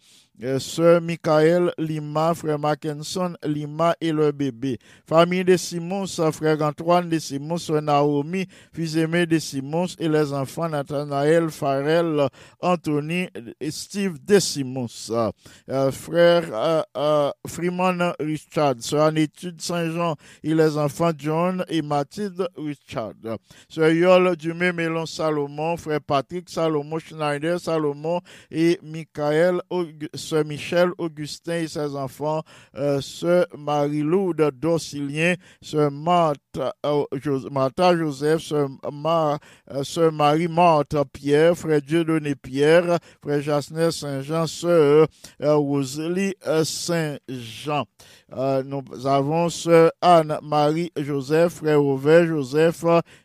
Sœur 0.59 1.01
Michael 1.01 1.72
Lima, 1.78 2.35
frère 2.35 2.59
Mackinson 2.59 3.37
Lima 3.45 3.95
et 4.01 4.11
leur 4.11 4.32
bébé. 4.32 4.78
Famille 5.07 5.45
de 5.45 5.57
Simons, 5.57 6.07
frère 6.32 6.61
Antoine 6.61 7.09
de 7.09 7.20
Simons, 7.20 7.57
sœur 7.57 7.80
Naomi, 7.80 8.45
fils 8.72 8.97
aimé 8.97 9.26
de 9.26 9.39
Simons 9.39 9.87
et 9.97 10.09
les 10.09 10.32
enfants 10.32 10.68
Nathanaël, 10.68 11.51
Farel, 11.51 12.26
Anthony 12.61 13.28
et 13.61 13.70
Steve 13.70 14.16
de 14.26 14.41
Simons. 14.41 14.89
Euh, 15.68 15.93
frère 15.93 16.49
euh, 16.53 16.82
euh, 16.97 17.30
Freeman 17.47 18.12
Richard, 18.18 18.74
sœur 18.80 19.12
en 19.12 19.24
Saint-Jean 19.59 20.16
et 20.43 20.53
les 20.53 20.76
enfants 20.76 21.12
John 21.16 21.64
et 21.68 21.80
Mathilde 21.80 22.49
Richard. 22.57 23.12
Sœur 23.68 23.91
Yol 23.91 24.37
Dumé 24.37 24.72
Mélon 24.72 25.07
Salomon, 25.07 25.76
frère 25.76 26.01
Patrick 26.01 26.51
Salomon, 26.51 26.99
Schneider 26.99 27.61
Salomon 27.61 28.20
et 28.51 28.80
Michael 28.82 29.61
Sœur 30.24 30.44
Michel 30.44 30.90
Augustin 30.98 31.58
et 31.58 31.68
ses 31.68 31.94
enfants, 31.94 32.42
euh, 32.76 33.00
Sœur 33.00 33.46
Marie-Lou 33.56 34.34
de 34.34 34.50
Docilien, 34.50 35.34
Sœur 35.60 35.90
Martha, 35.90 36.74
euh, 36.86 37.04
Martha 37.50 37.96
Joseph, 37.96 38.42
Sœur 38.42 38.68
euh, 38.88 40.10
Marie-Marthe 40.10 40.96
Pierre, 41.12 41.56
Frère 41.56 41.82
Dieudonné 41.82 42.34
Pierre, 42.34 42.98
Frère 43.22 43.42
Jasner 43.42 43.90
Saint-Jean, 43.90 44.46
Sœur 44.46 45.06
euh, 45.42 45.54
Rosalie 45.54 46.34
Saint-Jean. 46.64 47.84
Nous 48.64 49.06
avons 49.06 49.48
Sœur 49.48 49.92
Anne-Marie 50.00 50.92
Joseph, 50.96 51.54
Frère 51.54 51.84
Auvert 51.84 52.26
Joseph 52.26 52.84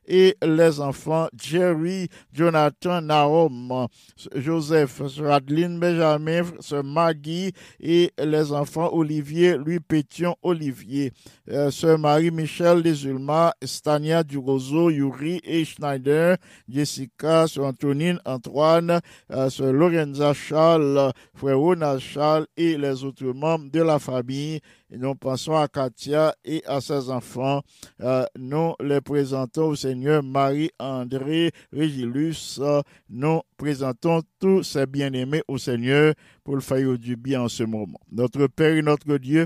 et 0.09 0.35
les 0.43 0.81
enfants 0.81 1.27
Jerry, 1.39 2.09
Jonathan, 2.33 3.01
Naom, 3.01 3.87
Joseph, 4.35 5.07
Sœur 5.07 5.31
Adeline 5.31 5.79
Benjamin, 5.79 6.41
Sœur 6.59 6.83
Maggie 6.83 7.53
et 7.79 8.11
les 8.17 8.51
enfants 8.51 8.89
Olivier, 8.91 9.55
Louis 9.55 9.79
Pétion, 9.79 10.35
Olivier, 10.41 11.13
euh, 11.49 11.69
Sœur 11.71 11.99
Marie-Michel 11.99 12.81
Desulma, 12.81 13.53
Stania 13.63 14.23
Durozo, 14.23 14.89
Yuri 14.89 15.39
et 15.43 15.63
Schneider, 15.63 16.37
Jessica, 16.67 17.47
Sœur 17.47 17.65
Antonine, 17.65 18.19
Antoine, 18.25 18.99
euh, 19.31 19.49
Sœur 19.49 19.71
Lorenza 19.71 20.33
Charles, 20.33 21.11
Frère 21.35 21.59
Ronald 21.59 21.99
Charles 21.99 22.47
et 22.57 22.77
les 22.77 23.03
autres 23.03 23.31
membres 23.31 23.69
de 23.71 23.81
la 23.81 23.99
famille. 23.99 24.59
Nous 24.91 25.13
pensons 25.13 25.55
à 25.55 25.67
Katia 25.67 26.35
et 26.43 26.63
à 26.65 26.81
ses 26.81 27.11
enfants. 27.11 27.61
Euh, 28.01 28.25
nous 28.37 28.73
les 28.79 29.01
présentons 29.01 29.67
au 29.67 29.75
Seigneur 29.75 30.23
Marie-André 30.23 31.51
Régilus. 31.71 32.59
Euh, 32.59 32.81
nous 33.09 33.41
présentons 33.55 34.21
tous 34.39 34.63
ces 34.63 34.87
bien-aimés 34.87 35.43
au 35.47 35.59
Seigneur 35.59 36.15
pour 36.43 36.55
le 36.55 36.61
faire 36.61 36.97
du 36.97 37.15
bien 37.15 37.43
en 37.43 37.49
ce 37.49 37.63
moment. 37.63 37.99
Notre 38.11 38.47
Père 38.47 38.75
et 38.75 38.81
notre 38.81 39.17
Dieu, 39.17 39.45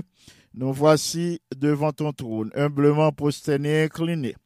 nous 0.54 0.72
voici 0.72 1.40
devant 1.54 1.92
ton 1.92 2.12
trône, 2.12 2.50
humblement 2.54 3.12
prosternés 3.12 3.80
et 3.80 3.82
inclinés. 3.82 4.36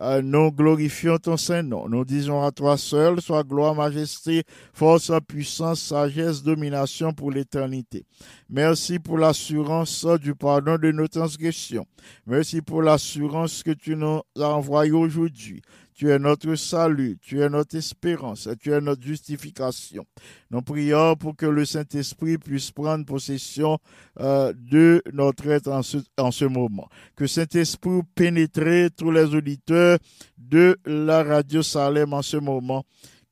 Euh, 0.00 0.20
nous 0.22 0.52
glorifions 0.52 1.16
ton 1.18 1.36
Saint-Nom. 1.36 1.88
Nous 1.88 2.04
disons 2.04 2.42
à 2.42 2.50
toi 2.50 2.76
seul, 2.76 3.20
soit 3.20 3.44
gloire, 3.44 3.74
majesté, 3.74 4.42
force, 4.74 5.10
puissance, 5.26 5.80
sagesse, 5.80 6.42
domination 6.42 7.12
pour 7.12 7.30
l'éternité. 7.30 8.04
Merci 8.50 8.98
pour 8.98 9.16
l'assurance 9.16 10.04
du 10.20 10.34
pardon 10.34 10.76
de 10.76 10.92
nos 10.92 11.08
transgressions. 11.08 11.86
Merci 12.26 12.60
pour 12.60 12.82
l'assurance 12.82 13.62
que 13.62 13.70
tu 13.70 13.96
nous 13.96 14.20
as 14.38 14.48
envoyée 14.48 14.92
aujourd'hui. 14.92 15.62
Tu 15.96 16.10
es 16.10 16.18
notre 16.18 16.54
salut, 16.56 17.16
tu 17.22 17.40
es 17.40 17.48
notre 17.48 17.74
espérance, 17.78 18.50
tu 18.60 18.70
es 18.70 18.82
notre 18.82 19.02
justification. 19.02 20.04
Nous 20.50 20.60
prions 20.60 21.16
pour 21.16 21.34
que 21.34 21.46
le 21.46 21.64
Saint-Esprit 21.64 22.36
puisse 22.36 22.70
prendre 22.70 23.06
possession 23.06 23.78
euh, 24.20 24.52
de 24.54 25.02
notre 25.14 25.48
être 25.48 25.68
en 25.68 25.82
ce, 25.82 25.96
en 26.18 26.30
ce 26.30 26.44
moment. 26.44 26.90
Que 27.16 27.26
Saint-Esprit 27.26 28.02
pénètre 28.14 28.94
tous 28.94 29.10
les 29.10 29.34
auditeurs 29.34 29.98
de 30.36 30.76
la 30.84 31.22
radio 31.22 31.62
Salem 31.62 32.12
en 32.12 32.20
ce 32.20 32.36
moment. 32.36 32.84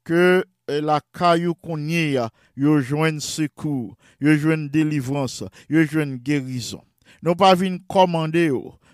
Que 0.02 0.42
euh, 0.70 0.80
la 0.80 1.02
caillou 1.12 1.54
qu'on 1.54 1.86
y 1.86 2.16
a, 2.16 2.30
yo 2.56 2.80
joigne 2.80 3.20
secours, 3.20 3.94
yo 4.18 4.34
joigne 4.38 4.70
délivrance, 4.70 5.44
yo 5.68 5.84
joigne 5.84 6.16
guérison. 6.16 6.80
Nous 7.22 7.34
pas 7.34 7.54
venir 7.54 7.80
commander, 7.86 8.50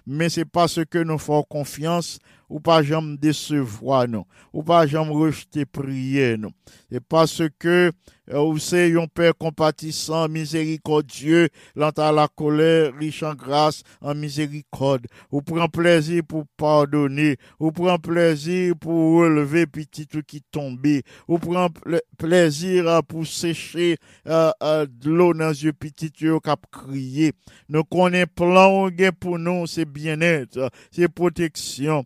mais 0.06 0.28
c'est 0.28 0.44
parce 0.44 0.84
que 0.84 0.98
nous 0.98 1.18
faisons 1.18 1.44
confiance 1.44 2.18
ou 2.50 2.60
pas 2.60 2.82
jamais 2.82 3.16
décevoir 3.16 4.06
nous, 4.08 4.26
ou 4.52 4.62
pas 4.62 4.86
jamais 4.86 5.14
rejeter 5.14 5.64
prière 5.64 6.36
nous. 6.36 6.50
C'est 6.90 7.02
parce 7.02 7.42
que 7.58 7.92
euh, 8.32 8.38
vous 8.38 8.58
c'est 8.58 8.94
un 8.96 9.06
Père 9.06 9.36
compatissant, 9.36 10.28
miséricordieux, 10.28 11.48
lent 11.74 11.90
à 11.96 12.12
la 12.12 12.28
colère, 12.28 12.92
riche 12.96 13.22
en 13.22 13.34
grâce, 13.34 13.82
en 14.00 14.14
miséricorde. 14.14 15.06
Ou 15.32 15.42
prend 15.42 15.68
plaisir 15.68 16.22
pour 16.26 16.44
pardonner, 16.56 17.36
ou 17.58 17.72
prend 17.72 17.98
plaisir 17.98 18.74
pour 18.80 19.20
relever 19.20 19.66
petit 19.66 20.06
tout 20.06 20.22
qui 20.24 20.42
tombé, 20.50 21.02
ou 21.26 21.38
prend 21.38 21.70
pla- 21.70 22.00
plaisir 22.18 23.02
pour 23.08 23.26
sécher 23.26 23.96
euh, 24.28 24.50
euh, 24.62 24.86
de 24.86 25.10
l'eau 25.10 25.34
dans 25.34 25.48
les 25.48 25.64
yeux 25.64 25.72
petit 25.72 26.10
qui 26.10 26.26
cap 26.42 26.60
crier. 26.70 27.32
Nous 27.68 27.84
connaissons 27.84 28.26
plan 28.34 28.86
ou 28.86 28.90
pour 29.18 29.38
nous, 29.38 29.66
c'est 29.66 29.84
bien-être, 29.84 30.70
c'est 30.90 31.08
protection, 31.08 32.04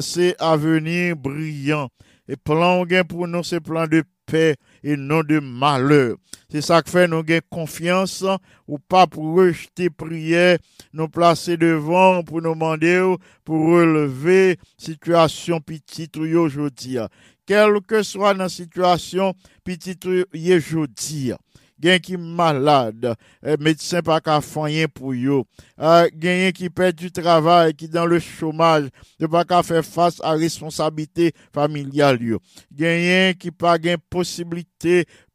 c'est 0.00 0.34
avenir 0.40 1.16
brillant. 1.16 1.88
Et 2.28 2.36
plan 2.36 2.84
pour 3.08 3.28
nous, 3.28 3.44
c'est 3.44 3.60
plan 3.60 3.86
de 3.86 4.02
paix 4.26 4.56
et 4.82 4.96
non 4.96 5.22
de 5.22 5.38
malheur. 5.38 6.16
C'est 6.50 6.60
ça 6.60 6.82
que 6.82 6.90
fait 6.90 7.08
nous 7.08 7.22
gain 7.22 7.40
confiance 7.50 8.24
ou 8.66 8.78
pas 8.78 9.06
pour 9.06 9.36
rejeter 9.36 9.90
prière, 9.90 10.58
nous 10.92 11.08
placer 11.08 11.56
devant 11.56 12.22
pour 12.22 12.42
nous 12.42 12.54
demander 12.54 13.14
pour 13.44 13.66
relever 13.66 14.58
situation 14.76 15.60
petite 15.60 16.16
aujourd'hui. 16.16 16.98
Quelle 17.46 17.80
que 17.80 18.02
soit 18.02 18.34
la 18.34 18.48
situation 18.48 19.34
petite 19.62 20.06
aujourd'hui. 20.06 21.32
gen 21.80 22.00
ki 22.02 22.16
malade, 22.16 23.14
eh, 23.42 23.56
medisyen 23.60 24.04
pa 24.04 24.18
ka 24.20 24.38
fanyen 24.44 24.90
pou 24.92 25.14
yo, 25.16 25.42
eh, 25.78 26.10
genyen 26.12 26.52
ki 26.56 26.68
pet 26.68 26.96
du 26.96 27.10
travay, 27.10 27.72
ki 27.76 27.88
dan 27.88 28.08
le 28.10 28.20
chomaj, 28.20 28.90
de 29.18 29.26
pa 29.30 29.44
ka 29.44 29.62
fe 29.62 29.82
fase 29.82 30.20
a 30.24 30.36
responsabilite 30.36 31.32
familial 31.54 32.20
yo, 32.20 32.40
genyen 32.72 33.34
ki 33.38 33.50
pa 33.50 33.78
gen 33.80 34.00
posibilite 34.12 34.75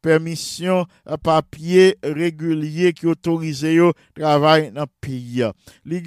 permission 0.00 0.86
euh, 1.08 1.16
papier 1.16 1.96
régulier 2.02 2.92
qui 2.92 3.06
autorise 3.06 3.62
yo 3.62 3.92
travail 4.14 4.72
dans 4.72 4.86
pays. 5.00 5.44
Li 5.84 6.02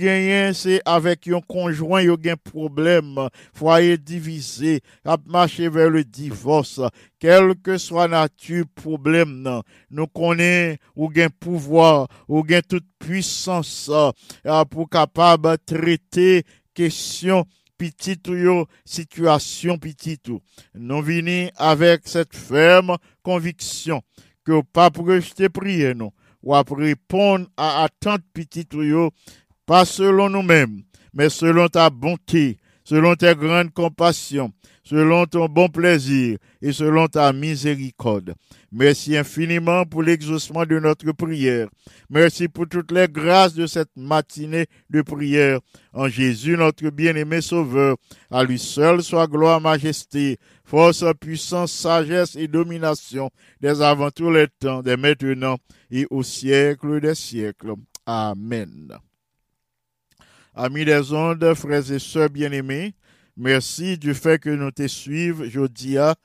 c'est 0.54 0.82
avec 0.86 1.28
yon 1.28 1.42
conjoint 1.42 2.02
yo 2.02 2.18
gen 2.22 2.36
problème, 2.36 3.30
foyer 3.54 3.98
divisé, 3.98 4.82
ap 5.06 5.22
marché 5.26 5.70
vers 5.70 5.90
le 5.90 6.04
divorce, 6.04 6.82
quel 7.20 7.56
que 7.56 7.78
soit 7.78 8.08
nature 8.08 8.66
problème 8.76 9.62
nous 9.90 10.08
connaît 10.08 10.78
ou 10.96 11.12
gen 11.14 11.30
pouvoir, 11.30 12.08
ou 12.28 12.44
gen 12.48 12.62
toute 12.62 12.86
puissance 13.00 13.90
euh, 14.46 14.66
pour 14.66 14.90
capable 14.90 15.58
traiter 15.66 16.44
question 16.74 17.46
petite 17.78 18.28
ou 18.28 18.36
yo, 18.36 18.68
situation 18.84 19.78
petite 19.78 20.30
ou. 20.30 20.42
Nous 20.74 21.02
venons 21.02 21.50
avec 21.58 22.08
cette 22.08 22.36
ferme 22.36 22.98
conviction 23.24 24.02
que 24.46 24.62
pas 24.62 24.90
rejeter 24.96 25.50
prier 25.50 25.94
nous, 25.94 26.12
ou 26.44 26.54
à 26.54 26.64
répondre 26.68 27.48
à 27.58 27.84
attente 27.84 28.22
petite 28.34 28.74
ou 28.74 28.84
yo, 28.84 29.12
pas 29.66 29.86
selon 29.86 30.30
nous-mêmes, 30.30 30.84
mais 31.14 31.30
selon 31.30 31.68
ta 31.68 31.90
bonté, 31.90 32.58
selon 32.84 33.16
ta 33.16 33.34
grande 33.34 33.74
compassion, 33.74 34.52
selon 34.86 35.26
ton 35.26 35.48
bon 35.48 35.68
plaisir 35.68 36.38
et 36.62 36.72
selon 36.72 37.08
ta 37.08 37.34
miséricorde. 37.34 38.36
Merci 38.72 39.18
infiniment 39.18 39.86
pour 39.86 40.04
l'exaucement 40.04 40.66
de 40.66 40.80
notre 40.80 41.12
prière. 41.12 41.68
Merci 42.10 42.48
pour 42.48 42.68
toutes 42.68 42.92
les 42.92 43.08
grâces 43.08 43.56
de 43.56 43.68
cette 43.68 43.96
matinée 43.96 44.68
de 44.90 45.02
prière. 45.02 45.60
En 45.94 46.08
Jésus, 46.08 46.56
notre 46.56 46.90
bien-aimé 46.90 47.42
Sauveur, 47.42 47.98
à 48.30 48.44
lui 48.44 48.60
seul 48.60 49.02
soit 49.02 49.28
gloire, 49.28 49.60
majesté, 49.60 50.38
force, 50.64 51.04
puissance, 51.20 51.72
sagesse 51.72 52.36
et 52.36 52.48
domination, 52.48 53.32
dès 53.62 53.82
avant 53.82 54.12
tous 54.12 54.32
les 54.32 54.48
temps, 54.60 54.82
dès 54.82 54.98
maintenant 54.98 55.58
et 55.90 56.06
au 56.10 56.22
siècle 56.22 57.00
des 57.00 57.16
siècles. 57.16 57.74
Amen. 58.06 58.94
Amis 60.54 60.86
des 60.86 61.12
ondes, 61.12 61.54
frères 61.54 61.92
et 61.92 62.00
sœurs 62.00 62.30
bien-aimés, 62.30 62.94
merci 63.38 63.98
du 63.98 64.14
fait 64.14 64.40
que 64.40 64.50
nous 64.50 64.72
te 64.72 64.88
suivons, 64.88 65.44
à 65.88 66.16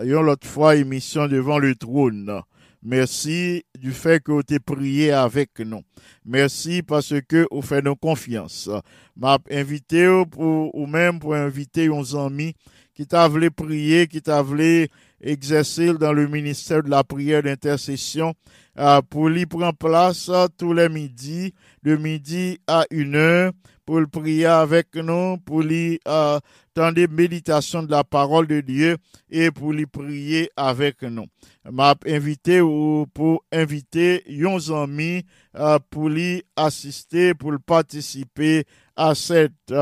ayons 0.00 0.22
l'autre 0.22 0.46
fois 0.46 0.76
émission 0.76 1.28
devant 1.28 1.58
le 1.58 1.74
trône. 1.74 2.42
Merci 2.82 3.64
du 3.78 3.92
fait 3.92 4.22
que 4.22 4.32
vous 4.32 4.42
t'es 4.42 4.58
prié 4.58 5.10
avec 5.10 5.58
nous. 5.60 5.80
Merci 6.26 6.82
parce 6.82 7.14
que 7.26 7.46
vous 7.50 7.62
faites 7.62 7.84
nos 7.84 7.96
confiance. 7.96 8.68
M'a 9.16 9.38
invité 9.50 10.06
ou 10.06 10.26
pour, 10.26 10.74
ou 10.74 10.86
même 10.86 11.18
pour 11.18 11.34
inviter 11.34 11.88
uns 11.88 12.14
amis 12.14 12.54
qui 12.94 13.06
t'a 13.06 13.26
voulu 13.26 13.50
prier, 13.50 14.06
qui 14.06 14.20
t'a 14.20 14.42
voulu 14.42 14.88
exercer 15.24 15.94
dans 15.94 16.12
le 16.12 16.28
ministère 16.28 16.82
de 16.82 16.90
la 16.90 17.02
prière 17.02 17.42
d'intercession 17.42 18.34
euh, 18.78 19.00
pour 19.08 19.28
lui 19.28 19.46
prendre 19.46 19.76
place 19.76 20.28
euh, 20.28 20.46
tous 20.56 20.72
les 20.72 20.88
midis, 20.88 21.54
de 21.82 21.96
midi 21.96 22.58
à 22.66 22.84
une 22.90 23.14
heure, 23.16 23.52
pour 23.86 24.00
le 24.00 24.06
prier 24.06 24.46
avec 24.46 24.94
nous, 24.96 25.36
pour 25.38 25.60
lui 25.62 26.00
euh, 26.08 26.38
tendre 26.74 27.06
méditation 27.10 27.82
de 27.82 27.90
la 27.90 28.02
parole 28.02 28.46
de 28.46 28.60
Dieu 28.60 28.96
et 29.30 29.50
pour 29.50 29.72
lui 29.72 29.86
prier 29.86 30.50
avec 30.56 31.02
nous. 31.02 31.26
M'a 31.70 31.94
invité 32.06 32.60
ou 32.60 33.06
pour 33.12 33.44
inviter 33.52 34.24
uns 34.28 34.70
amis 34.70 35.24
euh, 35.56 35.78
pour 35.90 36.08
lui 36.08 36.42
assister, 36.56 37.34
pour 37.34 37.52
participer 37.64 38.64
à 38.96 39.14
cette 39.14 39.72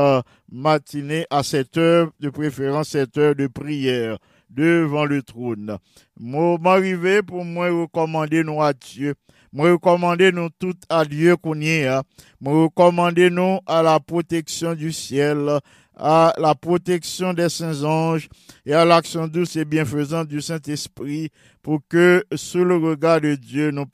matinée, 0.51 1.25
à 1.29 1.43
cette 1.43 1.77
heure, 1.77 2.11
de 2.19 2.29
préférence 2.29 2.89
cette 2.89 3.17
heure 3.17 3.35
de 3.35 3.47
prière 3.47 4.17
devant 4.55 5.05
le 5.05 5.21
trône. 5.21 5.77
Moi, 6.19 6.57
m'arrivé 6.59 7.21
pour 7.21 7.43
moi 7.45 7.69
recommander 7.69 8.43
nous 8.43 8.61
à 8.61 8.73
Dieu. 8.73 9.15
Moi, 9.51 9.71
recommander 9.71 10.31
nous 10.31 10.49
tout 10.57 10.73
à 10.89 11.05
Dieu 11.05 11.35
qu'on 11.37 11.59
y 11.59 11.67
est. 11.69 11.87
hein. 11.87 12.03
Moi, 12.41 12.63
recommander 12.63 13.29
nous 13.29 13.59
à 13.65 13.83
la 13.83 13.99
protection 13.99 14.73
du 14.73 14.91
ciel, 14.91 15.59
à 15.95 16.33
la 16.39 16.55
protection 16.55 17.33
des 17.33 17.49
saints 17.49 17.83
anges 17.83 18.27
et 18.65 18.73
à 18.73 18.83
l'action 18.85 19.27
douce 19.27 19.55
et 19.55 19.65
bienfaisante 19.65 20.27
du 20.27 20.41
Saint-Esprit 20.41 21.29
pour 21.61 21.81
que, 21.87 22.23
sous 22.35 22.63
le 22.63 22.77
regard 22.77 23.21
de 23.21 23.35
Dieu, 23.35 23.71
nous 23.71 23.85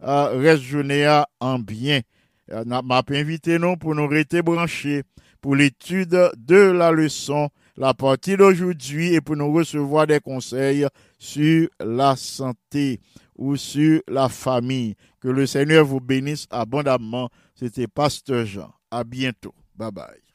reste 0.00 0.62
journée 0.62 1.04
à 1.06 1.26
en 1.40 1.58
bien. 1.58 2.00
Euh, 2.52 2.64
M'a 2.64 3.02
invité 3.10 3.58
nous 3.58 3.76
pour 3.76 3.94
nous 3.94 4.06
rester 4.06 4.42
branchés 4.42 5.02
pour 5.40 5.56
l'étude 5.56 6.30
de 6.36 6.56
la 6.56 6.90
leçon, 6.90 7.48
la 7.76 7.94
partie 7.94 8.36
d'aujourd'hui 8.36 9.14
et 9.14 9.20
pour 9.20 9.36
nous 9.36 9.52
recevoir 9.52 10.06
des 10.06 10.20
conseils 10.20 10.86
sur 11.18 11.68
la 11.80 12.16
santé 12.16 13.00
ou 13.36 13.56
sur 13.56 14.00
la 14.08 14.28
famille. 14.28 14.94
Que 15.20 15.28
le 15.28 15.46
Seigneur 15.46 15.84
vous 15.84 16.00
bénisse 16.00 16.46
abondamment. 16.50 17.28
C'était 17.54 17.86
Pasteur 17.86 18.46
Jean. 18.46 18.72
À 18.90 19.04
bientôt. 19.04 19.54
Bye 19.74 19.90
bye. 19.90 20.26